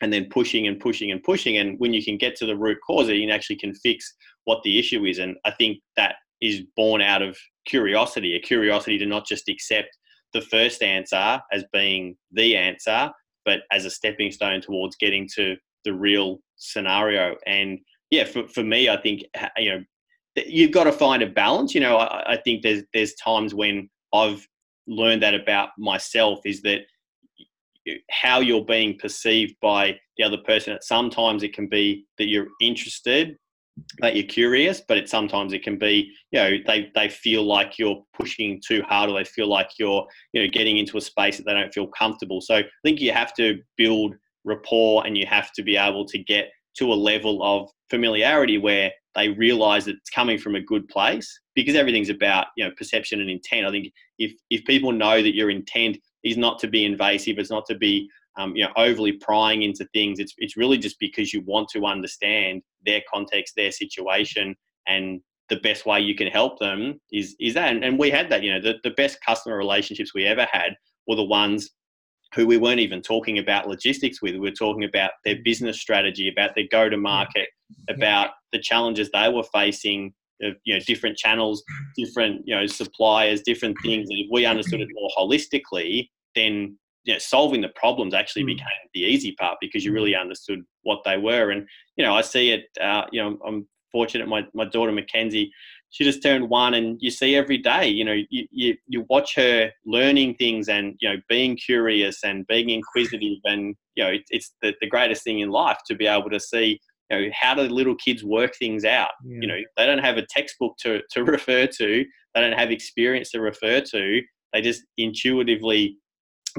and 0.01 0.13
then 0.13 0.27
pushing 0.29 0.67
and 0.67 0.79
pushing 0.79 1.11
and 1.11 1.23
pushing. 1.23 1.57
And 1.57 1.79
when 1.79 1.93
you 1.93 2.05
can 2.05 2.17
get 2.17 2.35
to 2.37 2.45
the 2.45 2.55
root 2.55 2.77
cause, 2.85 3.09
you 3.09 3.31
actually 3.31 3.57
can 3.57 3.73
fix 3.73 4.13
what 4.45 4.61
the 4.63 4.77
issue 4.77 5.03
is. 5.05 5.17
And 5.17 5.35
I 5.45 5.51
think 5.51 5.79
that 5.97 6.15
is 6.41 6.61
born 6.75 7.01
out 7.01 7.23
of 7.23 7.35
curiosity, 7.65 8.35
a 8.35 8.39
curiosity 8.39 8.99
to 8.99 9.05
not 9.07 9.25
just 9.25 9.49
accept 9.49 9.89
the 10.33 10.41
first 10.41 10.83
answer 10.83 11.41
as 11.51 11.63
being 11.73 12.15
the 12.31 12.55
answer, 12.55 13.11
but 13.45 13.61
as 13.71 13.85
a 13.85 13.89
stepping 13.89 14.31
stone 14.31 14.61
towards 14.61 14.95
getting 14.95 15.27
to 15.35 15.55
the 15.85 15.93
real 15.93 16.39
scenario. 16.55 17.35
And 17.45 17.79
yeah, 18.11 18.25
for, 18.25 18.47
for 18.47 18.63
me, 18.63 18.89
I 18.89 18.97
think, 19.01 19.23
you 19.57 19.71
know, 19.71 19.83
you've 20.35 20.71
got 20.71 20.85
to 20.85 20.91
find 20.91 21.21
a 21.23 21.27
balance. 21.27 21.73
You 21.73 21.81
know, 21.81 21.97
I, 21.97 22.33
I 22.33 22.37
think 22.37 22.61
there's, 22.61 22.83
there's 22.93 23.13
times 23.15 23.53
when 23.53 23.89
I've 24.13 24.45
learned 24.87 25.23
that 25.23 25.33
about 25.33 25.69
myself 25.77 26.39
is 26.45 26.61
that 26.61 26.81
how 28.11 28.39
you're 28.39 28.65
being 28.65 28.97
perceived 28.97 29.55
by 29.61 29.97
the 30.17 30.23
other 30.23 30.37
person. 30.45 30.77
Sometimes 30.81 31.43
it 31.43 31.53
can 31.53 31.67
be 31.67 32.05
that 32.17 32.27
you're 32.27 32.47
interested, 32.61 33.37
that 33.99 34.15
you're 34.15 34.25
curious, 34.25 34.81
but 34.87 34.97
it 34.97 35.09
sometimes 35.09 35.53
it 35.53 35.63
can 35.63 35.77
be, 35.77 36.11
you 36.31 36.39
know, 36.39 36.51
they, 36.65 36.91
they 36.95 37.09
feel 37.09 37.43
like 37.43 37.77
you're 37.77 38.03
pushing 38.13 38.61
too 38.65 38.81
hard 38.83 39.09
or 39.09 39.17
they 39.17 39.23
feel 39.23 39.47
like 39.47 39.71
you're, 39.79 40.05
you 40.33 40.41
know, 40.41 40.49
getting 40.51 40.77
into 40.77 40.97
a 40.97 41.01
space 41.01 41.37
that 41.37 41.45
they 41.45 41.53
don't 41.53 41.73
feel 41.73 41.87
comfortable. 41.87 42.41
So 42.41 42.55
I 42.55 42.63
think 42.83 42.99
you 42.99 43.11
have 43.11 43.33
to 43.35 43.59
build 43.77 44.15
rapport 44.45 45.05
and 45.05 45.17
you 45.17 45.25
have 45.25 45.51
to 45.53 45.63
be 45.63 45.77
able 45.77 46.05
to 46.05 46.17
get 46.17 46.49
to 46.77 46.93
a 46.93 46.95
level 46.95 47.43
of 47.43 47.69
familiarity 47.89 48.57
where 48.57 48.91
they 49.15 49.29
realize 49.29 49.85
that 49.85 49.95
it's 49.95 50.09
coming 50.09 50.37
from 50.37 50.55
a 50.55 50.61
good 50.61 50.87
place 50.87 51.39
because 51.55 51.75
everything's 51.75 52.09
about 52.09 52.47
you 52.55 52.63
know 52.63 52.71
perception 52.77 53.19
and 53.19 53.29
intent 53.29 53.65
i 53.65 53.71
think 53.71 53.91
if 54.19 54.31
if 54.49 54.63
people 54.65 54.91
know 54.91 55.21
that 55.21 55.35
your 55.35 55.49
intent 55.49 55.97
is 56.23 56.37
not 56.37 56.59
to 56.59 56.67
be 56.67 56.85
invasive. 56.85 57.37
It's 57.37 57.49
not 57.49 57.65
to 57.67 57.75
be 57.75 58.09
um, 58.37 58.55
you 58.55 58.63
know 58.63 58.71
overly 58.75 59.13
prying 59.13 59.63
into 59.63 59.85
things. 59.93 60.19
It's 60.19 60.33
it's 60.37 60.57
really 60.57 60.77
just 60.77 60.99
because 60.99 61.33
you 61.33 61.41
want 61.41 61.69
to 61.69 61.85
understand 61.85 62.61
their 62.85 63.01
context, 63.11 63.53
their 63.55 63.71
situation, 63.71 64.55
and 64.87 65.21
the 65.49 65.57
best 65.57 65.85
way 65.85 65.99
you 65.99 66.15
can 66.15 66.27
help 66.27 66.59
them 66.59 66.99
is 67.11 67.35
is 67.39 67.53
that. 67.55 67.71
And, 67.71 67.83
and 67.83 67.99
we 67.99 68.09
had 68.09 68.29
that. 68.29 68.43
You 68.43 68.53
know, 68.53 68.61
the, 68.61 68.75
the 68.83 68.91
best 68.91 69.19
customer 69.25 69.57
relationships 69.57 70.13
we 70.13 70.25
ever 70.25 70.47
had 70.51 70.75
were 71.07 71.15
the 71.15 71.23
ones 71.23 71.71
who 72.35 72.45
we 72.45 72.57
weren't 72.57 72.79
even 72.79 73.01
talking 73.01 73.39
about 73.39 73.67
logistics 73.67 74.21
with. 74.21 74.33
We 74.33 74.39
were 74.39 74.51
talking 74.51 74.83
about 74.83 75.11
their 75.25 75.37
business 75.43 75.81
strategy, 75.81 76.29
about 76.29 76.51
their 76.55 76.67
go 76.71 76.87
to 76.87 76.97
market, 76.97 77.49
about 77.89 78.31
the 78.51 78.59
challenges 78.59 79.09
they 79.11 79.29
were 79.29 79.43
facing 79.43 80.13
of 80.41 80.55
you 80.63 80.73
know 80.73 80.79
different 80.85 81.17
channels, 81.17 81.63
different 81.97 82.43
you 82.45 82.55
know 82.55 82.65
suppliers, 82.65 83.41
different 83.41 83.75
things. 83.83 84.09
And 84.09 84.19
if 84.19 84.27
we 84.31 84.45
understood 84.45 84.81
it 84.81 84.89
more 84.93 85.09
holistically, 85.17 86.09
then 86.35 86.77
you 87.09 87.15
know, 87.15 87.19
solving 87.19 87.61
the 87.61 87.69
problems 87.69 88.13
actually 88.13 88.43
became 88.43 88.67
the 88.93 89.01
easy 89.01 89.33
part 89.33 89.57
because 89.59 89.83
you 89.83 89.91
really 89.91 90.15
understood 90.15 90.61
what 90.83 90.99
they 91.03 91.17
were. 91.17 91.49
And 91.49 91.67
you 91.97 92.05
know, 92.05 92.15
I 92.15 92.21
see 92.21 92.51
it. 92.51 92.65
Uh, 92.79 93.05
you 93.11 93.21
know, 93.21 93.37
I'm 93.45 93.67
fortunate. 93.91 94.27
My 94.27 94.45
my 94.53 94.65
daughter 94.65 94.91
Mackenzie 94.91 95.51
she 95.91 96.03
just 96.03 96.21
turned 96.21 96.49
one 96.49 96.75
and 96.75 96.97
you 97.01 97.09
see 97.09 97.35
every 97.35 97.57
day 97.57 97.87
you 97.87 98.05
know 98.05 98.15
you, 98.29 98.47
you, 98.51 98.77
you 98.87 99.05
watch 99.09 99.35
her 99.35 99.71
learning 99.85 100.35
things 100.35 100.69
and 100.69 100.95
you 100.99 101.09
know 101.09 101.15
being 101.27 101.55
curious 101.55 102.23
and 102.23 102.45
being 102.47 102.69
inquisitive 102.69 103.39
and 103.45 103.75
you 103.95 104.03
know 104.03 104.11
it, 104.11 104.21
it's 104.29 104.53
the, 104.61 104.73
the 104.81 104.87
greatest 104.87 105.23
thing 105.23 105.39
in 105.39 105.49
life 105.49 105.79
to 105.87 105.95
be 105.95 106.05
able 106.07 106.29
to 106.29 106.39
see 106.39 106.79
you 107.09 107.17
know 107.17 107.29
how 107.33 107.55
do 107.55 107.61
little 107.63 107.95
kids 107.95 108.23
work 108.23 108.53
things 108.57 108.85
out 108.85 109.11
yeah. 109.25 109.39
you 109.41 109.47
know 109.47 109.57
they 109.77 109.85
don't 109.85 110.03
have 110.03 110.17
a 110.17 110.25
textbook 110.29 110.75
to, 110.79 111.01
to 111.11 111.23
refer 111.35 111.65
to 111.65 112.05
they 112.35 112.41
don't 112.41 112.57
have 112.57 112.71
experience 112.71 113.31
to 113.31 113.41
refer 113.41 113.81
to 113.81 114.21
they 114.53 114.61
just 114.61 114.83
intuitively 114.97 115.97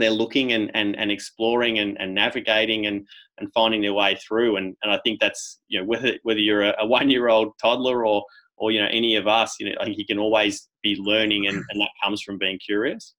they're 0.00 0.10
looking 0.10 0.52
and, 0.52 0.70
and, 0.74 0.98
and 0.98 1.10
exploring 1.10 1.78
and, 1.78 1.96
and 2.00 2.14
navigating 2.14 2.86
and, 2.86 3.06
and 3.38 3.52
finding 3.52 3.82
their 3.82 3.94
way 3.94 4.16
through. 4.16 4.56
And, 4.56 4.76
and 4.82 4.92
I 4.92 4.98
think 5.04 5.20
that's 5.20 5.60
you 5.68 5.80
know 5.80 5.86
whether 5.86 6.14
whether 6.22 6.40
you're 6.40 6.62
a, 6.62 6.74
a 6.78 6.86
one 6.86 7.10
year 7.10 7.28
old 7.28 7.52
toddler 7.60 8.06
or 8.06 8.24
or 8.56 8.70
you 8.70 8.80
know 8.80 8.88
any 8.90 9.16
of 9.16 9.26
us 9.26 9.56
you 9.58 9.66
know 9.66 9.74
i 9.80 9.84
think 9.84 9.96
you 9.98 10.06
can 10.06 10.18
always 10.18 10.68
be 10.82 10.94
learning 10.96 11.46
and, 11.46 11.56
and 11.70 11.80
that 11.80 11.90
comes 12.02 12.22
from 12.22 12.38
being 12.38 12.58
curious. 12.58 13.14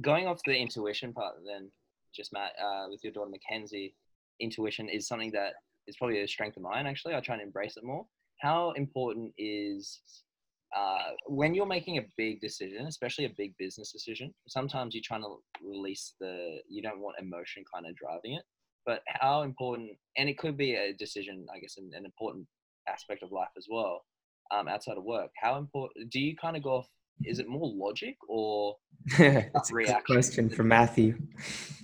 Going 0.00 0.26
off 0.26 0.40
the 0.44 0.56
intuition 0.56 1.12
part 1.12 1.34
then 1.46 1.70
just 2.14 2.32
matt 2.32 2.52
uh, 2.62 2.86
with 2.90 3.02
your 3.02 3.12
daughter 3.12 3.30
mackenzie 3.30 3.94
intuition 4.40 4.88
is 4.88 5.08
something 5.08 5.32
that 5.32 5.54
is 5.86 5.96
probably 5.96 6.20
a 6.20 6.28
strength 6.28 6.56
of 6.56 6.62
mine 6.62 6.86
actually. 6.86 7.14
I 7.14 7.20
try 7.20 7.34
and 7.34 7.42
embrace 7.42 7.76
it 7.76 7.84
more. 7.84 8.06
How 8.40 8.72
important 8.72 9.32
is 9.38 10.00
uh, 10.74 11.10
when 11.26 11.54
you're 11.54 11.66
making 11.66 11.98
a 11.98 12.04
big 12.16 12.40
decision, 12.40 12.86
especially 12.86 13.26
a 13.26 13.34
big 13.36 13.54
business 13.58 13.92
decision, 13.92 14.34
sometimes 14.48 14.94
you're 14.94 15.02
trying 15.04 15.22
to 15.22 15.36
release 15.62 16.14
the, 16.20 16.58
you 16.68 16.82
don't 16.82 17.00
want 17.00 17.16
emotion 17.20 17.64
kind 17.72 17.86
of 17.86 17.94
driving 17.96 18.34
it. 18.34 18.42
But 18.84 19.00
how 19.06 19.42
important, 19.42 19.92
and 20.18 20.28
it 20.28 20.36
could 20.36 20.56
be 20.56 20.74
a 20.74 20.92
decision, 20.92 21.46
I 21.54 21.58
guess, 21.58 21.76
an, 21.78 21.90
an 21.94 22.04
important 22.04 22.46
aspect 22.88 23.22
of 23.22 23.32
life 23.32 23.48
as 23.56 23.66
well, 23.70 24.04
um, 24.50 24.68
outside 24.68 24.98
of 24.98 25.04
work. 25.04 25.30
How 25.40 25.56
important 25.56 26.10
do 26.10 26.20
you 26.20 26.36
kind 26.36 26.56
of 26.56 26.62
go 26.62 26.76
off? 26.78 26.88
Is 27.24 27.38
it 27.38 27.48
more 27.48 27.70
logic 27.72 28.16
or 28.28 28.76
That's 29.18 29.70
a 29.70 29.74
reaction? 29.74 30.02
question 30.06 30.50
for 30.50 30.64
Matthew. 30.64 31.16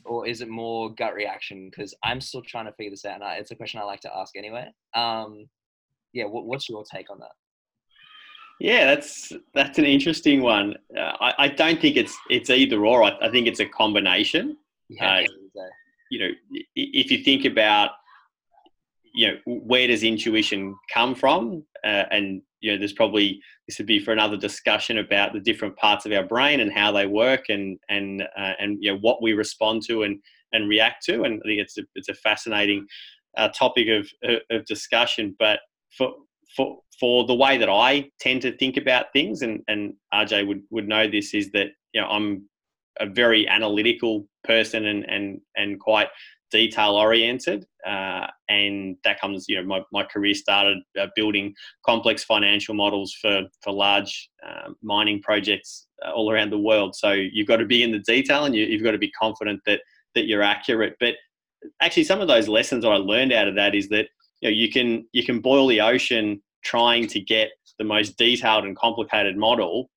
Or 0.05 0.27
is 0.27 0.41
it 0.41 0.49
more 0.49 0.93
gut 0.93 1.15
reaction? 1.15 1.71
Because 1.71 1.95
I'm 2.03 2.21
still 2.21 2.43
trying 2.43 2.67
to 2.67 2.73
figure 2.73 2.91
this 2.91 3.05
out, 3.05 3.15
and 3.15 3.25
I, 3.25 3.37
it's 3.37 3.53
a 3.53 3.57
question 3.57 3.81
I 3.81 3.85
like 3.85 4.01
to 4.01 4.15
ask 4.15 4.37
anyway. 4.37 4.69
Um, 4.95 5.47
yeah, 6.13 6.25
what, 6.25 6.47
what's 6.47 6.69
your 6.69 6.85
take 6.85 7.11
on 7.11 7.21
that? 7.21 7.31
Yeah, 8.61 8.85
that's 8.95 9.33
that's 9.55 9.79
an 9.79 9.87
interesting 9.87 10.43
one. 10.43 10.77
Uh, 10.97 11.17
I, 11.21 11.35
I 11.39 11.49
don't 11.49 11.81
think 11.81 11.97
it's 11.97 12.17
it's 12.29 12.51
either 12.51 12.85
or. 12.85 13.03
I, 13.03 13.17
I 13.23 13.31
think 13.31 13.47
it's 13.47 13.61
a 13.61 13.67
combination. 13.67 14.59
Yeah, 14.91 15.25
uh, 15.25 15.63
you 16.11 16.19
know, 16.19 16.29
if 16.75 17.11
you 17.11 17.25
think 17.25 17.47
about 17.47 17.93
you 19.15 19.29
know 19.29 19.39
where 19.47 19.89
does 19.89 20.03
intuition 20.03 20.77
come 20.93 21.15
from 21.15 21.65
uh, 21.85 22.05
and 22.11 22.43
you 22.61 22.71
know 22.71 22.79
there's 22.79 22.93
probably 22.93 23.41
this 23.67 23.79
would 23.79 23.87
be 23.87 23.99
for 23.99 24.13
another 24.13 24.37
discussion 24.37 24.99
about 24.99 25.33
the 25.33 25.41
different 25.41 25.77
parts 25.77 26.07
of 26.07 26.13
our 26.13 26.23
brain 26.23 26.61
and 26.61 26.73
how 26.73 26.93
they 26.93 27.07
work 27.07 27.49
and 27.49 27.79
and 27.89 28.23
uh, 28.37 28.53
and 28.59 28.79
you 28.81 28.93
know 28.93 28.99
what 28.99 29.23
we 29.23 29.33
respond 29.33 29.83
to 29.87 30.03
and 30.03 30.21
and 30.53 30.69
react 30.69 31.05
to 31.05 31.23
and 31.23 31.41
i 31.45 31.49
think 31.49 31.61
it's 31.61 31.79
a, 31.79 31.83
it's 31.95 32.09
a 32.09 32.15
fascinating 32.15 32.87
uh, 33.37 33.49
topic 33.49 33.89
of, 33.89 34.09
of 34.51 34.65
discussion 34.67 35.35
but 35.39 35.61
for 35.97 36.13
for 36.57 36.79
for 36.99 37.27
the 37.27 37.35
way 37.35 37.57
that 37.57 37.69
i 37.69 38.09
tend 38.21 38.43
to 38.43 38.57
think 38.57 38.77
about 38.77 39.07
things 39.13 39.43
and 39.43 39.63
and 39.69 39.95
rj 40.15 40.47
would 40.47 40.63
would 40.71 40.89
know 40.89 41.09
this 41.09 41.35
is 41.35 41.51
that 41.53 41.69
you 41.93 42.01
know 42.01 42.09
i'm 42.09 42.49
a 43.01 43.07
very 43.07 43.49
analytical 43.49 44.27
person 44.45 44.87
and 44.87 45.05
and 45.09 45.41
and 45.57 45.81
quite 45.81 46.09
detail 46.51 46.97
oriented 46.97 47.65
uh, 47.87 48.27
and 48.49 48.97
that 49.05 49.21
comes 49.21 49.47
you 49.49 49.57
know 49.57 49.65
my, 49.65 49.81
my 49.93 50.03
career 50.03 50.35
started 50.35 50.79
uh, 51.01 51.07
building 51.15 51.55
complex 51.87 52.25
financial 52.25 52.75
models 52.75 53.17
for 53.21 53.43
for 53.63 53.73
large 53.73 54.29
uh, 54.47 54.71
mining 54.83 55.23
projects 55.23 55.87
uh, 56.05 56.11
all 56.11 56.31
around 56.31 56.51
the 56.51 56.59
world. 56.59 56.95
So 56.95 57.13
you've 57.13 57.47
got 57.47 57.59
to 57.59 57.67
be 57.67 57.83
in 57.83 57.93
the 57.93 58.01
detail 58.01 58.45
and 58.45 58.55
you, 58.55 58.67
you've 58.67 58.83
got 58.83 58.93
to 58.93 58.99
be 58.99 59.11
confident 59.13 59.61
that 59.67 59.81
that 60.15 60.27
you're 60.27 60.43
accurate. 60.43 60.97
But 60.99 61.15
actually 61.81 62.05
some 62.05 62.21
of 62.21 62.29
those 62.29 62.49
lessons 62.49 62.85
i 62.85 62.95
learned 62.95 63.33
out 63.33 63.47
of 63.47 63.55
that 63.55 63.75
is 63.75 63.89
that 63.89 64.07
you 64.41 64.51
know 64.51 64.55
you 64.55 64.71
can 64.71 65.07
you 65.13 65.25
can 65.25 65.41
boil 65.41 65.67
the 65.67 65.81
ocean 65.81 66.41
trying 66.63 67.07
to 67.07 67.21
get 67.21 67.51
the 67.79 67.85
most 67.85 68.17
detailed 68.19 68.65
and 68.65 68.77
complicated 68.77 69.37
model 69.37 69.91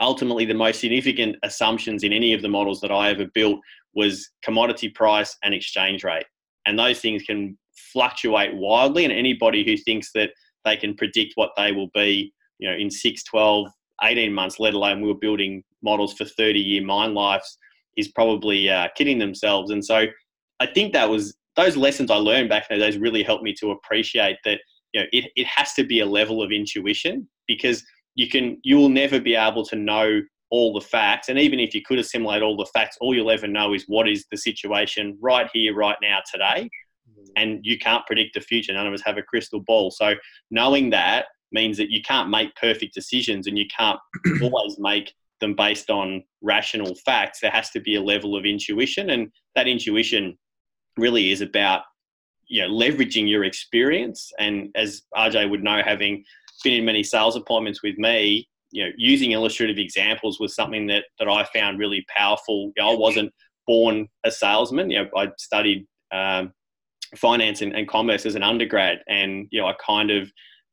ultimately 0.00 0.46
the 0.46 0.54
most 0.54 0.80
significant 0.80 1.36
assumptions 1.42 2.02
in 2.02 2.12
any 2.12 2.32
of 2.32 2.40
the 2.42 2.48
models 2.48 2.80
that 2.80 2.90
i 2.90 3.10
ever 3.10 3.26
built 3.34 3.60
was 3.94 4.30
commodity 4.42 4.88
price 4.88 5.36
and 5.42 5.54
exchange 5.54 6.04
rate. 6.04 6.24
And 6.66 6.78
those 6.78 7.00
things 7.00 7.22
can 7.22 7.58
fluctuate 7.92 8.54
wildly. 8.54 9.04
And 9.04 9.12
anybody 9.12 9.64
who 9.64 9.76
thinks 9.76 10.10
that 10.14 10.30
they 10.64 10.76
can 10.76 10.94
predict 10.94 11.32
what 11.34 11.50
they 11.56 11.72
will 11.72 11.90
be, 11.94 12.32
you 12.58 12.70
know, 12.70 12.76
in 12.76 12.90
6, 12.90 13.24
12, 13.24 13.68
18 14.02 14.32
months, 14.32 14.60
let 14.60 14.74
alone 14.74 15.00
we 15.00 15.08
were 15.08 15.18
building 15.18 15.62
models 15.82 16.14
for 16.14 16.24
30 16.24 16.60
year 16.60 16.84
mine 16.84 17.14
lives, 17.14 17.58
is 17.96 18.08
probably 18.08 18.70
uh, 18.70 18.88
kidding 18.96 19.18
themselves. 19.18 19.70
And 19.70 19.84
so 19.84 20.06
I 20.60 20.66
think 20.66 20.92
that 20.92 21.10
was 21.10 21.34
those 21.56 21.76
lessons 21.76 22.10
I 22.10 22.16
learned 22.16 22.48
back 22.48 22.66
in 22.70 22.78
those 22.78 22.96
really 22.96 23.22
helped 23.22 23.44
me 23.44 23.54
to 23.60 23.72
appreciate 23.72 24.36
that, 24.44 24.60
you 24.92 25.00
know, 25.00 25.06
it, 25.12 25.30
it 25.36 25.46
has 25.46 25.74
to 25.74 25.84
be 25.84 26.00
a 26.00 26.06
level 26.06 26.42
of 26.42 26.50
intuition 26.50 27.28
because 27.46 27.84
you 28.14 28.28
can, 28.28 28.58
you 28.62 28.76
will 28.76 28.88
never 28.88 29.20
be 29.20 29.34
able 29.34 29.64
to 29.66 29.76
know 29.76 30.20
all 30.50 30.72
the 30.72 30.80
facts. 30.80 31.28
And 31.28 31.38
even 31.38 31.58
if 31.58 31.74
you 31.74 31.82
could 31.82 31.98
assimilate 31.98 32.42
all 32.42 32.56
the 32.56 32.68
facts, 32.74 32.98
all 33.00 33.14
you'll 33.14 33.30
ever 33.30 33.48
know 33.48 33.72
is 33.72 33.84
what 33.86 34.08
is 34.08 34.26
the 34.30 34.36
situation 34.36 35.16
right 35.20 35.48
here, 35.52 35.74
right 35.74 35.96
now, 36.02 36.18
today. 36.30 36.68
Mm. 37.10 37.30
And 37.36 37.60
you 37.62 37.78
can't 37.78 38.06
predict 38.06 38.34
the 38.34 38.40
future. 38.40 38.74
None 38.74 38.86
of 38.86 38.92
us 38.92 39.02
have 39.04 39.16
a 39.16 39.22
crystal 39.22 39.60
ball. 39.60 39.90
So 39.90 40.14
knowing 40.50 40.90
that 40.90 41.26
means 41.52 41.78
that 41.78 41.90
you 41.90 42.02
can't 42.02 42.28
make 42.28 42.54
perfect 42.56 42.94
decisions 42.94 43.46
and 43.46 43.56
you 43.56 43.64
can't 43.74 43.98
always 44.42 44.76
make 44.78 45.12
them 45.40 45.54
based 45.54 45.90
on 45.90 46.22
rational 46.42 46.94
facts. 46.96 47.40
There 47.40 47.50
has 47.50 47.70
to 47.70 47.80
be 47.80 47.96
a 47.96 48.02
level 48.02 48.36
of 48.36 48.44
intuition. 48.44 49.10
And 49.10 49.30
that 49.54 49.68
intuition 49.68 50.38
really 50.96 51.30
is 51.30 51.40
about 51.40 51.82
you 52.46 52.62
know 52.62 52.68
leveraging 52.68 53.28
your 53.28 53.44
experience 53.44 54.30
and 54.38 54.68
as 54.74 55.02
rj 55.16 55.48
would 55.48 55.62
know 55.62 55.80
having 55.84 56.24
been 56.62 56.74
in 56.74 56.84
many 56.84 57.02
sales 57.02 57.36
appointments 57.36 57.82
with 57.82 57.96
me 57.98 58.46
you 58.72 58.84
know, 58.84 58.90
using 58.96 59.32
illustrative 59.32 59.78
examples 59.78 60.40
was 60.40 60.56
something 60.56 60.86
that, 60.88 61.04
that 61.18 61.28
I 61.28 61.44
found 61.54 61.78
really 61.78 62.04
powerful. 62.16 62.72
You 62.76 62.82
know, 62.82 62.92
I 62.92 62.96
wasn't 62.96 63.32
born 63.66 64.08
a 64.24 64.30
salesman. 64.30 64.90
You 64.90 65.04
know, 65.04 65.08
I 65.14 65.30
studied 65.38 65.86
um, 66.10 66.52
finance 67.16 67.60
and, 67.60 67.74
and, 67.74 67.86
commerce 67.86 68.24
as 68.26 68.34
an 68.34 68.42
undergrad, 68.42 69.00
and 69.08 69.46
you 69.50 69.60
know, 69.60 69.68
I 69.68 69.74
kind 69.86 70.10
of 70.10 70.30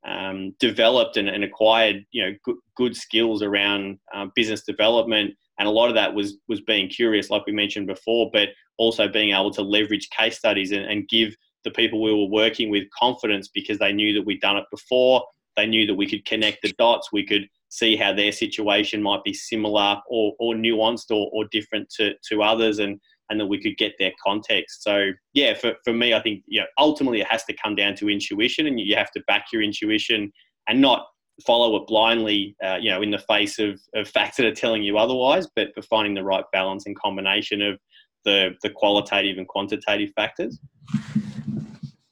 um, 0.08 0.56
developed 0.60 1.18
and, 1.18 1.28
and, 1.28 1.44
acquired 1.44 2.06
you 2.12 2.26
know 2.26 2.34
good, 2.44 2.56
good 2.76 2.96
skills 2.96 3.44
around 3.44 4.00
uh, 4.14 4.28
business 4.34 4.64
development, 4.64 5.36
and 5.60 5.68
a 5.68 5.72
lot 5.72 5.90
of 5.90 5.96
that 5.96 6.14
was 6.14 6.38
was 6.48 6.62
being 6.62 6.90
curious, 6.90 7.30
like 7.30 7.46
we 7.46 7.52
mentioned 7.54 7.88
before, 7.88 8.30
but 8.34 8.50
also 8.78 9.08
being 9.08 9.34
able 9.34 9.52
to 9.52 9.62
leverage 9.62 10.10
case 10.10 10.38
studies 10.38 10.72
and, 10.72 10.86
and 10.86 11.08
give 11.10 11.36
the 11.66 11.72
people 11.72 12.02
we 12.02 12.14
were 12.14 12.30
working 12.30 12.72
with 12.72 12.90
confidence 12.98 13.50
because 13.50 13.78
they 13.78 13.92
knew 13.92 14.14
that 14.14 14.26
we'd 14.26 14.42
done 14.42 14.58
it 14.58 14.66
before. 14.72 15.24
They 15.58 15.68
knew 15.68 15.86
that 15.88 15.96
we 15.96 16.10
could 16.10 16.26
connect 16.26 16.62
the 16.62 16.74
dots. 16.78 17.10
We 17.12 17.26
could 17.26 17.48
see 17.68 17.98
how 17.98 18.14
their 18.14 18.32
situation 18.32 19.04
might 19.04 19.24
be 19.24 19.34
similar 19.34 20.00
or, 20.10 20.34
or 20.40 20.54
nuanced 20.54 21.12
or, 21.12 21.30
or 21.34 21.46
different 21.52 21.90
to, 21.98 22.14
to 22.30 22.42
others 22.42 22.80
and, 22.80 23.00
and 23.30 23.40
that 23.40 23.46
we 23.46 23.62
could 23.62 23.78
get 23.78 23.94
their 24.00 24.14
context. 24.24 24.84
So 24.84 25.12
yeah, 25.34 25.54
for, 25.54 25.74
for 25.84 25.94
me, 25.94 26.14
I 26.14 26.22
think, 26.22 26.44
you 26.48 26.62
know, 26.62 26.68
ultimately 26.78 27.20
it 27.20 27.28
has 27.28 27.44
to 27.46 27.56
come 27.62 27.76
down 27.76 27.96
to 27.96 28.10
intuition 28.10 28.66
and 28.66 28.80
you 28.80 28.96
have 28.96 29.12
to 29.12 29.24
back 29.28 29.48
your 29.52 29.62
intuition 29.62 30.32
and 30.68 30.82
not 30.82 31.06
follow 31.46 31.76
it 31.76 31.88
blindly, 31.88 32.56
uh, 32.64 32.78
you 32.80 32.90
know, 32.90 33.02
in 33.02 33.12
the 33.12 33.20
face 33.20 33.60
of, 33.60 33.80
of 33.96 34.08
facts 34.08 34.38
that 34.38 34.46
are 34.46 34.56
telling 34.56 34.84
you 34.84 34.98
otherwise, 34.98 35.48
but 35.56 35.74
for 35.74 35.82
finding 35.82 36.14
the 36.14 36.24
right 36.24 36.44
balance 36.52 36.86
and 36.86 36.98
combination 36.98 37.62
of 37.62 37.80
the, 38.26 38.56
the 38.64 38.70
qualitative 38.70 39.38
and 39.38 39.48
quantitative 39.48 40.12
factors. 40.16 40.60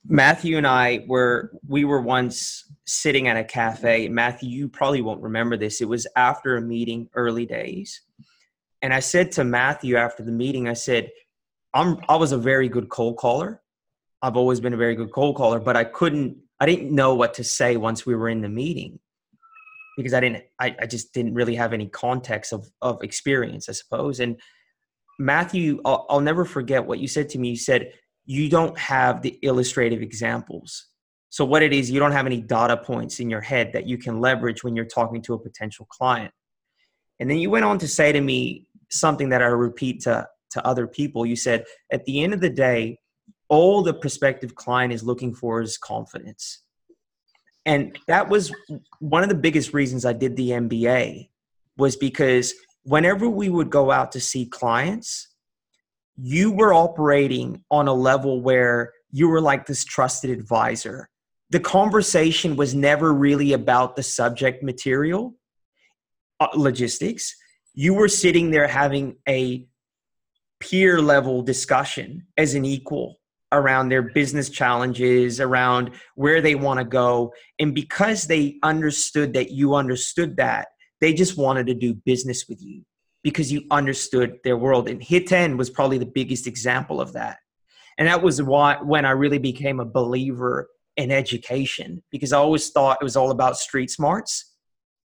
Matthew 0.08 0.58
and 0.58 0.66
I 0.66 1.04
were, 1.08 1.52
we 1.68 1.84
were 1.84 2.02
once 2.02 2.72
sitting 2.86 3.28
at 3.28 3.36
a 3.36 3.44
cafe. 3.44 4.08
Matthew, 4.08 4.50
you 4.50 4.70
probably 4.70 5.02
won't 5.02 5.22
remember 5.22 5.58
this. 5.58 5.82
It 5.82 5.90
was 5.90 6.08
after 6.16 6.56
a 6.56 6.62
meeting, 6.62 7.10
early 7.14 7.46
days. 7.46 8.02
And 8.82 8.94
I 8.94 9.02
said 9.02 9.32
to 9.34 9.44
Matthew 9.44 9.98
after 9.98 10.24
the 10.24 10.32
meeting, 10.32 10.70
I 10.70 10.74
said, 10.74 11.12
I'm, 11.74 11.98
I 12.08 12.16
was 12.16 12.32
a 12.32 12.38
very 12.38 12.70
good 12.70 12.88
cold 12.88 13.18
caller. 13.18 13.62
I've 14.22 14.38
always 14.38 14.62
been 14.62 14.74
a 14.74 14.78
very 14.78 14.96
good 14.96 15.12
cold 15.12 15.36
caller, 15.36 15.60
but 15.60 15.76
I 15.76 15.84
couldn't, 15.84 16.38
I 16.60 16.66
didn't 16.66 16.96
know 16.96 17.14
what 17.14 17.34
to 17.36 17.44
say 17.44 17.76
once 17.76 18.06
we 18.06 18.16
were 18.16 18.30
in 18.30 18.42
the 18.42 18.50
meeting 18.50 19.00
because 19.98 20.14
I 20.14 20.20
didn't, 20.22 20.44
I, 20.60 20.76
I 20.80 20.86
just 20.86 21.14
didn't 21.14 21.34
really 21.34 21.56
have 21.56 21.74
any 21.74 21.88
context 21.88 22.54
of, 22.54 22.70
of 22.82 23.04
experience, 23.04 23.68
I 23.68 23.74
suppose. 23.74 24.20
And 24.20 24.40
Matthew, 25.20 25.82
I'll, 25.84 26.06
I'll 26.10 26.22
never 26.22 26.46
forget 26.46 26.86
what 26.86 27.00
you 27.00 27.08
said 27.08 27.28
to 27.30 27.40
me. 27.40 27.50
You 27.50 27.58
said, 27.58 27.92
you 28.26 28.50
don't 28.50 28.78
have 28.78 29.24
the 29.24 29.40
illustrative 29.42 30.02
examples. 30.02 30.88
So, 31.30 31.44
what 31.44 31.64
it 31.64 31.74
is, 31.74 31.90
you 31.90 32.00
don't 32.00 32.12
have 32.12 32.28
any 32.28 32.40
data 32.40 32.78
points 32.78 33.20
in 33.20 33.30
your 33.30 33.42
head 33.42 33.74
that 33.74 33.88
you 33.88 33.98
can 33.98 34.22
leverage 34.22 34.64
when 34.64 34.76
you're 34.76 34.86
talking 34.86 35.22
to 35.24 35.34
a 35.34 35.40
potential 35.40 35.88
client. 35.90 36.34
And 37.20 37.30
then 37.30 37.40
you 37.40 37.50
went 37.50 37.66
on 37.66 37.80
to 37.80 37.88
say 37.88 38.12
to 38.12 38.22
me 38.22 38.68
something 38.90 39.30
that 39.30 39.42
I 39.42 39.48
repeat 39.48 40.02
to, 40.04 40.28
to 40.52 40.66
other 40.66 40.88
people. 40.88 41.26
You 41.26 41.36
said, 41.36 41.66
at 41.92 42.06
the 42.06 42.24
end 42.24 42.34
of 42.34 42.40
the 42.40 42.50
day, 42.50 43.00
all 43.50 43.82
the 43.82 43.94
prospective 43.94 44.56
client 44.56 44.94
is 44.94 45.04
looking 45.04 45.34
for 45.34 45.62
is 45.62 45.78
confidence. 45.78 46.62
And 47.68 48.00
that 48.08 48.30
was 48.30 48.52
one 49.00 49.24
of 49.24 49.30
the 49.30 49.36
biggest 49.36 49.74
reasons 49.74 50.06
I 50.06 50.14
did 50.14 50.38
the 50.38 50.52
MBA 50.52 51.28
was 51.78 51.98
because 51.98 52.54
whenever 52.84 53.28
we 53.28 53.50
would 53.50 53.70
go 53.70 53.92
out 53.92 54.14
to 54.14 54.22
see 54.22 54.46
clients, 54.46 55.28
you 56.16 56.50
were 56.54 56.74
operating 56.74 57.62
on 57.70 57.90
a 57.90 57.94
level 57.94 58.42
where 58.42 58.94
you 59.12 59.28
were 59.28 59.42
like 59.42 59.66
this 59.66 59.84
trusted 59.84 60.30
advisor. 60.30 61.10
The 61.50 61.60
conversation 61.60 62.56
was 62.56 62.74
never 62.74 63.14
really 63.14 63.52
about 63.52 63.98
the 63.98 64.04
subject 64.04 64.64
material, 64.64 65.36
uh, 66.40 66.48
logistics. 66.56 67.36
You 67.74 67.94
were 67.94 68.08
sitting 68.08 68.50
there 68.50 68.68
having 68.68 69.18
a 69.28 69.68
peer 70.62 71.02
level 71.02 71.42
discussion 71.42 72.28
as 72.38 72.54
an 72.54 72.64
equal 72.64 73.20
around 73.52 73.90
their 73.90 74.02
business 74.02 74.50
challenges, 74.50 75.40
around 75.40 75.92
where 76.16 76.42
they 76.42 76.56
want 76.56 76.80
to 76.80 76.86
go. 76.86 77.34
And 77.60 77.74
because 77.74 78.26
they 78.26 78.58
understood 78.64 79.34
that 79.34 79.52
you 79.52 79.76
understood 79.76 80.38
that, 80.38 80.68
they 81.00 81.14
just 81.14 81.38
wanted 81.38 81.68
to 81.68 81.74
do 81.74 81.94
business 81.94 82.46
with 82.50 82.62
you 82.62 82.84
because 83.24 83.52
you 83.52 83.64
understood 83.72 84.38
their 84.44 84.58
world. 84.58 84.90
And 84.90 85.02
Hit 85.02 85.28
10 85.28 85.58
was 85.58 85.70
probably 85.70 85.98
the 85.98 86.06
biggest 86.06 86.48
example 86.48 87.00
of 87.00 87.14
that. 87.14 87.38
And 87.98 88.08
that 88.08 88.22
was 88.22 88.42
why 88.42 88.78
when 88.82 89.06
I 89.06 89.12
really 89.12 89.40
became 89.40 89.80
a 89.80 89.86
believer 89.86 90.70
in 90.98 91.12
education 91.12 92.04
because 92.12 92.34
I 92.34 92.38
always 92.38 92.70
thought 92.70 92.98
it 93.02 93.04
was 93.04 93.16
all 93.16 93.32
about 93.32 93.58
street 93.58 93.90
smarts. 93.90 94.54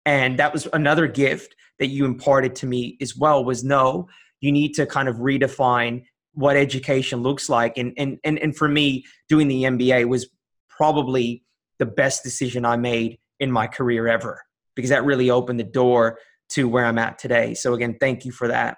And 0.05 0.39
that 0.39 0.51
was 0.51 0.67
another 0.73 1.07
gift 1.07 1.55
that 1.79 1.87
you 1.87 2.05
imparted 2.05 2.55
to 2.55 2.65
me 2.65 2.97
as 3.01 3.15
well 3.15 3.43
was 3.43 3.63
no, 3.63 4.07
you 4.39 4.51
need 4.51 4.73
to 4.73 4.85
kind 4.85 5.07
of 5.07 5.17
redefine 5.17 6.03
what 6.33 6.55
education 6.55 7.21
looks 7.21 7.49
like. 7.49 7.77
And 7.77 7.93
and 7.97 8.17
and, 8.23 8.39
and 8.39 8.55
for 8.55 8.67
me, 8.67 9.05
doing 9.29 9.47
the 9.47 9.63
MBA 9.63 10.07
was 10.07 10.29
probably 10.69 11.43
the 11.79 11.85
best 11.85 12.23
decision 12.23 12.65
I 12.65 12.77
made 12.77 13.19
in 13.39 13.51
my 13.51 13.67
career 13.67 14.07
ever 14.07 14.41
because 14.75 14.89
that 14.89 15.03
really 15.03 15.29
opened 15.29 15.59
the 15.59 15.65
door 15.65 16.19
to 16.49 16.67
where 16.67 16.85
I'm 16.85 16.97
at 16.97 17.17
today. 17.17 17.53
So 17.53 17.73
again, 17.73 17.97
thank 17.99 18.25
you 18.25 18.31
for 18.31 18.47
that. 18.47 18.77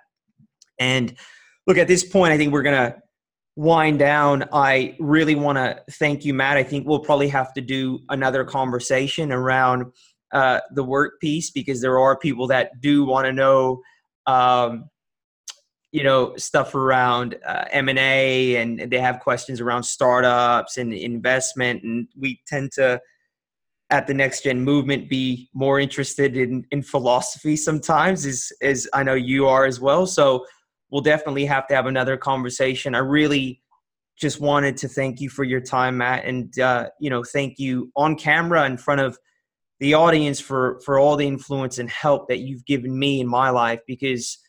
And 0.80 1.16
look, 1.68 1.78
at 1.78 1.88
this 1.88 2.04
point, 2.04 2.34
I 2.34 2.38
think 2.38 2.54
we're 2.54 2.64
gonna 2.64 2.96
wind 3.56 4.00
down. 4.00 4.46
I 4.52 4.96
really 5.00 5.36
want 5.36 5.58
to 5.58 5.82
thank 5.94 6.26
you, 6.26 6.34
Matt. 6.34 6.58
I 6.58 6.64
think 6.64 6.88
we'll 6.88 7.00
probably 7.00 7.28
have 7.30 7.54
to 7.54 7.62
do 7.62 8.00
another 8.10 8.44
conversation 8.44 9.32
around 9.32 9.86
uh, 10.32 10.62
the 10.72 10.84
work 10.84 11.20
piece 11.22 11.52
because 11.52 11.82
there 11.82 12.00
are 12.00 12.18
people 12.18 12.48
that 12.48 12.82
do 12.82 13.06
want 13.06 13.26
to 13.26 13.34
know, 13.34 13.82
um, 14.26 14.90
you 15.94 16.04
know, 16.04 16.36
stuff 16.38 16.74
around 16.74 17.38
uh, 17.46 17.66
M 17.70 17.88
and 17.88 18.00
A, 18.00 18.56
and 18.56 18.80
they 18.92 18.98
have 18.98 19.20
questions 19.20 19.62
around 19.62 19.84
startups 19.84 20.78
and 20.78 20.92
investment, 20.92 21.84
and 21.84 22.08
we 22.18 22.42
tend 22.48 22.72
to 22.74 23.00
at 23.92 24.08
the 24.08 24.14
next 24.14 24.44
gen 24.44 24.62
movement 24.62 25.08
be 25.08 25.52
more 25.54 25.80
interested 25.80 26.36
in 26.36 26.66
in 26.72 26.82
philosophy 26.82 27.56
sometimes 27.56 28.26
as 28.26 28.52
as 28.64 28.90
I 28.92 29.04
know 29.04 29.14
you 29.14 29.46
are 29.46 29.66
as 29.66 29.80
well. 29.80 30.08
So 30.08 30.48
we'll 30.90 31.04
definitely 31.04 31.46
have 31.46 31.68
to 31.68 31.76
have 31.76 31.86
another 31.86 32.18
conversation. 32.18 32.96
I 32.96 33.00
really 33.00 33.62
just 34.18 34.42
wanted 34.42 34.78
to 34.78 34.88
thank 34.88 35.22
you 35.22 35.30
for 35.30 35.44
your 35.44 35.62
time 35.62 35.98
Matt 35.98 36.26
and 36.26 36.58
uh, 36.58 36.90
you 37.00 37.12
know 37.12 37.24
thank 37.24 37.60
you 37.60 37.92
on 37.96 38.16
camera 38.16 38.66
in 38.66 38.78
front 38.78 39.02
of 39.02 39.20
the 39.80 39.94
audience 39.94 40.40
for 40.40 40.82
for 40.84 40.98
all 40.98 41.16
the 41.18 41.28
influence 41.28 41.78
and 41.78 41.88
help 41.88 42.30
that 42.30 42.40
you've 42.40 42.66
given 42.66 42.98
me 42.98 43.20
in 43.20 43.28
my 43.28 43.52
life 43.52 43.82
because 43.86 44.40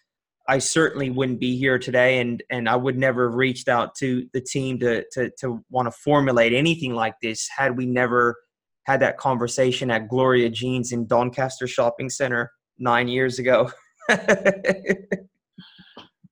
I 0.47 0.59
certainly 0.59 1.11
wouldn't 1.11 1.41
be 1.41 1.57
here 1.57 1.79
today 1.79 2.21
and 2.21 2.43
and 2.51 2.69
I 2.69 2.77
would 2.77 2.99
never 2.99 3.29
have 3.29 3.37
reached 3.37 3.69
out 3.69 3.95
to 3.97 4.29
the 4.33 4.41
team 4.41 4.79
to 4.81 5.05
to 5.13 5.31
to 5.41 5.65
want 5.71 5.87
to 5.87 5.93
formulate 5.93 6.53
anything 6.53 6.95
like 6.95 7.15
this 7.23 7.49
had 7.49 7.77
we 7.77 7.87
never 7.87 8.37
had 8.85 9.01
that 9.01 9.17
conversation 9.17 9.91
at 9.91 10.09
Gloria 10.09 10.51
Jean's 10.51 10.93
in 10.93 11.07
Doncaster 11.07 11.67
Shopping 11.67 12.11
Center 12.11 12.53
nine 12.79 13.09
years 13.09 13.39
ago. 13.39 13.71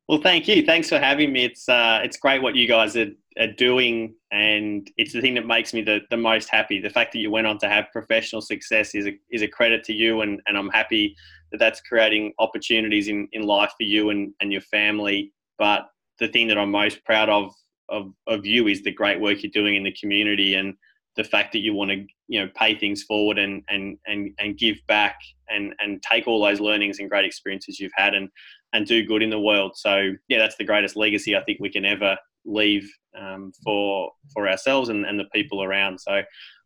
well, 0.09 0.21
thank 0.23 0.47
you. 0.49 0.63
Thanks 0.65 0.89
for 0.89 0.99
having 0.99 1.33
me. 1.33 1.45
It's 1.45 1.69
uh, 1.69 2.01
it's 2.05 2.17
great 2.17 2.43
what 2.43 2.55
you 2.55 2.69
guys 2.69 2.97
are, 2.97 3.11
are 3.39 3.53
doing, 3.57 4.15
and 4.31 4.91
it's 4.97 5.13
the 5.13 5.21
thing 5.21 5.35
that 5.35 5.47
makes 5.47 5.73
me 5.73 5.83
the, 5.83 6.01
the 6.11 6.17
most 6.17 6.51
happy. 6.51 6.81
The 6.81 6.91
fact 6.91 7.13
that 7.13 7.21
you 7.21 7.31
went 7.31 7.47
on 7.47 7.59
to 7.59 7.69
have 7.69 7.87
professional 7.93 8.43
success 8.43 8.95
is 8.95 9.07
a, 9.07 9.19
is 9.31 9.43
a 9.43 9.49
credit 9.49 9.85
to 9.85 9.95
you, 9.95 10.21
and, 10.21 10.41
and 10.47 10.59
I'm 10.59 10.69
happy 10.69 11.17
that's 11.59 11.81
creating 11.81 12.33
opportunities 12.39 13.09
in, 13.09 13.29
in 13.33 13.43
life 13.43 13.73
for 13.77 13.85
you 13.85 14.11
and, 14.11 14.33
and 14.41 14.53
your 14.53 14.63
family. 14.63 15.33
But 15.59 15.89
the 16.19 16.29
thing 16.29 16.49
that 16.49 16.59
I'm 16.59 16.71
most 16.71 17.05
proud 17.05 17.29
of, 17.29 17.53
of 17.89 18.13
of 18.27 18.47
you 18.47 18.69
is 18.69 18.83
the 18.83 18.93
great 18.93 19.21
work 19.21 19.43
you're 19.43 19.53
doing 19.53 19.77
in 19.77 19.83
the 19.83 19.95
community 20.01 20.55
and 20.55 20.75
the 21.17 21.25
fact 21.25 21.53
that 21.53 21.59
you 21.59 21.75
want 21.75 21.91
to 21.91 22.07
you 22.29 22.41
know 22.41 22.51
pay 22.57 22.75
things 22.75 23.03
forward 23.03 23.39
and 23.39 23.63
and 23.69 23.99
and 24.07 24.31
and 24.39 24.59
give 24.59 24.79
back 24.89 25.17
and 25.49 25.75
and 25.79 26.03
take 26.03 26.27
all 26.27 26.43
those 26.43 26.61
learnings 26.61 26.99
and 26.99 27.11
great 27.11 27.25
experiences 27.25 27.79
you've 27.79 27.93
had 27.95 28.15
and 28.15 28.29
and 28.73 28.87
do 28.87 29.05
good 29.05 29.23
in 29.23 29.31
the 29.31 29.39
world 29.39 29.73
so 29.77 30.13
yeah 30.29 30.39
that's 30.39 30.57
the 30.57 30.65
greatest 30.65 30.97
legacy 30.97 31.37
i 31.37 31.43
think 31.43 31.59
we 31.61 31.71
can 31.71 31.85
ever 31.85 32.17
leave 32.45 32.91
um, 33.19 33.53
for 33.63 34.11
for 34.33 34.49
ourselves 34.49 34.89
and, 34.89 35.05
and 35.05 35.19
the 35.19 35.27
people 35.35 35.63
around 35.63 35.99
so 36.01 36.23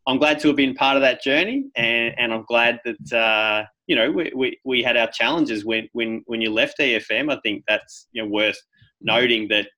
i'm 0.06 0.18
glad 0.18 0.38
to 0.38 0.48
have 0.48 0.56
been 0.56 0.74
part 0.74 0.96
of 0.96 1.02
that 1.02 1.22
journey 1.22 1.66
and, 1.74 2.14
and 2.16 2.32
i'm 2.32 2.44
glad 2.44 2.80
that 2.84 3.12
uh, 3.12 3.66
you 3.86 3.96
know 3.96 4.10
we, 4.10 4.32
we, 4.34 4.58
we 4.64 4.82
had 4.82 4.96
our 4.96 5.08
challenges 5.10 5.64
when 5.64 5.88
when 5.92 6.22
when 6.26 6.40
you 6.40 6.50
left 6.50 6.78
efm 6.78 7.32
i 7.32 7.38
think 7.42 7.62
that's 7.68 8.08
you 8.12 8.22
know 8.22 8.28
worth 8.28 8.58
noting 9.00 9.48
that 9.48 9.68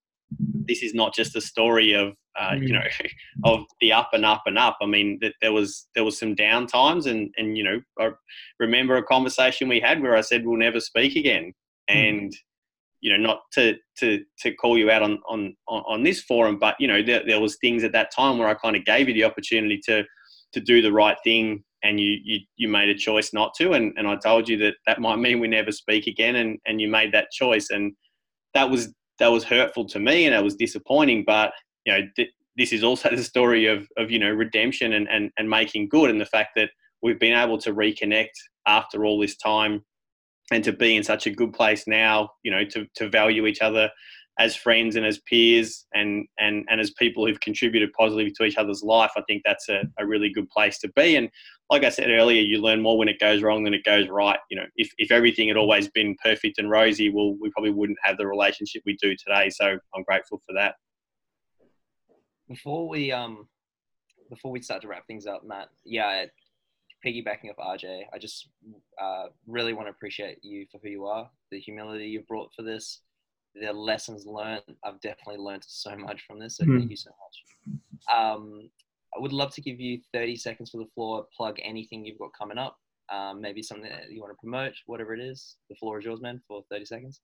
this 0.40 0.82
is 0.82 0.94
not 0.94 1.14
just 1.14 1.36
a 1.36 1.40
story 1.40 1.94
of 1.94 2.12
uh, 2.38 2.54
you 2.54 2.68
mm. 2.68 2.72
know 2.72 2.84
of 3.44 3.64
the 3.80 3.92
up 3.92 4.10
and 4.12 4.24
up 4.24 4.42
and 4.46 4.58
up. 4.58 4.76
I 4.80 4.86
mean 4.86 5.18
that 5.22 5.34
there 5.40 5.52
was 5.52 5.88
there 5.94 6.04
was 6.04 6.18
some 6.18 6.34
down 6.34 6.66
times 6.66 7.06
and 7.06 7.30
and 7.36 7.56
you 7.56 7.64
know 7.64 7.80
I 7.98 8.10
remember 8.58 8.96
a 8.96 9.02
conversation 9.02 9.68
we 9.68 9.80
had 9.80 10.00
where 10.00 10.16
I 10.16 10.20
said 10.20 10.46
we'll 10.46 10.58
never 10.58 10.80
speak 10.80 11.16
again 11.16 11.52
mm. 11.90 11.94
and 11.94 12.32
you 13.00 13.10
know 13.10 13.22
not 13.22 13.40
to 13.54 13.76
to 13.98 14.22
to 14.40 14.52
call 14.54 14.76
you 14.78 14.90
out 14.90 15.02
on 15.02 15.18
on 15.28 15.54
on 15.66 16.02
this 16.02 16.22
forum 16.22 16.58
but 16.58 16.76
you 16.78 16.88
know 16.88 17.02
there, 17.02 17.22
there 17.26 17.40
was 17.40 17.56
things 17.56 17.84
at 17.84 17.92
that 17.92 18.12
time 18.14 18.38
where 18.38 18.48
I 18.48 18.54
kind 18.54 18.76
of 18.76 18.84
gave 18.84 19.08
you 19.08 19.14
the 19.14 19.24
opportunity 19.24 19.80
to 19.86 20.04
to 20.52 20.60
do 20.60 20.80
the 20.82 20.92
right 20.92 21.16
thing 21.24 21.64
and 21.82 22.00
you 22.00 22.18
you 22.24 22.40
you 22.56 22.68
made 22.68 22.88
a 22.88 22.94
choice 22.94 23.32
not 23.32 23.54
to 23.54 23.72
and 23.72 23.92
and 23.96 24.08
I 24.08 24.16
told 24.16 24.48
you 24.48 24.56
that 24.58 24.74
that 24.86 25.00
might 25.00 25.16
mean 25.16 25.40
we 25.40 25.48
never 25.48 25.72
speak 25.72 26.06
again 26.06 26.36
and 26.36 26.58
and 26.66 26.80
you 26.80 26.88
made 26.88 27.12
that 27.12 27.30
choice 27.30 27.70
and 27.70 27.92
that 28.54 28.68
was 28.70 28.92
that 29.18 29.28
was 29.28 29.44
hurtful 29.44 29.84
to 29.86 29.98
me 29.98 30.26
and 30.26 30.34
it 30.34 30.42
was 30.42 30.54
disappointing. 30.54 31.24
But 31.26 31.52
you 31.84 31.92
know, 31.92 32.00
th- 32.16 32.30
this 32.56 32.72
is 32.72 32.82
also 32.82 33.10
the 33.14 33.24
story 33.24 33.66
of 33.66 33.86
of 33.96 34.10
you 34.10 34.18
know 34.18 34.30
redemption 34.30 34.94
and, 34.94 35.08
and 35.08 35.30
and 35.38 35.48
making 35.48 35.88
good, 35.88 36.10
and 36.10 36.20
the 36.20 36.26
fact 36.26 36.50
that 36.56 36.70
we've 37.02 37.20
been 37.20 37.38
able 37.38 37.58
to 37.58 37.72
reconnect 37.74 38.28
after 38.66 39.04
all 39.04 39.18
this 39.18 39.36
time, 39.36 39.84
and 40.52 40.64
to 40.64 40.72
be 40.72 40.96
in 40.96 41.02
such 41.02 41.26
a 41.26 41.30
good 41.30 41.52
place 41.52 41.86
now. 41.86 42.30
You 42.42 42.50
know, 42.50 42.64
to 42.64 42.86
to 42.96 43.08
value 43.08 43.46
each 43.46 43.60
other 43.60 43.90
as 44.40 44.54
friends 44.54 44.94
and 44.94 45.04
as 45.04 45.18
peers 45.20 45.86
and 45.94 46.26
and 46.38 46.64
and 46.68 46.80
as 46.80 46.92
people 46.92 47.26
who've 47.26 47.40
contributed 47.40 47.92
positively 47.92 48.30
to 48.30 48.44
each 48.44 48.56
other's 48.56 48.84
life 48.84 49.10
i 49.16 49.22
think 49.26 49.42
that's 49.44 49.68
a, 49.68 49.82
a 49.98 50.06
really 50.06 50.30
good 50.30 50.48
place 50.48 50.78
to 50.78 50.86
be 50.94 51.16
and 51.16 51.28
like 51.70 51.84
i 51.84 51.88
said 51.88 52.10
earlier 52.10 52.40
you 52.40 52.60
learn 52.60 52.80
more 52.80 52.98
when 52.98 53.08
it 53.08 53.18
goes 53.18 53.42
wrong 53.42 53.62
than 53.64 53.74
it 53.74 53.84
goes 53.84 54.08
right 54.08 54.38
you 54.50 54.56
know 54.56 54.66
if, 54.76 54.90
if 54.98 55.10
everything 55.10 55.48
had 55.48 55.56
always 55.56 55.88
been 55.88 56.16
perfect 56.22 56.58
and 56.58 56.70
rosy 56.70 57.10
well 57.10 57.34
we 57.40 57.50
probably 57.50 57.70
wouldn't 57.70 57.98
have 58.02 58.16
the 58.16 58.26
relationship 58.26 58.82
we 58.86 58.96
do 59.00 59.14
today 59.16 59.48
so 59.50 59.78
i'm 59.94 60.02
grateful 60.04 60.40
for 60.46 60.54
that 60.54 60.74
before 62.48 62.88
we 62.88 63.12
um 63.12 63.46
before 64.30 64.50
we 64.50 64.60
start 64.60 64.82
to 64.82 64.88
wrap 64.88 65.06
things 65.06 65.26
up 65.26 65.42
matt 65.44 65.68
yeah 65.84 66.24
piggybacking 67.04 67.50
off 67.50 67.78
rj 67.80 68.02
i 68.12 68.18
just 68.18 68.48
uh, 69.00 69.26
really 69.46 69.72
want 69.72 69.86
to 69.86 69.90
appreciate 69.90 70.38
you 70.42 70.66
for 70.70 70.78
who 70.82 70.88
you 70.88 71.06
are 71.06 71.30
the 71.50 71.60
humility 71.60 72.06
you've 72.06 72.26
brought 72.26 72.50
for 72.54 72.62
this 72.62 73.02
the 73.60 73.72
lessons 73.72 74.26
learned. 74.26 74.62
I've 74.84 75.00
definitely 75.00 75.42
learned 75.42 75.64
so 75.66 75.96
much 75.96 76.22
from 76.26 76.38
this. 76.38 76.56
So 76.56 76.64
mm. 76.64 76.78
thank 76.78 76.90
you 76.90 76.96
so 76.96 77.10
much. 77.10 78.16
Um, 78.16 78.70
I 79.16 79.20
would 79.20 79.32
love 79.32 79.54
to 79.54 79.60
give 79.60 79.80
you 79.80 80.00
30 80.12 80.36
seconds 80.36 80.70
for 80.70 80.78
the 80.78 80.88
floor. 80.94 81.26
Plug 81.36 81.56
anything 81.62 82.04
you've 82.04 82.18
got 82.18 82.30
coming 82.38 82.58
up. 82.58 82.76
Um, 83.10 83.40
maybe 83.40 83.62
something 83.62 83.88
that 83.88 84.10
you 84.10 84.20
want 84.20 84.32
to 84.32 84.36
promote, 84.38 84.74
whatever 84.86 85.14
it 85.14 85.20
is. 85.20 85.56
The 85.70 85.76
floor 85.76 85.98
is 85.98 86.04
yours, 86.04 86.20
man, 86.20 86.42
for 86.46 86.62
30 86.70 86.84
seconds. 86.84 87.20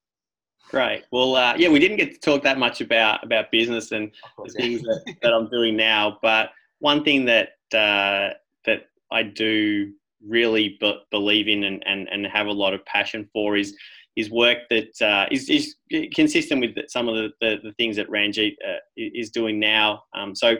Great. 0.70 1.04
Well, 1.10 1.36
uh, 1.36 1.54
yeah, 1.56 1.68
we 1.68 1.78
didn't 1.78 1.98
get 1.98 2.14
to 2.14 2.18
talk 2.20 2.42
that 2.44 2.58
much 2.58 2.80
about 2.80 3.22
about 3.22 3.50
business 3.50 3.92
and 3.92 4.10
course, 4.34 4.54
the 4.54 4.60
things 4.60 4.82
yeah. 4.82 4.94
that, 5.06 5.16
that 5.22 5.32
I'm 5.34 5.48
doing 5.50 5.76
now. 5.76 6.18
But 6.22 6.50
one 6.78 7.04
thing 7.04 7.26
that 7.26 7.50
uh, 7.74 8.34
that 8.64 8.86
I 9.10 9.24
do 9.24 9.92
really 10.26 10.78
b- 10.80 11.00
believe 11.10 11.48
in 11.48 11.64
and, 11.64 11.82
and, 11.86 12.08
and 12.08 12.26
have 12.26 12.46
a 12.46 12.52
lot 12.52 12.72
of 12.72 12.84
passion 12.86 13.28
for 13.32 13.56
is 13.56 13.76
is 14.16 14.30
work 14.30 14.58
that 14.70 15.02
uh, 15.02 15.26
is, 15.30 15.50
is 15.50 15.74
consistent 16.14 16.60
with 16.60 16.88
some 16.88 17.08
of 17.08 17.16
the, 17.16 17.30
the, 17.40 17.56
the 17.64 17.72
things 17.72 17.96
that 17.96 18.08
Ranjit 18.08 18.54
uh, 18.66 18.78
is 18.96 19.30
doing 19.30 19.58
now. 19.58 20.04
Um, 20.14 20.36
so 20.36 20.54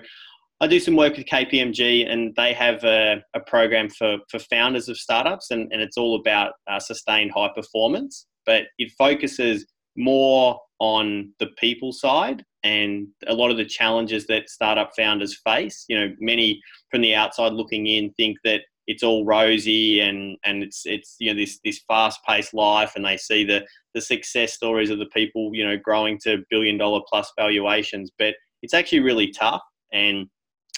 I 0.61 0.66
do 0.66 0.78
some 0.78 0.96
work 0.96 1.16
with 1.16 1.26
KPMG, 1.26 2.11
and 2.11 2.34
they 2.36 2.52
have 2.52 2.84
a, 2.84 3.22
a 3.34 3.40
program 3.40 3.88
for, 3.88 4.18
for 4.30 4.38
founders 4.38 4.88
of 4.88 4.96
startups, 4.96 5.50
and, 5.50 5.70
and 5.72 5.82
it's 5.82 5.96
all 5.96 6.18
about 6.18 6.52
uh, 6.70 6.78
sustained 6.78 7.32
high 7.34 7.50
performance. 7.55 8.26
But 8.46 8.64
it 8.78 8.92
focuses 8.96 9.66
more 9.96 10.59
on 10.80 11.32
the 11.38 11.48
people 11.59 11.92
side 11.92 12.44
and 12.62 13.07
a 13.26 13.34
lot 13.34 13.50
of 13.50 13.57
the 13.57 13.64
challenges 13.64 14.26
that 14.26 14.48
startup 14.48 14.90
founders 14.96 15.40
face. 15.44 15.84
You 15.88 15.98
know, 15.98 16.14
many 16.18 16.61
from 16.90 17.02
the 17.02 17.14
outside 17.14 17.52
looking 17.52 17.86
in 17.86 18.12
think 18.14 18.38
that 18.44 18.62
it's 18.86 19.02
all 19.02 19.24
rosy 19.24 20.00
and 20.00 20.36
and 20.44 20.62
it's 20.62 20.82
it's 20.84 21.16
you 21.18 21.32
know 21.32 21.38
this 21.38 21.59
this 21.64 21.80
fast 21.86 22.20
paced 22.26 22.55
life, 22.55 22.92
and 22.96 23.05
they 23.05 23.16
see 23.16 23.44
the 23.44 23.64
the 23.94 24.00
success 24.00 24.55
stories 24.55 24.90
of 24.90 24.98
the 24.98 25.07
people 25.07 25.50
you 25.55 25.66
know 25.66 25.76
growing 25.76 26.18
to 26.24 26.44
billion 26.50 26.76
dollar 26.78 27.00
plus 27.09 27.32
valuations, 27.38 28.11
but 28.18 28.34
it's 28.62 28.74
actually 28.74 29.00
really 29.00 29.30
tough 29.30 29.62
and 29.92 30.26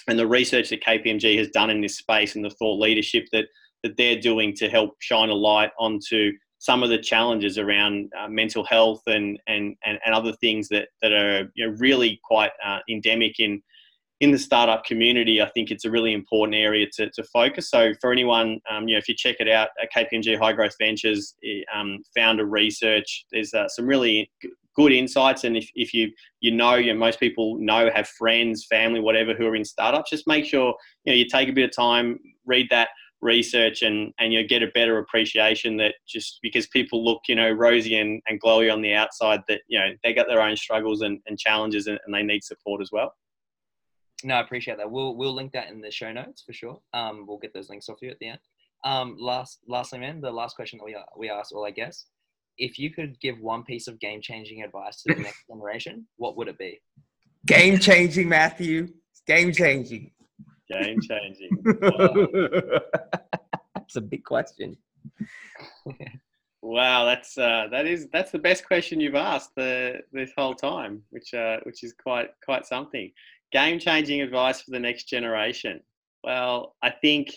and 0.07 0.17
the 0.17 0.27
research 0.27 0.69
that 0.69 0.83
KPMG 0.83 1.37
has 1.37 1.49
done 1.49 1.69
in 1.69 1.81
this 1.81 1.97
space 1.97 2.35
and 2.35 2.43
the 2.43 2.49
thought 2.49 2.79
leadership 2.79 3.25
that 3.31 3.45
that 3.83 3.95
they're 3.97 4.19
doing 4.19 4.53
to 4.55 4.69
help 4.69 4.95
shine 4.99 5.29
a 5.29 5.33
light 5.33 5.71
onto 5.79 6.31
some 6.59 6.81
of 6.81 6.89
the 6.89 6.97
challenges 6.97 7.57
around 7.57 8.11
uh, 8.19 8.27
mental 8.27 8.63
health 8.63 9.01
and, 9.07 9.39
and, 9.47 9.75
and, 9.85 9.99
and, 10.05 10.15
other 10.15 10.33
things 10.33 10.67
that, 10.69 10.87
that 11.01 11.11
are 11.11 11.51
you 11.53 11.67
know, 11.67 11.75
really 11.77 12.19
quite 12.23 12.51
uh, 12.65 12.79
endemic 12.89 13.39
in, 13.39 13.61
in 14.19 14.31
the 14.31 14.39
startup 14.39 14.83
community, 14.83 15.41
I 15.41 15.49
think 15.49 15.69
it's 15.69 15.85
a 15.85 15.91
really 15.91 16.13
important 16.13 16.55
area 16.55 16.87
to, 16.93 17.09
to 17.11 17.23
focus. 17.25 17.69
So 17.69 17.93
for 18.01 18.11
anyone, 18.11 18.59
um, 18.69 18.87
you 18.87 18.95
know, 18.95 18.99
if 18.99 19.07
you 19.07 19.15
check 19.15 19.35
it 19.39 19.47
out, 19.47 19.69
KPMG 19.95 20.39
High 20.39 20.53
Growth 20.53 20.75
Ventures 20.79 21.35
um, 21.73 22.03
founder 22.15 22.45
research, 22.45 23.25
there's 23.31 23.53
uh, 23.53 23.67
some 23.67 23.85
really 23.85 24.31
good 24.75 24.91
insights. 24.91 25.43
And 25.43 25.55
if, 25.55 25.69
if 25.75 25.93
you 25.93 26.11
you 26.39 26.51
know, 26.51 26.75
you 26.75 26.93
know, 26.93 26.99
most 26.99 27.19
people 27.19 27.57
know, 27.59 27.91
have 27.93 28.07
friends, 28.07 28.65
family, 28.65 28.99
whatever, 28.99 29.33
who 29.35 29.45
are 29.47 29.55
in 29.55 29.65
startups, 29.65 30.09
just 30.09 30.27
make 30.27 30.45
sure 30.45 30.73
you 31.03 31.13
know 31.13 31.17
you 31.17 31.27
take 31.27 31.49
a 31.49 31.53
bit 31.53 31.69
of 31.69 31.75
time, 31.75 32.17
read 32.45 32.67
that 32.71 32.89
research 33.21 33.81
and 33.81 34.13
and 34.19 34.31
you 34.31 34.47
get 34.47 34.61
a 34.61 34.67
better 34.67 34.99
appreciation 34.99 35.75
that 35.75 35.95
just 36.07 36.37
because 36.43 36.67
people 36.67 37.03
look 37.03 37.21
you 37.27 37.33
know 37.33 37.49
rosy 37.49 37.95
and, 37.95 38.21
and 38.27 38.39
glowy 38.39 38.71
on 38.71 38.79
the 38.81 38.93
outside 38.93 39.41
that 39.47 39.61
you 39.67 39.79
know 39.79 39.87
they 40.03 40.13
got 40.13 40.27
their 40.27 40.39
own 40.39 40.55
struggles 40.55 41.01
and, 41.01 41.19
and 41.25 41.39
challenges 41.39 41.87
and, 41.87 41.99
and 42.05 42.13
they 42.13 42.21
need 42.21 42.43
support 42.43 42.79
as 42.79 42.91
well 42.91 43.11
no 44.23 44.35
i 44.35 44.41
appreciate 44.41 44.77
that. 44.77 44.89
We'll 44.89 45.15
we'll 45.15 45.33
link 45.33 45.53
that 45.53 45.69
in 45.69 45.81
the 45.81 45.91
show 45.91 46.11
notes 46.11 46.43
for 46.45 46.53
sure. 46.53 46.79
Um 46.93 47.25
we'll 47.27 47.37
get 47.37 47.53
those 47.53 47.69
links 47.69 47.89
off 47.89 48.01
you 48.01 48.09
at 48.09 48.19
the 48.19 48.29
end. 48.29 48.39
Um 48.83 49.15
last 49.19 49.59
lastly 49.67 49.99
man 49.99 50.21
the 50.21 50.31
last 50.31 50.55
question 50.55 50.79
that 50.79 50.85
we 50.85 50.95
we 51.17 51.29
asked 51.29 51.51
all 51.53 51.65
i 51.65 51.71
guess 51.71 52.05
if 52.57 52.79
you 52.79 52.91
could 52.91 53.19
give 53.19 53.39
one 53.39 53.63
piece 53.63 53.87
of 53.87 53.99
game 53.99 54.21
changing 54.21 54.63
advice 54.63 55.03
to 55.03 55.13
the 55.13 55.21
next 55.21 55.45
generation 55.51 56.07
what 56.17 56.37
would 56.37 56.47
it 56.47 56.57
be? 56.57 56.79
Game 57.45 57.79
changing 57.79 58.27
matthew. 58.27 58.89
Game 59.25 59.51
changing 59.51 60.11
Game 60.69 60.99
changing. 61.01 61.49
that's 63.75 63.95
a 63.95 64.01
big 64.01 64.23
question. 64.23 64.77
wow, 66.61 67.05
that's 67.05 67.37
uh, 67.37 67.67
that 67.71 67.85
is 67.85 68.07
that's 68.11 68.31
the 68.31 68.39
best 68.39 68.67
question 68.67 68.99
you've 68.99 69.15
asked 69.15 69.51
the, 69.55 70.01
this 70.11 70.31
whole 70.37 70.55
time, 70.55 71.03
which 71.09 71.33
uh, 71.33 71.59
which 71.63 71.83
is 71.83 71.93
quite 71.93 72.29
quite 72.43 72.65
something. 72.65 73.11
Game 73.51 73.79
changing 73.79 74.21
advice 74.21 74.61
for 74.61 74.71
the 74.71 74.79
next 74.79 75.05
generation. 75.05 75.79
Well, 76.23 76.75
I 76.83 76.89
think 76.89 77.33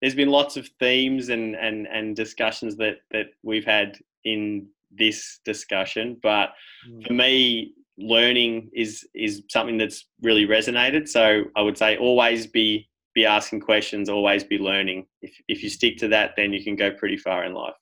there's 0.00 0.14
been 0.14 0.30
lots 0.30 0.56
of 0.56 0.68
themes 0.78 1.30
and 1.30 1.54
and 1.54 1.86
and 1.86 2.14
discussions 2.14 2.76
that 2.76 2.96
that 3.10 3.26
we've 3.42 3.64
had 3.64 3.98
in 4.24 4.68
this 4.90 5.40
discussion, 5.44 6.18
but 6.22 6.50
mm. 6.88 7.06
for 7.06 7.12
me, 7.12 7.74
learning 7.98 8.70
is 8.74 9.06
is 9.14 9.42
something 9.48 9.78
that's 9.78 10.06
really 10.22 10.46
resonated. 10.46 11.08
So 11.08 11.44
I 11.56 11.62
would 11.62 11.78
say 11.78 11.96
always 11.96 12.46
be 12.46 12.88
be 13.14 13.24
asking 13.24 13.60
questions, 13.60 14.08
always 14.08 14.44
be 14.44 14.58
learning. 14.58 15.06
If 15.22 15.34
if 15.48 15.62
you 15.62 15.70
stick 15.70 15.96
to 15.98 16.08
that, 16.08 16.34
then 16.36 16.52
you 16.52 16.62
can 16.62 16.76
go 16.76 16.90
pretty 16.90 17.16
far 17.16 17.44
in 17.44 17.54
life. 17.54 17.74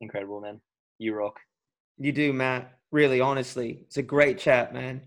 Incredible, 0.00 0.40
man. 0.40 0.60
You 0.98 1.14
rock. 1.14 1.38
You 1.98 2.12
do, 2.12 2.32
Matt. 2.32 2.72
Really, 2.90 3.20
honestly, 3.20 3.80
it's 3.82 3.96
a 3.96 4.02
great 4.02 4.38
chat, 4.38 4.72
man. 4.72 5.02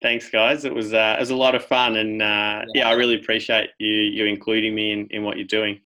Thanks, 0.00 0.30
guys. 0.30 0.64
It 0.64 0.74
was 0.74 0.94
uh, 0.94 1.16
it 1.18 1.20
was 1.20 1.30
a 1.30 1.36
lot 1.36 1.54
of 1.54 1.64
fun, 1.64 1.96
and 1.96 2.22
uh, 2.22 2.24
yeah. 2.24 2.64
yeah, 2.74 2.88
I 2.88 2.92
really 2.92 3.16
appreciate 3.16 3.70
you 3.78 3.88
you 3.88 4.26
including 4.26 4.74
me 4.74 4.92
in, 4.92 5.06
in 5.08 5.24
what 5.24 5.36
you're 5.36 5.46
doing. 5.46 5.80